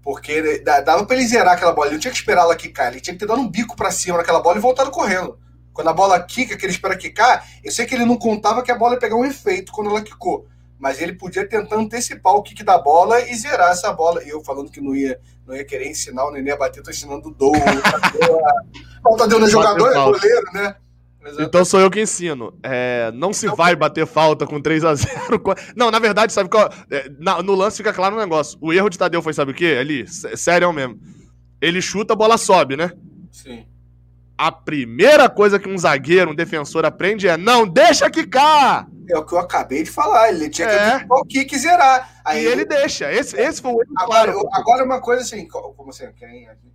[0.04, 1.88] Porque dava pra ele zerar aquela bola.
[1.88, 2.92] Ele não tinha que esperar ela quicar.
[2.92, 5.38] Ele tinha que ter dado um bico pra cima naquela bola e voltado correndo.
[5.74, 8.72] Quando a bola quica, que ele espera quicar, eu sei que ele não contava que
[8.72, 10.48] a bola ia pegar um efeito quando ela quicou.
[10.78, 14.24] Mas ele podia tentar antecipar o kick da bola e zerar essa bola.
[14.24, 16.90] E eu falando que não ia, não ia querer ensinar o Nenê a bater, tô
[16.90, 17.54] ensinando o Dou.
[19.06, 20.76] O Tadeu não é jogador, é goleiro, né?
[21.40, 22.52] Então sou eu que ensino.
[22.64, 25.10] É, não se então, vai bater falta com 3 a 0
[25.76, 26.68] Não, na verdade, sabe qual.
[26.90, 27.08] É,
[27.44, 28.58] no lance fica claro um negócio.
[28.60, 29.78] O erro de Tadeu foi, sabe o quê?
[29.80, 31.00] Ali, sério mesmo.
[31.62, 32.92] Ele chuta, a bola sobe, né?
[33.32, 33.71] Sim
[34.42, 38.88] a primeira coisa que um zagueiro, um defensor aprende é não deixa quicar.
[39.08, 40.30] É o que eu acabei de falar.
[40.30, 41.06] Ele tinha que é.
[41.08, 42.10] o kick zerar.
[42.26, 43.14] Aí e ele, ele deixa.
[43.14, 43.92] Esse, esse foi o erro.
[43.96, 44.50] Agora, claro.
[44.52, 46.06] agora uma coisa assim, como assim,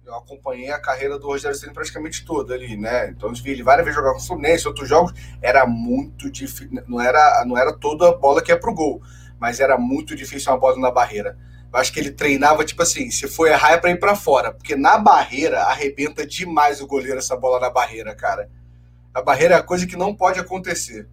[0.06, 3.08] eu acompanhei a carreira do Rogério Ceni praticamente toda ali, né?
[3.08, 5.12] Então eu vi ele várias vezes jogar com o Fluminense, outros jogos,
[5.42, 6.68] era muito difícil.
[6.86, 9.02] Não era, não era toda a bola que ia pro gol,
[9.40, 11.36] mas era muito difícil uma bola na barreira.
[11.76, 14.50] Acho que ele treinava, tipo assim, se for errar é pra ir pra fora.
[14.50, 18.48] Porque na barreira, arrebenta demais o goleiro essa bola na barreira, cara.
[19.12, 21.06] A barreira é a coisa que não pode acontecer.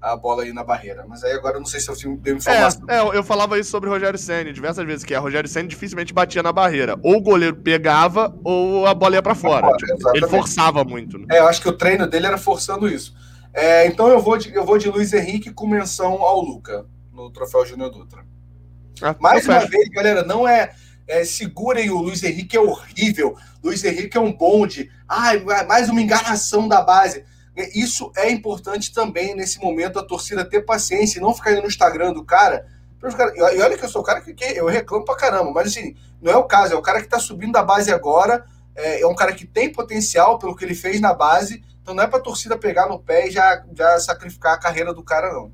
[0.00, 1.04] A bola aí na barreira.
[1.08, 2.82] Mas aí agora eu não sei se eu dei informação.
[2.88, 5.66] É, é, eu falava isso sobre o Rogério Senna diversas vezes, que a Rogério Senna
[5.66, 6.96] dificilmente batia na barreira.
[7.02, 9.66] Ou o goleiro pegava, ou a bola ia pra fora.
[9.66, 11.18] fora tipo, ele forçava muito.
[11.18, 11.26] Né?
[11.32, 13.12] É, eu acho que o treino dele era forçando isso.
[13.52, 17.28] É, então eu vou, de, eu vou de Luiz Henrique com menção ao Luca, no
[17.28, 18.24] Troféu Júnior Dutra.
[19.02, 20.72] Ah, Mais uma vez, galera, não é,
[21.06, 23.36] é, segurem o Luiz Henrique, é horrível.
[23.62, 24.90] Luiz Henrique é um bonde.
[25.08, 27.24] Ai, mais uma enganação da base.
[27.74, 31.68] Isso é importante também nesse momento, a torcida ter paciência e não ficar indo no
[31.68, 32.66] Instagram do cara.
[33.54, 35.94] E olha que eu sou o cara que, que eu reclamo pra caramba, mas assim,
[36.20, 38.44] não é o caso, é o cara que tá subindo da base agora,
[38.74, 42.02] é, é um cara que tem potencial pelo que ele fez na base, então não
[42.02, 45.52] é pra torcida pegar no pé e já, já sacrificar a carreira do cara, não.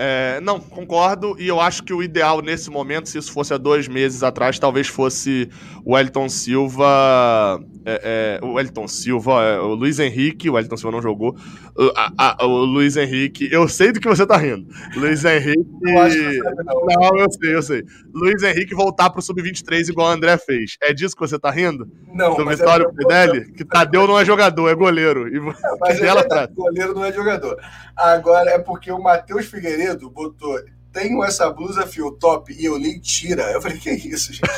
[0.00, 3.58] É, não, concordo, e eu acho que o ideal nesse momento, se isso fosse há
[3.58, 5.50] dois meses atrás, talvez fosse
[5.84, 7.60] o Wellington Silva.
[7.90, 11.34] É, é, o Wellington Silva, é, o Luiz Henrique, o Wellington Silva não jogou.
[11.74, 14.68] O, a, a, o Luiz Henrique, eu sei do que você tá rindo.
[14.94, 15.64] Luiz Henrique.
[15.80, 16.84] não.
[16.86, 17.82] não, eu sei, eu sei.
[18.12, 20.76] Luiz Henrique voltar pro Sub-23 igual o André fez.
[20.82, 21.90] É disso que você tá rindo?
[22.12, 22.36] Não.
[22.36, 23.52] Do é Vitório é Fideli?
[23.52, 25.26] Que Tadeu não é jogador, é goleiro.
[25.34, 25.58] E, mas
[26.02, 27.58] é verdade, goleiro não é jogador.
[27.96, 30.58] Agora é porque o Matheus Figueiredo botou
[30.92, 33.42] tenho essa blusa fio top e eu li tira.
[33.52, 34.50] Eu falei, que é isso, gente?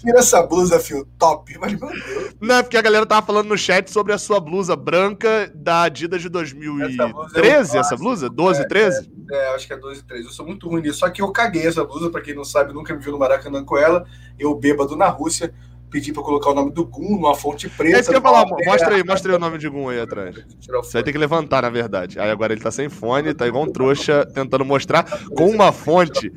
[0.00, 1.56] Tira essa blusa, fio, top.
[1.58, 2.34] Mas, meu Deus.
[2.40, 5.84] Não, é porque a galera tava falando no chat sobre a sua blusa branca da
[5.84, 8.28] Adidas de 2013, essa blusa?
[8.28, 9.10] 12, é, 13?
[9.30, 10.26] É, é, acho que é 12, 13.
[10.26, 10.98] Eu sou muito ruim nisso.
[10.98, 13.64] Só que eu caguei essa blusa, pra quem não sabe, nunca me viu no Maracanã
[13.64, 14.04] com ela.
[14.38, 15.54] Eu bêbado na Rússia
[15.94, 17.96] pedi para colocar o nome do Gun numa fonte preta.
[17.96, 20.00] É isso que eu ia falar, mostra aí, mostra aí o nome de Gun aí
[20.00, 20.34] atrás.
[20.58, 22.18] Você vai ter que levantar, na verdade.
[22.18, 25.04] Aí agora ele tá sem fone, tá igual um trouxa tentando mostrar
[25.36, 26.32] com uma fonte.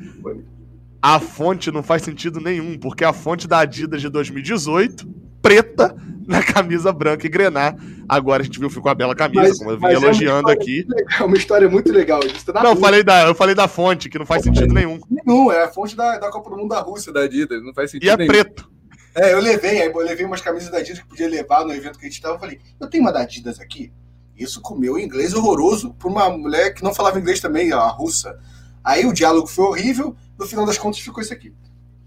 [1.02, 5.08] A fonte não faz sentido nenhum, porque a fonte da Adidas de 2018,
[5.42, 7.74] preta, na camisa branca e grenar.
[8.08, 10.86] Agora a gente viu, ficou a bela camisa, mas, como eu vim elogiando é aqui.
[11.18, 12.20] É uma história muito legal.
[12.46, 15.00] Tá não, eu falei, da, eu falei da fonte, que não faz sentido nenhum.
[15.10, 17.90] Nenhum, é a fonte da, da Copa do Mundo da Rússia, da Adidas, não faz
[17.90, 18.28] sentido E é nenhum.
[18.28, 18.77] preto.
[19.18, 21.98] É, eu levei, aí eu levei umas camisas da Adidas que podia levar no evento
[21.98, 22.36] que a gente tava.
[22.36, 23.92] Eu falei, eu tenho uma da Adidas aqui.
[24.36, 28.38] Isso com meu inglês horroroso por uma mulher que não falava inglês também, a russa.
[28.84, 31.52] Aí o diálogo foi horrível, no final das contas ficou isso aqui.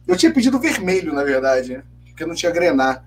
[0.07, 1.83] Eu tinha pedido vermelho, na verdade, né?
[2.05, 3.03] Porque não tinha grenar.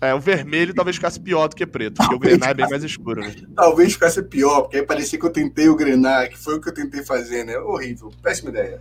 [0.00, 2.68] É, o vermelho talvez ficasse pior do que preto, porque talvez o grenar é bem
[2.68, 3.32] mais escuro, né?
[3.54, 6.68] Talvez ficasse pior, porque aí parecia que eu tentei o grenar, que foi o que
[6.68, 7.56] eu tentei fazer, né?
[7.58, 8.80] Horrível, péssima ideia.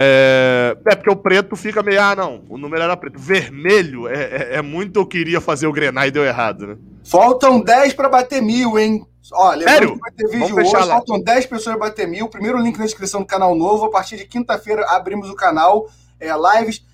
[0.00, 3.18] É, é, porque o preto fica meio, ah, não, o número era preto.
[3.18, 6.76] Vermelho é, é, é muito eu queria fazer o Grenar e deu errado, né?
[7.04, 9.04] Faltam 10 para bater mil, hein?
[9.32, 9.98] Ó, Sério?
[9.98, 12.28] vai ter vídeo Vamos hoje, faltam 10 pessoas para bater mil.
[12.28, 13.86] Primeiro link na descrição do canal novo.
[13.86, 16.84] A partir de quinta-feira abrimos o canal, é, lives.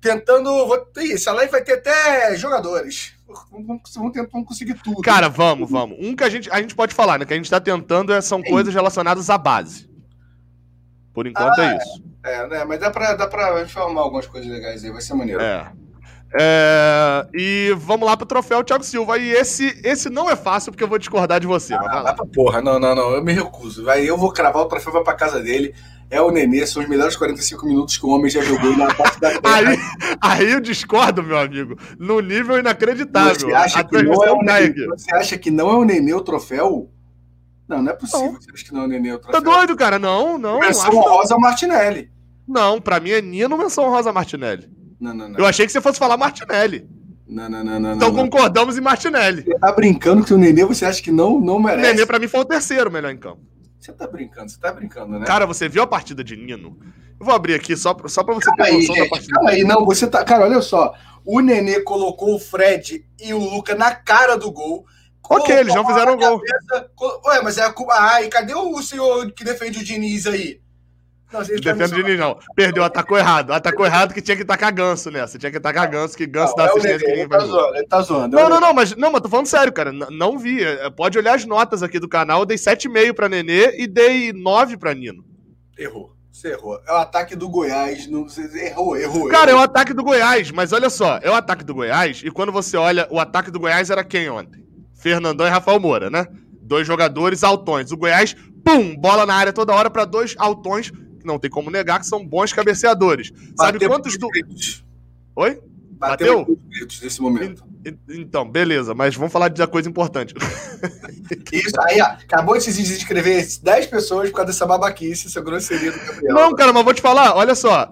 [0.00, 0.66] Tentando.
[0.66, 3.12] Vou, essa live vai ter até jogadores.
[3.50, 5.02] Vamos, vamos, vamos conseguir tudo.
[5.02, 5.98] Cara, vamos, vamos.
[6.00, 7.24] Um que a gente, a gente pode falar, né?
[7.24, 8.50] Que a gente tá tentando é, são Sim.
[8.50, 9.88] coisas relacionadas à base.
[11.12, 12.02] Por enquanto é ah, é isso.
[12.22, 12.64] É, né?
[12.64, 15.40] Mas dá pra, dá pra informar algumas coisas legais aí, vai ser maneiro.
[15.40, 15.70] É.
[16.32, 19.18] É, e vamos lá pro troféu Thiago Silva.
[19.18, 21.74] E esse, esse não é fácil, porque eu vou discordar de você.
[21.74, 22.14] Ah, vai lá.
[22.14, 23.10] Pra porra, não, não, não.
[23.10, 23.84] Eu me recuso.
[23.84, 25.74] Vai, eu vou cravar o troféu, vai pra casa dele.
[26.08, 29.20] É o Nenê, são os melhores 45 minutos que o homem já jogou na parte
[29.20, 29.78] da aí,
[30.20, 31.78] aí eu discordo, meu amigo.
[32.00, 33.48] No nível inacreditável.
[33.48, 36.20] Você acha, que não, é o Nenê, você acha que não é o Nenê o
[36.20, 36.90] troféu?
[37.70, 38.40] Não, não é possível não.
[38.40, 39.16] você acha que não é o Nenê.
[39.16, 39.96] Tá doido, cara?
[39.96, 40.58] Não, não.
[40.58, 42.10] Menção Rosa Martinelli.
[42.46, 44.68] Não, pra mim é Nino menção Rosa Martinelli.
[44.98, 45.38] Não, não, não.
[45.38, 46.88] Eu achei que você fosse falar Martinelli.
[47.28, 47.94] Não, não, não, não.
[47.94, 49.42] Então não, concordamos em Martinelli.
[49.42, 51.88] Você tá brincando que o Nenê você acha que não, não merece?
[51.88, 53.40] O Nenê pra mim foi o terceiro melhor em campo.
[53.78, 55.24] Você tá brincando, você tá brincando, né?
[55.24, 56.76] Cara, você viu a partida de Nino?
[57.20, 59.34] Eu vou abrir aqui só, só pra você calma ter noção da partida.
[59.34, 60.24] Calma aí, não, você tá.
[60.24, 60.92] Cara, olha só.
[61.24, 64.84] O Nenê colocou o Fred e o Luca na cara do gol.
[65.30, 66.42] Ok, eles não fizeram gol.
[67.26, 67.94] Ué, mas é a culpa.
[67.94, 70.60] Ai, cadê o senhor que defende o Diniz aí?
[71.32, 72.36] Não, Defende o Diniz, não.
[72.56, 73.52] Perdeu, atacou errado.
[73.52, 75.38] Atacou errado que tinha que tacar ganso nessa.
[75.38, 77.38] Tinha que tacar ganso, que ganso dá é assistência ninguém vai.
[77.38, 78.36] Tá zoando, ele tá zoando.
[78.36, 79.92] Não, não, não, mas, não, mas tô falando sério, cara.
[79.92, 80.64] N não vi.
[80.64, 82.40] É, pode olhar as notas aqui do canal.
[82.40, 85.24] Eu dei 7,5 pra Nenê e dei 9 pra Nino.
[85.78, 86.12] Errou.
[86.32, 86.80] Você errou.
[86.88, 88.08] É o ataque do Goiás.
[88.08, 88.26] Não...
[88.54, 89.28] Errou, errou.
[89.28, 89.60] Cara, errou.
[89.60, 92.50] é o ataque do Goiás, mas olha só, é o ataque do Goiás, e quando
[92.50, 94.69] você olha, o ataque do Goiás era quem ontem?
[95.00, 96.26] Fernandão e Rafael Moura, né?
[96.62, 97.90] Dois jogadores altões.
[97.90, 101.70] O Goiás, pum, bola na área toda hora para dois altões, que não tem como
[101.70, 103.32] negar que são bons cabeceadores.
[103.56, 104.28] Sabe quantos do.
[105.36, 105.60] Oi?
[105.92, 106.38] Bateu?
[106.38, 106.58] Bateu?
[107.02, 107.64] nesse momento.
[108.08, 110.34] Então, beleza, mas vamos falar de coisa importante.
[111.52, 115.92] Isso, aí, ó, acabou de se inscrever 10 pessoas por causa dessa babaquice, essa grosseria
[115.92, 116.34] do Gabriel.
[116.34, 117.90] Não, cara, mas vou te falar, olha só.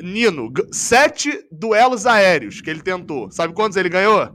[0.00, 3.30] Nino, sete duelos aéreos que ele tentou.
[3.32, 4.30] Sabe quantos ele ganhou?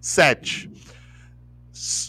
[0.00, 0.70] Sete.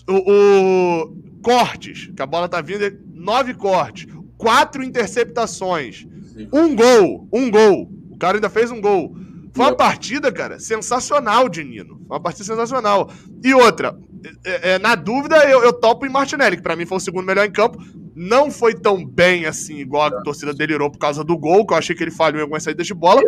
[0.08, 6.08] O, o, cortes, que a bola tá vindo, nove cortes, quatro interceptações,
[6.52, 7.92] um gol, um gol.
[8.10, 9.16] O cara ainda fez um gol.
[9.54, 11.98] Foi uma partida, cara, sensacional de Nino.
[12.08, 13.12] Foi uma partida sensacional.
[13.44, 13.98] E outra,
[14.44, 17.26] é, é, na dúvida, eu, eu topo em Martinelli, que pra mim foi o segundo
[17.26, 17.78] melhor em campo.
[18.16, 21.78] Não foi tão bem assim, igual a torcida delirou por causa do gol, que eu
[21.78, 23.22] achei que ele falhou em algumas saídas de bola.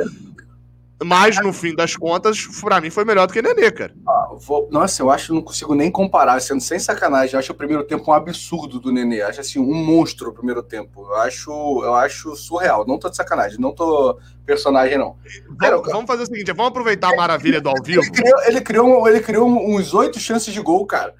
[1.04, 3.94] Mas, no fim das contas, pra mim foi melhor do que Nenê, cara.
[4.08, 4.68] Ah, vou...
[4.72, 7.34] Nossa, eu acho que não consigo nem comparar, sendo sem sacanagem.
[7.34, 9.22] Eu acho o primeiro tempo um absurdo do Nenê.
[9.22, 11.08] Eu acho assim, um monstro o primeiro tempo.
[11.10, 11.52] Eu acho,
[11.84, 12.86] eu acho surreal.
[12.86, 15.16] Não tô de sacanagem, não tô personagem, não.
[15.50, 18.02] Vamos, vamos fazer o seguinte: vamos aproveitar a maravilha do ao vivo.
[18.02, 21.16] Ele criou, ele criou, ele criou uns oito chances de gol, cara.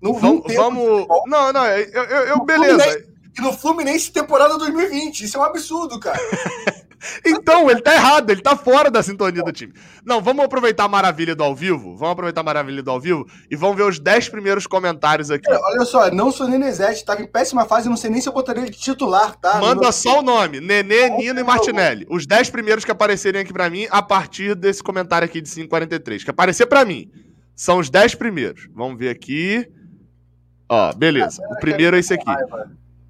[0.00, 0.54] No vamos.
[0.54, 1.06] vamos...
[1.26, 3.04] Não, não, eu, eu, eu beleza.
[3.38, 5.24] E no Fluminense temporada 2020.
[5.24, 6.18] Isso é um absurdo, cara.
[7.24, 9.72] Então, ele tá errado, ele tá fora da sintonia do time.
[10.04, 11.96] Não, vamos aproveitar a maravilha do ao vivo.
[11.96, 15.50] Vamos aproveitar a maravilha do ao vivo e vamos ver os 10 primeiros comentários aqui.
[15.50, 18.32] É, olha só, não sou Nenezete, tava em péssima fase, não sei nem se eu
[18.32, 19.58] botaria ele de titular, tá?
[19.58, 22.06] Manda só o nome: Nenê, Nino e Martinelli.
[22.08, 26.24] Os 10 primeiros que aparecerem aqui para mim a partir desse comentário aqui de 543.
[26.24, 27.10] Que aparecer para mim.
[27.54, 28.68] São os 10 primeiros.
[28.74, 29.66] Vamos ver aqui.
[30.68, 31.42] Ó, beleza.
[31.50, 32.30] O primeiro é esse aqui.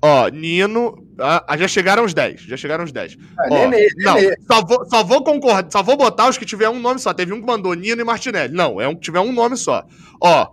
[0.06, 1.04] Ó, Nino.
[1.18, 2.42] Ah, já chegaram os 10.
[2.42, 3.18] Já chegaram os 10.
[3.38, 4.36] Ah, Ó, Nenê, não, Nenê.
[4.46, 7.12] Só, vou, só vou concordar, só vou botar os que tiver um nome só.
[7.12, 8.54] Teve um que mandou Nino e Martinelli.
[8.54, 9.84] Não, é um que tiver um nome só.
[10.20, 10.48] Ó,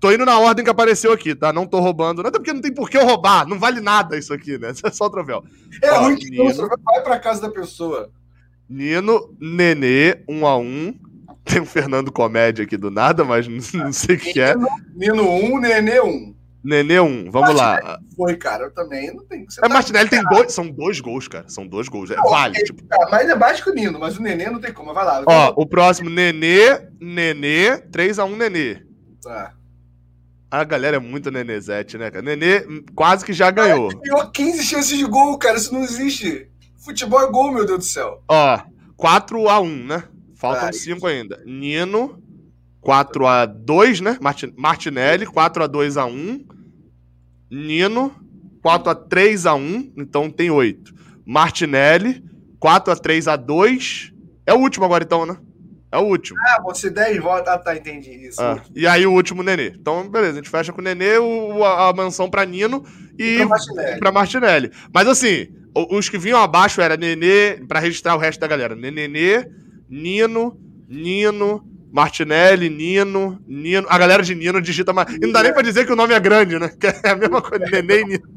[0.00, 1.52] tô indo na ordem que apareceu aqui, tá?
[1.52, 2.26] Não tô roubando.
[2.26, 3.46] Até porque não tem por que eu roubar.
[3.46, 4.72] Não vale nada isso aqui, né?
[4.84, 5.44] É só o troféu.
[5.82, 8.10] É Ó, ruim que Nino, vai pra casa da pessoa.
[8.68, 10.94] Nino, Nenê, um a um.
[11.46, 14.54] Tem o Fernando Comédia aqui do nada, mas não, não sei o que é.
[14.96, 16.06] Nino 1, um, Nenê 1.
[16.06, 16.35] Um.
[16.62, 17.98] Nenê 1, vamos Martinelli lá.
[18.16, 19.48] Foi, cara, eu também não tenho.
[19.48, 21.48] Você é, tá Martinelli tem dois, são dois gols, cara.
[21.48, 22.10] São dois gols.
[22.10, 22.54] É, não, vale.
[22.64, 22.84] tipo...
[22.86, 24.92] Cara, mas é que Nino, mas o Nenê não tem como.
[24.92, 25.22] Vai lá.
[25.26, 28.82] Ó, o próximo, Nenê, Nenê, 3x1 Nenê.
[29.22, 29.52] Tá.
[30.50, 32.24] A galera é muito Nenezete, né, cara?
[32.24, 32.64] Nenê
[32.94, 33.90] quase que já ganhou.
[33.90, 35.56] Ele ganhou 15 chances de gol, cara.
[35.56, 36.48] Isso não existe.
[36.78, 38.22] Futebol é gol, meu Deus do céu.
[38.28, 38.60] Ó,
[38.96, 40.04] 4x1, né?
[40.34, 41.42] Faltam 5 ainda.
[41.44, 42.22] Nino,
[42.86, 44.18] 4x2, né?
[44.56, 46.46] Martinelli, 4x2x1.
[47.50, 48.14] Nino,
[48.62, 50.92] 4 a 3 a 1 então tem 8.
[51.24, 52.24] Martinelli,
[52.58, 54.12] 4 a 3 a 2
[54.44, 55.36] É o último agora, então, né?
[55.90, 56.38] É o último.
[56.48, 57.48] Ah, você 10 votos.
[57.48, 58.42] Ah, tá, entendi isso.
[58.42, 59.68] Ah, e aí o último Nenê.
[59.68, 62.84] Então, beleza, a gente fecha com o Nenê, o, a, a mansão pra Nino
[63.18, 63.98] e, e pra, Martinelli.
[63.98, 64.72] pra Martinelli.
[64.92, 68.74] Mas assim, os que vinham abaixo era Nenê, pra registrar o resto da galera.
[68.74, 69.48] Nenê,
[69.88, 70.58] Nino,
[70.88, 73.86] Nino, Martinelli, Nino, Nino.
[73.88, 75.14] A galera de Nino digita mais.
[75.14, 76.70] E não dá nem pra dizer que o nome é grande, né?
[76.78, 78.28] Que é a mesma coisa, Nenê e Nino.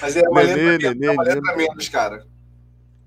[0.00, 2.24] Mas é uma, Nenê, letra, Nenê, é uma letra menos, cara.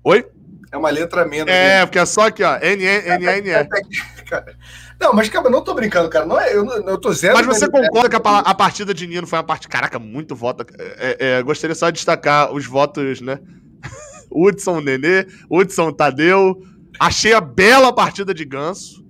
[0.04, 0.26] Oi?
[0.72, 1.52] É uma letra menos.
[1.52, 2.56] É, porque é só aqui, ó.
[2.56, 3.68] N, N, N, N.
[4.98, 6.24] Não, mas, cara, eu não tô brincando, cara.
[6.24, 7.34] Não é, eu, eu tô zero.
[7.34, 9.68] Mas você concorda que a, a, partida de Nino foi uma parte.
[9.68, 10.64] Caraca, muito voto.
[10.78, 13.38] É, é, gostaria só de destacar os votos, né?
[14.32, 16.62] Hudson, Nenê, Hudson, Tadeu.
[16.98, 19.05] Achei a bela partida de Ganso.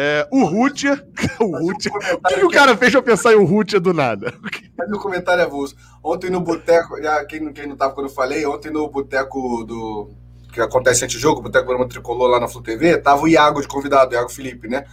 [0.00, 1.04] É, o Rutia.
[1.40, 1.90] O Rutia.
[1.92, 4.32] O que, que o cara fez eu pensar em o Rutia do nada?
[4.78, 5.74] Mas o comentário é avulso.
[6.02, 10.10] Ontem no boteco, já, quem, quem não tava quando eu falei, ontem no boteco do.
[10.52, 13.28] que acontece antes do jogo, o boteco Brama Tricolor lá na Flu TV, tava o
[13.28, 14.84] Iago de convidado, o Iago Felipe, né?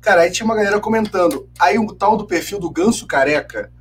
[0.00, 1.48] Cara, aí tinha uma galera comentando.
[1.58, 3.72] Aí o tal do perfil do Ganso Careca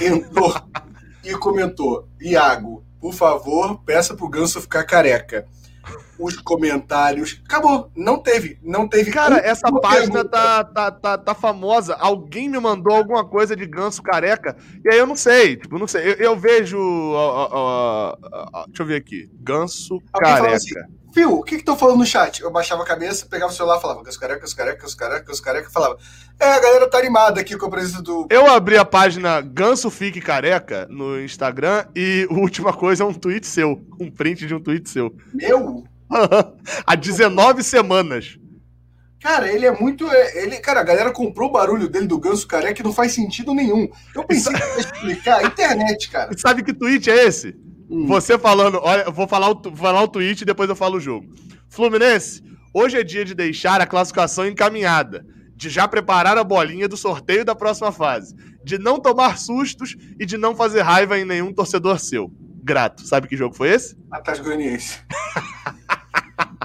[0.00, 0.52] entrou
[1.22, 5.46] e comentou: Iago, por favor, peça pro Ganso ficar careca
[6.18, 7.40] os comentários.
[7.44, 7.90] Acabou.
[7.94, 8.58] Não teve.
[8.62, 9.10] Não teve.
[9.10, 11.94] Cara, essa página tá, tá, tá, tá, famosa.
[11.94, 14.56] Alguém me mandou alguma coisa de ganso careca.
[14.84, 15.56] E aí eu não sei.
[15.56, 16.12] Tipo, não sei.
[16.12, 16.78] Eu, eu vejo.
[16.78, 19.30] Uh, uh, uh, deixa eu ver aqui.
[19.40, 20.56] Ganso Alguém careca.
[20.56, 20.74] Assim,
[21.16, 22.42] Fio, o que que tô falando no chat?
[22.42, 25.24] Eu baixava a cabeça, pegava o celular e falava, ganso careca, ganso careca, ganso careca,
[25.24, 25.96] ganso careca, falava.
[26.38, 28.26] É, a galera tá animada aqui com a presença do.
[28.28, 33.14] Eu abri a página Ganso Fique Careca no Instagram e a última coisa é um
[33.14, 33.80] tweet seu.
[33.98, 35.16] Um print de um tweet seu.
[35.32, 35.84] Meu?
[36.86, 38.38] Há 19 semanas.
[39.20, 40.08] Cara, ele é muito.
[40.08, 43.12] É, ele, cara, a galera comprou o barulho dele do ganso careca e não faz
[43.12, 43.88] sentido nenhum.
[44.14, 45.44] Eu pensei que ia explicar.
[45.44, 46.30] Internet, cara.
[46.36, 47.56] Sabe que tweet é esse?
[47.90, 48.06] Hum.
[48.06, 50.96] Você falando, olha, eu vou falar o, vou falar o tweet e depois eu falo
[50.96, 51.26] o jogo.
[51.68, 52.42] Fluminense,
[52.74, 55.24] hoje é dia de deixar a classificação encaminhada,
[55.56, 58.34] de já preparar a bolinha do sorteio da próxima fase,
[58.64, 62.30] de não tomar sustos e de não fazer raiva em nenhum torcedor seu.
[62.66, 63.06] Grato.
[63.06, 63.96] Sabe que jogo foi esse?
[64.10, 64.98] Atlético Goianiense.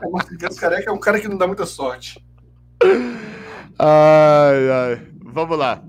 [0.02, 2.20] É, Marcos Careca é um cara que não dá muita sorte.
[3.78, 5.08] Ai, ai.
[5.24, 5.84] Vamos lá.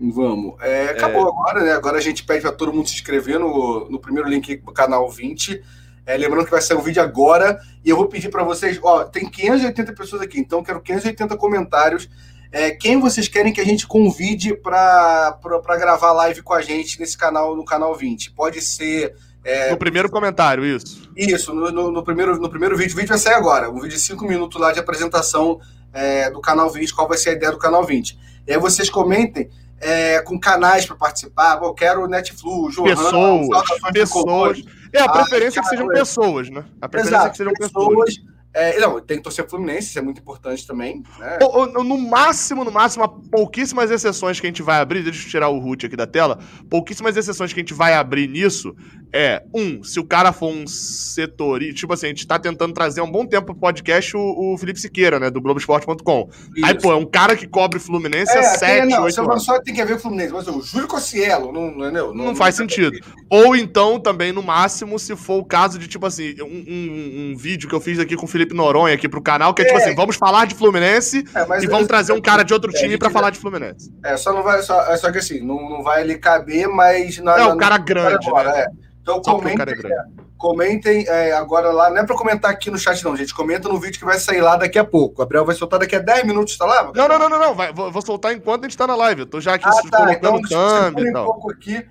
[0.00, 0.54] Vamos.
[0.62, 1.28] É, acabou é...
[1.28, 1.72] agora, né?
[1.72, 5.06] Agora a gente pede para todo mundo se inscrever no, no primeiro link do canal
[5.10, 5.62] 20.
[6.06, 7.60] É, lembrando que vai sair um vídeo agora.
[7.84, 12.08] E eu vou pedir para vocês: ó, tem 580 pessoas aqui, então quero 580 comentários.
[12.50, 15.38] É, quem vocês querem que a gente convide para
[15.78, 18.32] gravar live com a gente nesse canal, no canal 20?
[18.32, 19.14] Pode ser
[19.48, 21.08] é, no primeiro comentário, isso.
[21.16, 22.92] Isso, no, no, no, primeiro, no primeiro vídeo.
[22.92, 23.70] O vídeo vai sair agora.
[23.70, 25.58] Um vídeo de 5 minutos lá de apresentação
[25.92, 28.18] é, do canal 20, qual vai ser a ideia do canal 20.
[28.46, 29.48] E aí vocês comentem
[29.80, 31.58] é, com canais para participar.
[31.62, 33.48] Eu quero o Netflix, Johan, pessoas,
[33.92, 34.62] pessoas.
[34.92, 36.64] É, a preferência ah, é que sejam pessoas, né?
[36.80, 38.14] A preferência Exato, é que sejam pessoas.
[38.16, 41.02] pessoas é, não, tem que torcer Fluminense, isso é muito importante também.
[41.18, 41.38] Né?
[41.84, 45.58] No máximo, no máximo, pouquíssimas exceções que a gente vai abrir, deixa eu tirar o
[45.58, 46.38] root aqui da tela,
[46.68, 48.74] pouquíssimas exceções que a gente vai abrir nisso
[49.12, 53.00] é, um, se o cara for um setor, tipo assim, a gente tá tentando trazer
[53.00, 54.20] há um bom tempo pro podcast o,
[54.54, 56.28] o Felipe Siqueira, né, do Globoesporte.com.
[56.62, 59.44] Aí, pô, é um cara que cobre Fluminense é, há 7, não, 8 anos.
[59.44, 62.36] Só tem que ver o Fluminense, mas o Júlio Cossielo, não, não, não, não, não
[62.36, 62.98] faz sentido.
[63.30, 67.36] Ou então, também, no máximo, se for o caso de, tipo assim, um, um, um
[67.36, 69.78] vídeo que eu fiz aqui com o Felipe Noronha aqui pro canal, que é, tipo
[69.78, 69.82] é.
[69.82, 72.98] assim, vamos falar de Fluminense é, e vamos trazer um cara de outro é, time
[72.98, 73.92] para falar de Fluminense.
[74.04, 77.18] É, só não vai, só, é só que assim, não, não vai ali caber, mas...
[77.18, 78.60] Na, é, o cara grande, agora, né?
[78.60, 78.88] É.
[79.02, 80.04] Então comentem, é,
[80.36, 83.80] comentem é, agora lá, não é para comentar aqui no chat não, gente, comenta no
[83.80, 85.14] vídeo que vai sair lá daqui a pouco.
[85.14, 86.92] O Gabriel vai soltar daqui a 10 minutos, tá lá?
[86.94, 87.54] Não, não, não, não, não.
[87.54, 89.22] Vai, vou, vou, soltar enquanto a gente tá na live.
[89.22, 89.98] Eu tô já aqui ah, tá.
[89.98, 91.22] colocando então, thumb e tal.
[91.22, 91.86] Um pouco aqui,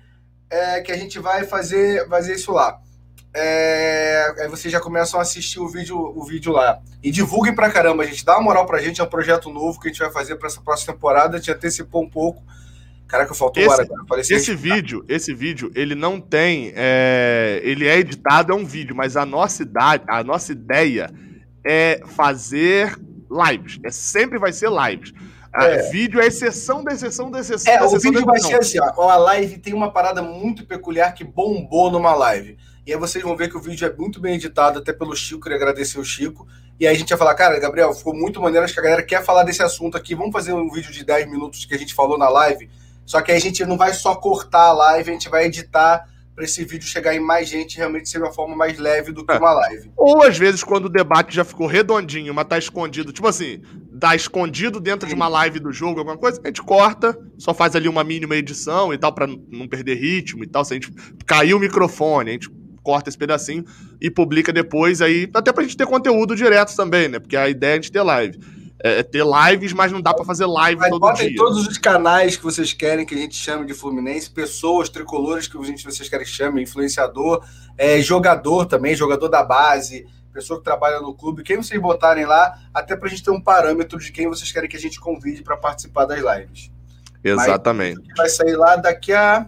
[0.48, 2.78] é, que a gente vai fazer, fazer isso lá.
[3.34, 6.80] É, aí vocês já começam a assistir o vídeo, o vídeo lá.
[7.02, 8.24] E divulguem pra caramba, gente.
[8.24, 10.48] Dá uma moral pra gente, é um projeto novo que a gente vai fazer pra
[10.48, 11.36] essa próxima temporada.
[11.36, 12.42] A gente antecipou um pouco.
[13.06, 13.88] Caraca, faltou esse, hora.
[14.20, 16.72] Esse vídeo, esse vídeo, ele não tem.
[16.76, 21.10] É, ele é editado, é um vídeo, mas a nossa idade, a nossa ideia
[21.66, 22.98] é fazer
[23.30, 23.78] lives.
[23.82, 25.12] É, sempre vai ser lives.
[25.54, 25.90] É.
[25.90, 27.72] Vídeo é exceção da exceção da exceção.
[27.72, 29.08] É, da exceção o vídeo vai ser assim, ó.
[29.08, 32.58] A live tem uma parada muito peculiar que bombou numa live.
[32.88, 35.42] E aí vocês vão ver que o vídeo é muito bem editado, até pelo Chico,
[35.42, 36.48] queria agradecer o Chico.
[36.80, 39.02] E aí a gente vai falar, cara, Gabriel, ficou muito maneiro, acho que a galera
[39.02, 40.14] quer falar desse assunto aqui.
[40.14, 42.70] Vamos fazer um vídeo de 10 minutos que a gente falou na live.
[43.04, 46.08] Só que aí a gente não vai só cortar a live, a gente vai editar
[46.34, 49.34] para esse vídeo chegar em mais gente realmente ser uma forma mais leve do que
[49.34, 49.38] é.
[49.38, 49.90] uma live.
[49.94, 53.60] Ou às vezes quando o debate já ficou redondinho, mas tá escondido, tipo assim,
[53.92, 55.14] dá escondido dentro Sim.
[55.14, 58.34] de uma live do jogo, alguma coisa, a gente corta, só faz ali uma mínima
[58.34, 60.64] edição e tal, para não perder ritmo e tal.
[60.64, 60.90] Se a gente
[61.26, 62.48] caiu o microfone, a gente
[62.88, 63.66] corta esse pedacinho
[64.00, 67.18] e publica depois aí, até pra gente ter conteúdo direto também, né?
[67.18, 68.40] Porque a ideia é a gente ter live.
[68.82, 71.36] É, é ter lives, mas não dá para fazer live mas todo dia.
[71.36, 75.58] todos os canais que vocês querem que a gente chame de Fluminense, pessoas, tricolores que
[75.58, 77.44] a gente, vocês querem que chame, influenciador,
[77.76, 82.58] é, jogador também, jogador da base, pessoa que trabalha no clube, quem vocês botarem lá,
[82.72, 85.42] até para a gente ter um parâmetro de quem vocês querem que a gente convide
[85.42, 86.70] para participar das lives.
[87.22, 88.00] Exatamente.
[88.06, 89.46] Mas vai sair lá daqui a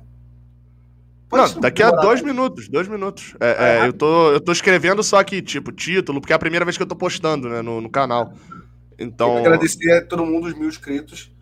[1.32, 3.36] Não, daqui a dois minutos, dois minutos.
[3.40, 6.65] É, é, eu, tô, eu tô escrevendo só aqui, tipo, título, porque é a primeira
[6.65, 8.32] vez que eu tô postando, né, no, no canal.
[8.98, 9.39] Então.
[9.39, 11.32] agradecer a todo mundo, os mil inscritos.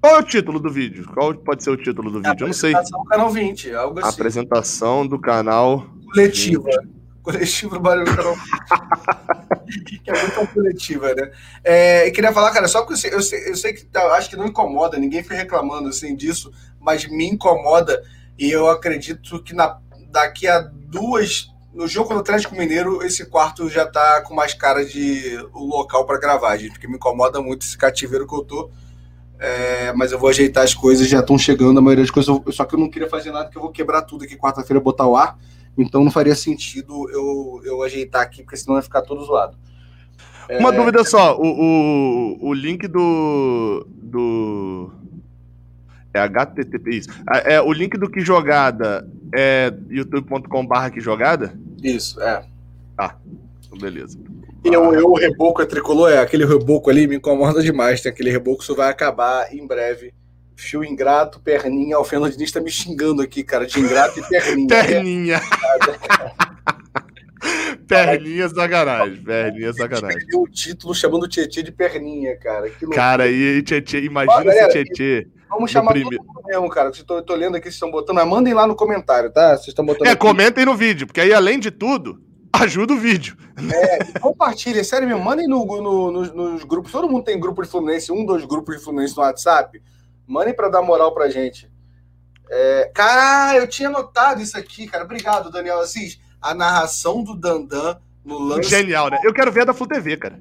[0.00, 1.06] Qual é o título do vídeo?
[1.12, 2.44] Qual pode ser o título do vídeo?
[2.44, 2.74] Eu não sei.
[2.74, 4.08] Apresentação do canal 20, algo assim.
[4.08, 5.86] Apresentação do canal.
[6.12, 6.70] Coletiva.
[6.82, 6.96] 20.
[7.26, 8.36] Coletiva Barulho do Canal
[9.84, 11.32] que é muito coletiva, né?
[11.64, 14.00] É, eu queria falar, cara, só que eu sei, eu sei, eu sei que tá,
[14.12, 18.00] acho que não incomoda, ninguém foi reclamando assim disso, mas me incomoda
[18.38, 19.78] e eu acredito que na,
[20.10, 21.48] daqui a duas.
[21.72, 26.06] No jogo do Atlético Mineiro, esse quarto já tá com mais cara de o local
[26.06, 28.70] para gravar, gente, porque me incomoda muito esse cativeiro que eu tô.
[29.38, 32.34] É, mas eu vou ajeitar as coisas, já estão chegando a maioria das coisas.
[32.54, 35.06] Só que eu não queria fazer nada, que eu vou quebrar tudo aqui quarta-feira, botar
[35.06, 35.38] o ar.
[35.76, 39.58] Então não faria sentido eu, eu ajeitar aqui, porque senão vai ficar todo zoado.
[40.48, 40.76] Uma é...
[40.76, 44.92] dúvida só, o, o, o link do, do,
[46.16, 47.10] é HTTP, isso.
[47.32, 51.58] É, é, o link do Que Jogada é youtube.com.br Que Jogada?
[51.82, 52.44] Isso, é.
[52.98, 53.14] Ah,
[53.80, 54.18] beleza.
[54.64, 58.00] E eu, eu, o reboco é tricolor, é aquele reboco ali me incomoda demais.
[58.00, 60.12] Tem aquele reboco, isso vai acabar em breve.
[60.56, 61.98] Fio ingrato, perninha.
[61.98, 64.66] O Fernandinho está me xingando aqui, cara, de ingrato e perninha.
[64.82, 65.40] perninha.
[67.86, 69.22] Perninha sacanagem.
[69.22, 70.26] Perninha sacanagem.
[70.34, 72.68] o título chamando o Tietê de perninha, cara.
[72.92, 75.28] cara, aí, Tietê, imagina galera, se Tietê.
[75.48, 76.16] Vamos chamar prime...
[76.16, 76.92] todo mundo mesmo, cara.
[76.92, 78.16] Vocês tô, tô lendo aqui, vocês estão botando.
[78.16, 79.56] Mas mandem lá no comentário, tá?
[79.56, 80.06] Vocês estão botando.
[80.06, 80.20] É, aqui.
[80.20, 82.20] comentem no vídeo, porque aí, além de tudo,
[82.52, 83.36] ajuda o vídeo.
[83.72, 85.22] É, compartilhem, sério mesmo.
[85.22, 86.92] Mandem no, no, nos, nos grupos.
[86.92, 89.80] Todo mundo tem grupo de Fluminense, um, dois grupos de Fluminense no WhatsApp.
[90.26, 91.70] Mandem para dar moral pra gente.
[92.50, 95.04] É, cara, eu tinha notado isso aqui, cara.
[95.04, 96.20] Obrigado, Daniel Assis.
[96.40, 98.68] A narração do Dandan no lance.
[98.68, 99.18] Genial, né?
[99.24, 100.40] Eu quero ver a da Flu TV, cara.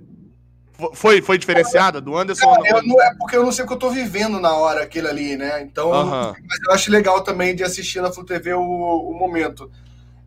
[0.94, 2.54] Foi, foi diferenciada do Anderson?
[2.54, 5.08] Cara, não, é porque eu não sei o que eu tô vivendo na hora aquele
[5.08, 5.62] ali, né?
[5.62, 9.70] Então, mas eu acho legal também de assistir na Flu TV o, o momento.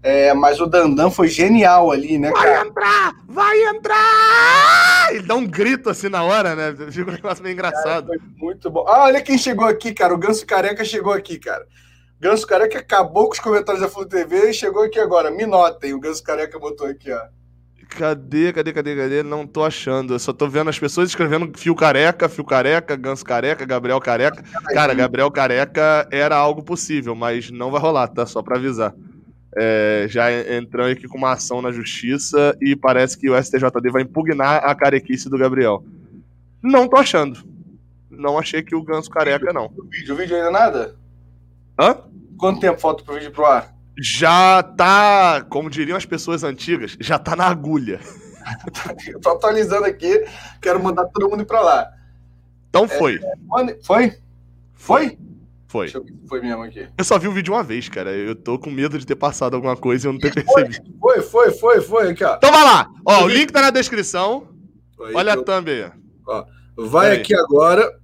[0.03, 2.51] É, mas o Dandan foi genial ali, né, cara?
[2.51, 3.15] Vai entrar!
[3.29, 5.09] Vai entrar!
[5.11, 6.75] Ele dá um grito assim na hora, né?
[6.91, 8.09] Fica um negócio meio engraçado.
[8.09, 8.85] Cara, muito bom.
[8.87, 10.15] Ah, olha quem chegou aqui, cara.
[10.15, 11.66] O Ganso Careca chegou aqui, cara.
[12.20, 15.31] Ganso Careca acabou com os comentários da Flu TV e chegou aqui agora.
[15.31, 15.93] Me notem.
[15.95, 17.20] O Ganso Careca botou aqui, ó.
[17.89, 19.23] Cadê, cadê, cadê, cadê?
[19.23, 20.15] Não tô achando.
[20.15, 24.44] Eu só tô vendo as pessoas escrevendo fio careca, fio careca, ganso careca, Gabriel careca.
[24.66, 28.27] Cara, Gabriel careca era algo possível, mas não vai rolar, tá?
[28.27, 28.94] Só pra avisar.
[29.56, 34.02] É, já entrando aqui com uma ação na justiça e parece que o STJD vai
[34.02, 35.82] impugnar a carequice do Gabriel.
[36.62, 37.43] Não tô achando.
[38.10, 39.66] Não achei que o ganso careca, não.
[39.77, 40.97] O vídeo, o vídeo ainda nada?
[41.81, 41.97] Hã?
[42.36, 43.74] Quanto tempo falta pro vídeo pro ar?
[44.01, 48.01] Já tá, como diriam as pessoas antigas, já tá na agulha.
[49.07, 50.25] Eu tô atualizando aqui,
[50.61, 51.91] quero mandar todo mundo ir pra lá.
[52.69, 53.16] Então foi.
[53.16, 54.19] É, foi?
[54.75, 55.19] Foi?
[55.66, 55.85] Foi.
[55.85, 56.89] Deixa eu ver se foi mesmo aqui.
[56.97, 58.11] Eu só vi o vídeo uma vez, cara.
[58.11, 60.95] Eu tô com medo de ter passado alguma coisa e eu não ter percebido.
[60.99, 62.11] Foi, foi, foi, foi.
[62.11, 62.37] Aqui, ó.
[62.37, 62.91] Então vai lá.
[63.05, 64.49] Ó, o link tá na descrição.
[65.01, 65.41] Aí, Olha eu...
[65.41, 65.91] a thumb aí.
[66.27, 66.47] Ó,
[66.77, 67.19] vai aí.
[67.19, 67.99] aqui agora.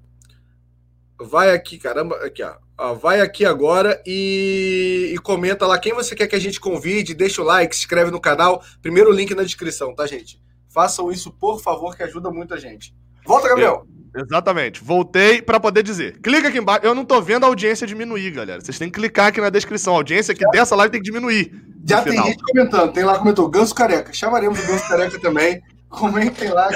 [1.18, 2.16] Vai aqui, caramba.
[2.16, 2.54] Aqui, ó.
[3.00, 7.40] Vai aqui agora e, e, comenta lá quem você quer que a gente convide, deixa
[7.40, 8.62] o like, se inscreve no canal.
[8.82, 10.40] Primeiro link na descrição, tá, gente?
[10.68, 12.92] Façam isso, por favor, que ajuda muito a gente.
[13.24, 13.86] Volta, Gabriel!
[14.16, 14.82] Exatamente.
[14.82, 16.18] Voltei pra poder dizer.
[16.20, 16.84] Clica aqui embaixo.
[16.84, 18.60] Eu não tô vendo a audiência diminuir, galera.
[18.60, 19.94] Vocês têm que clicar aqui na descrição.
[19.94, 21.52] A audiência aqui dessa live tem que diminuir.
[21.84, 22.92] Já tem gente comentando.
[22.92, 24.12] Tem lá comentou Ganso Careca.
[24.12, 25.60] Chamaremos o Ganso Careca também.
[25.94, 26.68] Comentem lá.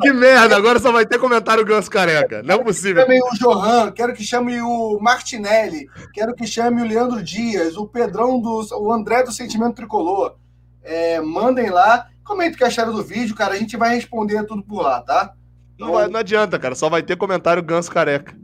[0.00, 2.42] Que merda, agora só vai ter comentário Ganso Careca.
[2.42, 3.02] Não é possível.
[3.02, 7.86] Chame o Johan, quero que chame o Martinelli, quero que chame o Leandro Dias, o
[7.86, 8.66] Pedrão do.
[8.78, 10.36] o André do Sentimento Tricolor.
[10.82, 13.54] É, mandem lá, comentem o que acharam do vídeo, cara.
[13.54, 15.32] A gente vai responder tudo por lá, tá?
[15.78, 16.74] Não, vai, não adianta, cara.
[16.74, 18.34] Só vai ter comentário Ganso Careca.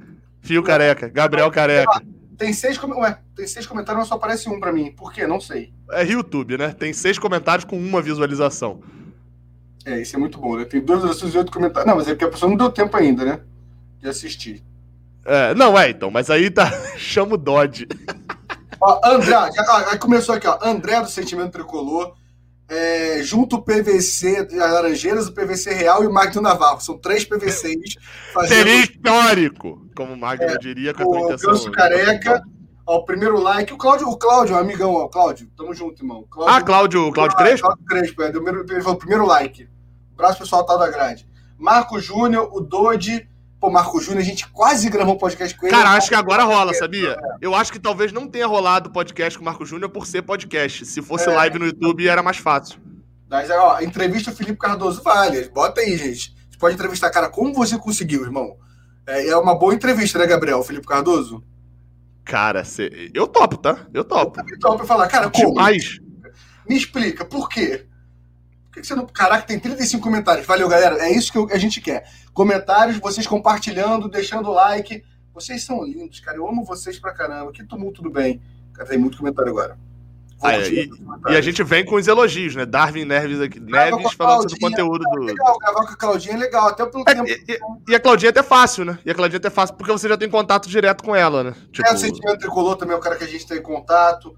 [0.41, 2.03] Fio Careca, Gabriel Careca.
[2.37, 4.91] Tem seis, Ué, tem seis comentários, mas só aparece um pra mim.
[4.91, 5.27] Por quê?
[5.27, 5.73] Não sei.
[5.93, 6.75] É YouTube, né?
[6.77, 8.83] Tem seis comentários com uma visualização.
[9.85, 10.65] É, isso é muito bom, né?
[10.65, 11.87] Tem duas visualizações e oito comentários.
[11.87, 13.41] Não, mas é porque a pessoa não deu tempo ainda, né?
[13.99, 14.63] De assistir.
[15.25, 16.11] É, não, é, então.
[16.11, 16.71] Mas aí tá.
[16.97, 17.87] Chama o Dodge.
[18.81, 20.59] Ó, André, já, começou aqui, ó.
[20.63, 22.15] André do Sentimento Tricolor
[22.73, 26.81] é, junto o PVC, as Laranjeiras, o PVC Real e o Magno Navarro.
[26.81, 27.97] São três PVCs.
[28.33, 28.57] Fazendo...
[28.57, 31.53] Seria histórico, como o Magno é, diria com a intenção.
[31.53, 32.43] Ganso Careca,
[32.87, 33.73] ó, o primeiro like.
[33.75, 36.25] O Cláudio, o Cláudio, amigão, ó, Cláudio, tamo junto, irmão.
[36.31, 37.67] Cláudio, ah, Cláudio, Cláudio Crespo?
[37.67, 39.69] Cláudio Crespo, é, deu o primeiro like.
[40.23, 41.27] Abraço pessoal tal da grade.
[41.59, 43.29] Marco Júnior, o Dodi,
[43.59, 45.75] Pô, Marco Júnior, a gente quase gravou um podcast com ele.
[45.75, 47.17] Cara, acho que agora rola, sabia?
[47.41, 50.85] Eu acho que talvez não tenha rolado podcast com o Marco Júnior por ser podcast.
[50.85, 52.81] Se fosse é, live no YouTube, era mais fácil.
[53.29, 55.49] Mas, ó, entrevista o Felipe Cardoso vale.
[55.49, 56.35] Bota aí, gente.
[56.51, 58.57] Você pode entrevistar, cara, como você conseguiu, irmão?
[59.07, 60.63] É, é uma boa entrevista, né, Gabriel?
[60.65, 61.43] Felipe Cardoso?
[62.25, 63.11] Cara, cê...
[63.15, 63.87] eu topo, tá?
[63.95, 64.41] Eu topo.
[64.49, 65.51] Eu topo falar, cara, como?
[65.51, 66.01] Demais.
[66.69, 67.87] Me explica, por quê?
[68.73, 69.07] Por que você não.
[69.07, 70.47] Caraca, tem 35 comentários.
[70.47, 70.97] Valeu, galera.
[71.07, 72.11] É isso que a gente quer.
[72.33, 75.05] Comentários, vocês compartilhando, deixando like.
[75.35, 76.39] Vocês são lindos, cara.
[76.39, 77.53] Eu amo vocês pra caramba.
[77.53, 78.41] Que tumulto do bem.
[78.73, 79.79] Cara, tem muito comentário agora.
[80.43, 80.91] Ah, é, e,
[81.29, 82.67] e, a gente vem com os elogios, né?
[82.67, 83.61] Darwin Neves aqui.
[83.61, 85.21] Neves falando sobre o conteúdo do.
[85.21, 87.29] Legal, gravar com a Claudinha é legal, até pelo é, tempo.
[87.29, 87.61] E,
[87.93, 88.99] e, a Claudinha é até fácil, né?
[89.05, 91.55] E a Claudinha é até fácil, porque você já tem contato direto com ela, né?
[91.71, 91.89] Tipo...
[91.89, 94.37] É, o sentimento tricolor também é o cara que a gente tem contato.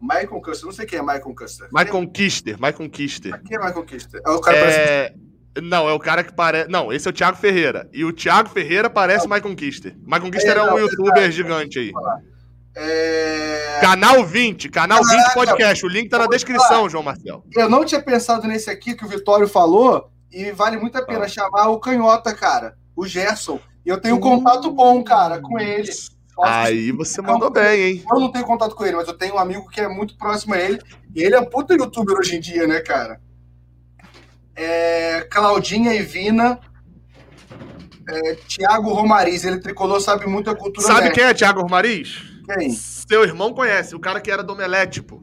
[0.00, 1.68] Michael Custer, não sei quem é Michael Custer.
[1.72, 3.42] Michael Kister, Michael Kister.
[3.42, 4.20] Quem é Michael Kister?
[4.24, 4.60] É o cara é...
[4.60, 5.28] parece.
[5.60, 6.70] Não, é o cara que parece.
[6.70, 7.88] Não, esse é o Thiago Ferreira.
[7.92, 9.96] E o Thiago Ferreira parece o Michael Kister.
[10.00, 11.92] Michael Kister é, é um youtuber é, gigante aí.
[12.76, 13.78] É...
[13.80, 15.86] Canal 20, Canal Caraca, 20 Podcast.
[15.86, 17.42] O link tá na descrição, João Marcel.
[17.56, 20.10] Eu não tinha pensado nesse aqui que o Vitório falou.
[20.30, 21.28] E vale muito a pena ah.
[21.28, 22.76] chamar o Canhota, cara.
[22.94, 23.58] O Gerson.
[23.84, 25.90] E eu tenho um contato bom, cara, com ele.
[26.42, 28.04] Aí você mandou bem, hein?
[28.10, 30.54] Eu não tenho contato com ele, mas eu tenho um amigo que é muito próximo
[30.54, 30.80] a ele.
[31.14, 33.20] E ele é um puta youtuber hoje em dia, né, cara?
[34.54, 36.60] É, Claudinha e Vina.
[38.08, 40.86] É, Tiago Romariz, ele tricolou, sabe muito a cultura.
[40.86, 42.22] Sabe quem é Tiago Romariz?
[42.46, 42.70] Quem?
[42.70, 45.22] Seu irmão conhece, o cara que era do Omelete, pô.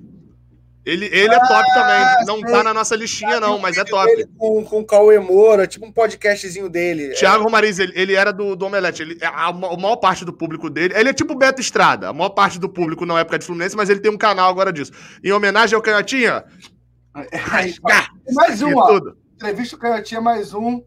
[0.85, 2.25] Ele, ele é top também.
[2.27, 2.51] Não sei.
[2.51, 4.27] tá na nossa listinha, não, mas é top.
[4.37, 7.15] Com, com o Cauê Moura, tipo um podcastzinho dele.
[7.15, 7.43] Thiago é.
[7.43, 9.01] Romariz, ele, ele era do, do Omelete.
[9.01, 10.93] Ele, a, a, maior parte do público dele.
[10.95, 12.09] Ele é tipo Beto Estrada.
[12.09, 14.71] A maior parte do público na época de Fluminense, mas ele tem um canal agora
[14.71, 14.91] disso.
[15.23, 16.43] Em homenagem ao Canhotinha.
[18.33, 18.99] mais um, ó.
[19.33, 20.83] Entrevista o Canhotinha, mais um.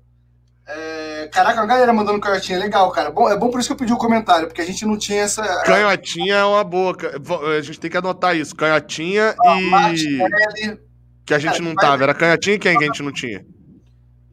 [0.66, 1.07] É...
[1.26, 3.10] Caraca, a galera mandando canhotinha, legal, cara.
[3.10, 4.96] Bom, é bom por isso que eu pedi o um comentário, porque a gente não
[4.96, 5.42] tinha essa.
[5.64, 6.96] Canhotinha é uma boa.
[7.56, 8.54] A gente tem que anotar isso.
[8.54, 9.70] Canhotinha ah, e.
[9.70, 10.80] Martinelli.
[11.26, 12.02] Que a gente cara, não tava.
[12.02, 13.44] Era canhotinha e quem que a gente não tinha?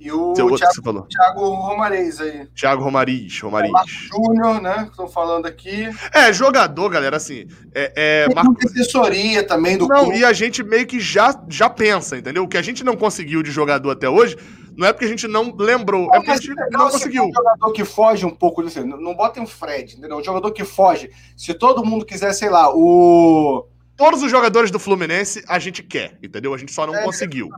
[0.05, 1.07] E o Thiago, que você falou?
[1.07, 2.45] Thiago Romariz aí.
[2.55, 3.71] Thiago Romariz, Romariz.
[3.87, 4.87] Júnior, né?
[4.87, 5.89] Estou falando aqui.
[6.13, 7.47] É, jogador, galera, assim.
[7.73, 8.55] É, é Tem Marco...
[8.63, 10.19] assessoria também do Não, clube.
[10.19, 12.43] e a gente meio que já, já pensa, entendeu?
[12.43, 14.37] O que a gente não conseguiu de jogador até hoje
[14.77, 17.23] não é porque a gente não lembrou, é porque a gente não conseguiu.
[17.25, 20.17] Um jogador que foge um pouco disso, não, não botem um Fred, entendeu?
[20.17, 21.11] Um jogador que foge.
[21.37, 23.67] Se todo mundo quiser, sei lá, o.
[23.95, 26.53] Todos os jogadores do Fluminense a gente quer, entendeu?
[26.53, 27.49] A gente só não é, conseguiu.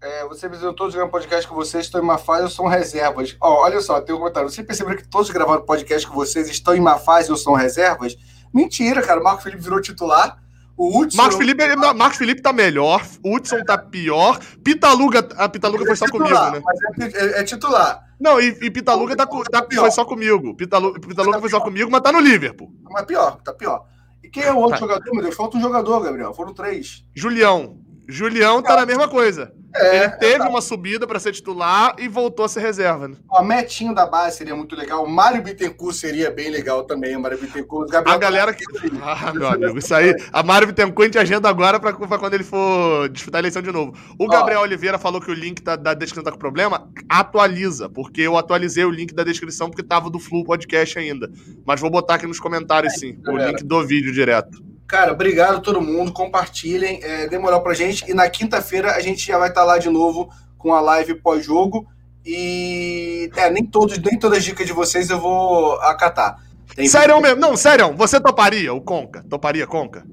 [0.00, 3.36] É, você visitou todos um podcast com vocês, estão em má fase ou são reservas?
[3.40, 4.50] Ó, olha só, tem um comentário.
[4.50, 8.16] Você percebeu que todos gravaram podcast com vocês estão em má fase ou são reservas?
[8.52, 9.20] Mentira, cara.
[9.20, 10.41] O Marco Felipe virou titular.
[10.82, 11.16] O Hudson.
[11.16, 14.40] Marcos Felipe, é, Marcos Felipe tá melhor, o Hudson tá pior.
[14.64, 16.66] Pitaluga, a Pitaluga foi só titular, comigo,
[16.98, 17.10] né?
[17.14, 18.04] É, é, é, titular.
[18.18, 20.56] Não, e, e Pitaluga tá, tá, foi só comigo.
[20.56, 22.74] Pitaluga, Pitaluga tá foi só comigo, mas tá no Liverpool.
[22.90, 23.84] Mas pior, tá pior.
[24.24, 24.78] E quem é o outro tá.
[24.78, 25.36] jogador, meu Deus?
[25.36, 26.34] Falta um jogador, Gabriel.
[26.34, 27.04] Foram três.
[27.14, 27.78] Julião.
[28.08, 29.54] Julião tá na mesma coisa.
[29.74, 33.08] É, ele teve é, uma subida para ser titular e voltou a ser reserva.
[33.08, 33.16] Né?
[33.30, 35.04] O Metinho da base seria muito legal.
[35.04, 37.16] O Mário Bittencourt seria bem legal também.
[37.16, 37.90] O Mário Bittencourt.
[37.90, 38.64] Gabriel a galera que.
[39.02, 40.14] Ah, meu amigo, isso aí.
[40.32, 43.72] A Mário Bittencourt a gente agenda agora para quando ele for disputar a eleição de
[43.72, 43.94] novo.
[44.18, 46.88] O Gabriel Ó, Oliveira falou que o link tá, da descrição tá com problema.
[47.08, 51.30] Atualiza, porque eu atualizei o link da descrição porque tava do Flu Podcast ainda.
[51.64, 53.18] Mas vou botar aqui nos comentários sim.
[53.26, 54.71] O link do vídeo direto.
[54.92, 56.12] Cara, obrigado a todo mundo.
[56.12, 58.04] Compartilhem, é, dê moral pra gente.
[58.06, 60.28] E na quinta-feira a gente já vai estar tá lá de novo
[60.58, 61.86] com a live pós-jogo.
[62.26, 66.36] E é, nem, todos, nem todas as dicas de vocês eu vou acatar.
[66.76, 67.40] Tem sério mesmo?
[67.40, 69.24] Não, sério, você toparia o Conca?
[69.30, 70.04] Toparia Conca?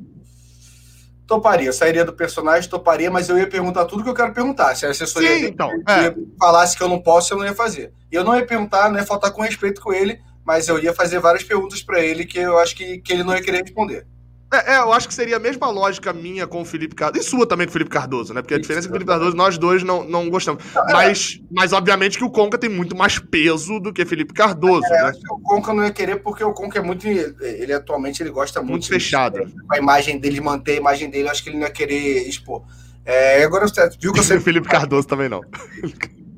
[1.28, 4.76] Toparia, eu sairia do personagem, toparia, mas eu ia perguntar tudo que eu quero perguntar.
[4.76, 6.16] Se a assessoria Sim, então, é.
[6.40, 7.92] falasse que eu não posso, eu não ia fazer.
[8.10, 10.94] E eu não ia perguntar, não ia faltar com respeito com ele, mas eu ia
[10.94, 14.08] fazer várias perguntas para ele que eu acho que, que ele não ia querer responder.
[14.52, 17.24] É, é, eu acho que seria a mesma lógica minha com o Felipe Cardoso.
[17.24, 18.42] E sua também com o Felipe Cardoso, né?
[18.42, 20.64] Porque a Isso, diferença é que o Felipe Cardoso, nós dois não, não gostamos.
[20.76, 20.94] É.
[20.94, 25.04] Mas, mas, obviamente, que o Conca tem muito mais peso do que Felipe Cardoso, é,
[25.04, 25.12] né?
[25.30, 27.08] O Conca não ia querer porque o Conca é muito.
[27.08, 28.72] Ele atualmente ele gosta muito.
[28.72, 29.38] Muito fechado.
[29.72, 32.64] a imagem dele, manter a imagem dele, acho que ele não ia querer expor.
[33.06, 34.38] É, agora você viu que eu sei.
[34.38, 35.42] o Felipe Cardoso também não.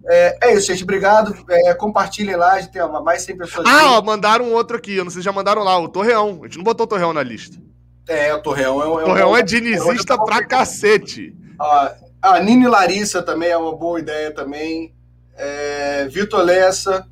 [0.09, 0.83] É, é, isso, gente.
[0.83, 1.33] Obrigado.
[1.49, 2.53] É, compartilhem lá.
[2.53, 3.67] A gente tem mais 100 pessoas.
[3.69, 4.95] Ah, ó, mandaram outro aqui.
[4.95, 5.79] Eu não sei se já mandaram lá.
[5.79, 6.39] O Torreão.
[6.41, 7.57] A gente não botou o Torreão na lista.
[8.07, 8.99] É, o Torreão é um.
[8.99, 11.35] É Torreão é dinizista é pra cacete.
[11.59, 14.93] A, a Nini Larissa também é uma boa ideia também.
[15.35, 17.07] É, Vitor Lessa.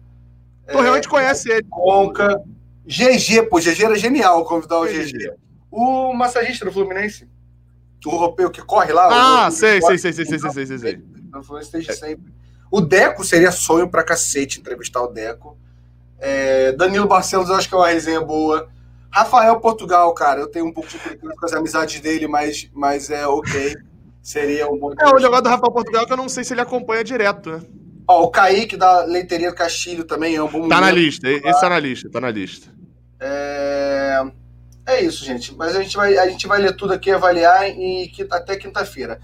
[0.67, 1.63] Torreão é, a gente conhece ele.
[1.69, 2.41] Conca.
[2.85, 5.11] GG, pô, GG era genial convidar o GG.
[5.13, 5.33] GG.
[5.71, 7.27] O massagista do Fluminense.
[8.05, 9.07] O europeu que corre lá.
[9.11, 11.03] Ah, o, sei, sei, sei, sei, sei, sei, sei, sei.
[11.31, 12.33] No Fluminense desde sempre.
[12.71, 15.57] O Deco seria sonho pra cacete entrevistar o Deco.
[16.19, 18.69] É, Danilo Barcelos, eu acho que é uma resenha boa.
[19.11, 23.09] Rafael Portugal, cara, eu tenho um pouco de preconceito com as amizades dele, mas, mas
[23.09, 23.75] é ok.
[24.21, 24.93] Seria um bom.
[24.99, 27.61] É, o negócio do Rafael Portugal que eu não sei se ele acompanha direto, né?
[28.07, 30.67] Ó, o Kaique da Leiteria do Castilho também é um bom.
[30.67, 32.67] Tá na lista, esse tá na lista, tá na lista.
[33.19, 34.23] É...
[34.87, 35.55] é isso, gente.
[35.55, 39.19] Mas a gente vai, a gente vai ler tudo aqui, avaliar e até quinta-feira.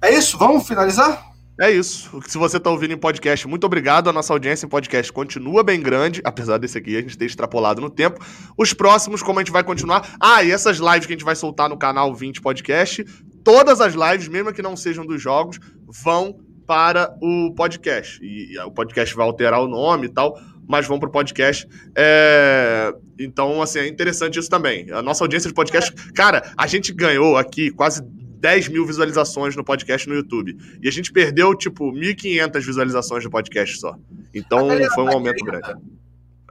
[0.00, 0.38] É isso?
[0.38, 1.31] Vamos finalizar?
[1.60, 2.20] É isso.
[2.26, 4.08] Se você está ouvindo em podcast, muito obrigado.
[4.08, 7.80] A nossa audiência em podcast continua bem grande, apesar desse aqui a gente ter extrapolado
[7.80, 8.24] no tempo.
[8.56, 10.16] Os próximos, como a gente vai continuar.
[10.18, 13.04] Ah, e essas lives que a gente vai soltar no canal 20 Podcast,
[13.44, 18.18] todas as lives, mesmo que não sejam dos jogos, vão para o podcast.
[18.22, 21.68] E, o podcast vai alterar o nome e tal, mas vão para o podcast.
[21.94, 22.94] É...
[23.18, 24.90] Então, assim, é interessante isso também.
[24.90, 25.92] A nossa audiência de podcast.
[26.14, 28.02] Cara, a gente ganhou aqui quase
[28.42, 30.58] 10 mil visualizações no podcast no YouTube.
[30.82, 33.94] E a gente perdeu, tipo, 1.500 visualizações no podcast só.
[34.34, 35.74] Então foi um tá aumento grande.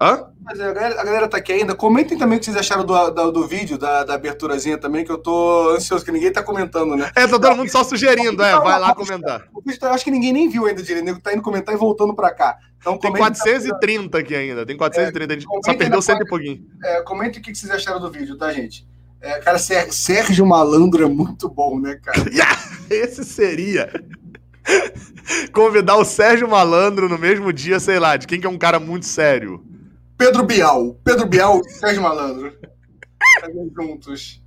[0.01, 0.25] Hã?
[0.41, 1.75] Mas a galera, a galera tá aqui ainda.
[1.75, 5.11] Comentem também o que vocês acharam do, do, do vídeo, da, da aberturazinha também, que
[5.11, 7.11] eu tô ansioso, que ninguém tá comentando, né?
[7.13, 9.43] É, tá todo mundo só sugerindo, é, vai lá comentar.
[9.81, 12.57] Eu acho que ninguém nem viu ainda direito, tá indo comentar e voltando pra cá.
[12.79, 16.65] Então, tem 430 aqui ainda, tem 430, é, a gente só perdeu cento e pouquinho.
[16.83, 18.87] É, comente o que vocês acharam do vídeo, tá, gente?
[19.21, 22.17] É, cara, Sérgio Malandro é muito bom, né, cara?
[22.89, 23.89] Esse seria.
[25.53, 28.79] Convidar o Sérgio Malandro no mesmo dia, sei lá, de quem que é um cara
[28.79, 29.63] muito sério.
[30.17, 30.95] Pedro Bial.
[31.03, 32.53] Pedro Bial e Sérgio Malandro.
[33.75, 34.41] juntos.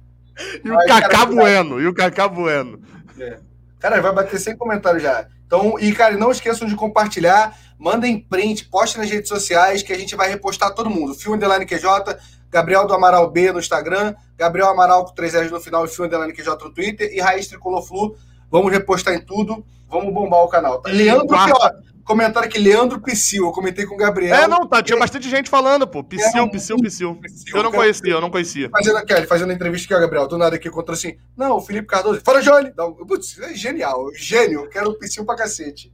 [0.65, 1.81] E o Cacá Bueno.
[1.81, 2.81] E o Cacá Bueno.
[3.19, 3.39] É.
[3.79, 5.27] Cara, vai bater 100 comentários já.
[5.47, 7.57] Então, e, cara, não esqueçam de compartilhar.
[7.79, 11.15] Mandem print, postem nas redes sociais que a gente vai repostar todo mundo.
[11.15, 12.17] Fio Underline QJ,
[12.55, 16.09] Gabriel do Amaral B no Instagram, Gabriel Amaral com 3 R's no final e Fio
[16.09, 18.17] QJ no Twitter e Raiz Tricolor Flu.
[18.49, 20.81] Vamos repostar em tudo, vamos bombar o canal.
[20.81, 20.89] Tá?
[20.89, 21.83] Leandro, quarta...
[22.05, 24.37] comentaram aqui, Leandro Psyu, eu comentei com o Gabriel.
[24.37, 26.05] É, não, tá, tinha bastante gente falando, pô.
[26.05, 27.21] Psyu, Psyu, Psyu.
[27.53, 28.71] Eu não conhecia, eu não conhecia.
[28.71, 31.61] Fazendo aqui, fazendo a entrevista aqui, ó, Gabriel, do nada aqui, contra assim, não, o
[31.61, 32.73] Felipe Cardoso, fala, Johnny!
[32.77, 35.93] Não, putz, é genial, gênio, quero o Psyu pra cacete.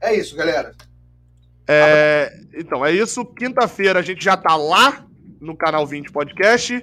[0.00, 0.72] É isso, galera.
[1.66, 3.24] É, então, é isso.
[3.24, 5.04] Quinta-feira a gente já tá lá
[5.40, 6.82] no canal 20 Podcast.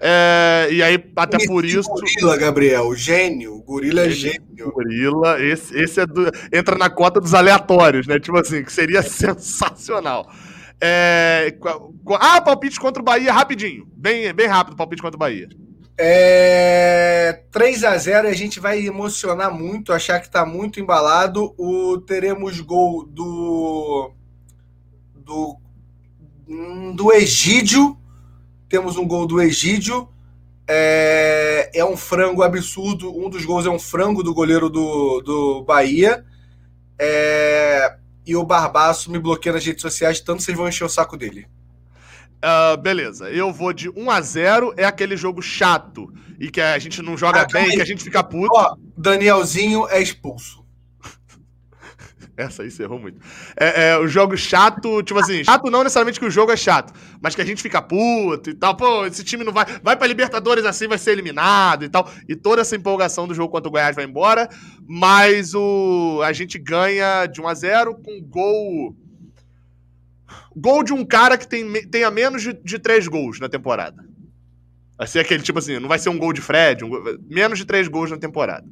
[0.00, 1.88] É, e aí, até esse por isso.
[1.88, 3.62] Gorila, Gabriel, gênio.
[3.62, 4.72] Gorila é gênio.
[4.72, 8.18] Gorila, esse, esse é do, entra na cota dos aleatórios, né?
[8.18, 10.30] Tipo assim, que seria sensacional.
[10.80, 11.56] É,
[12.20, 13.86] ah, palpite contra o Bahia, rapidinho.
[13.96, 15.48] Bem, bem rápido, palpite contra o Bahia.
[15.96, 21.54] É, 3 a 0 a gente vai emocionar muito, achar que tá muito embalado.
[21.56, 24.12] O, teremos gol do.
[25.14, 25.56] do
[26.94, 27.96] do Egídio.
[28.68, 30.08] Temos um gol do Egídio.
[30.66, 33.16] É, é um frango absurdo.
[33.16, 36.24] Um dos gols é um frango do goleiro do, do Bahia.
[36.98, 37.96] É,
[38.26, 41.46] e o Barbaço me bloqueia nas redes sociais, tanto vocês vão encher o saco dele.
[42.44, 46.78] Uh, beleza, eu vou de 1 a 0 é aquele jogo chato e que a
[46.78, 48.54] gente não joga ah, bem, que a gente fica puto.
[48.54, 50.63] Ó, Danielzinho é expulso.
[52.36, 53.20] Essa aí você errou muito.
[53.56, 56.92] É, é, o jogo chato, tipo assim, chato não necessariamente que o jogo é chato,
[57.20, 58.76] mas que a gente fica puto e tal.
[58.76, 59.64] Pô, esse time não vai.
[59.82, 62.10] Vai pra Libertadores assim, vai ser eliminado e tal.
[62.28, 64.48] E toda essa empolgação do jogo contra o Goiás vai embora.
[64.86, 68.96] Mas o a gente ganha de 1 a 0 com gol.
[70.56, 74.04] Gol de um cara que tem, tenha menos de, de três gols na temporada.
[74.96, 77.58] Vai ser aquele, tipo assim, não vai ser um gol de Fred, um gol, menos
[77.58, 78.64] de três gols na temporada.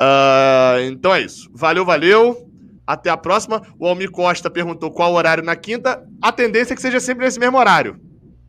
[0.00, 1.50] Uh, então é isso.
[1.52, 2.47] Valeu, valeu.
[2.88, 3.60] Até a próxima.
[3.78, 6.02] O Almir Costa perguntou qual horário na quinta.
[6.22, 8.00] A tendência é que seja sempre nesse mesmo horário,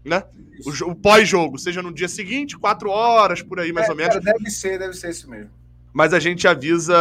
[0.06, 0.24] né?
[0.66, 4.16] O, o pós-jogo, seja no dia seguinte, quatro horas, por aí, mais é, ou menos.
[4.16, 5.52] Cara, deve ser, deve ser isso mesmo.
[5.92, 6.96] Mas a gente avisa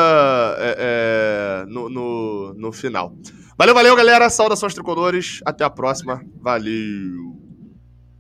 [0.59, 3.15] é, é, no, no, no final.
[3.57, 4.29] Valeu, valeu, galera.
[4.29, 5.41] Saudações tricolores.
[5.47, 6.21] Até a próxima.
[6.41, 7.37] Valeu.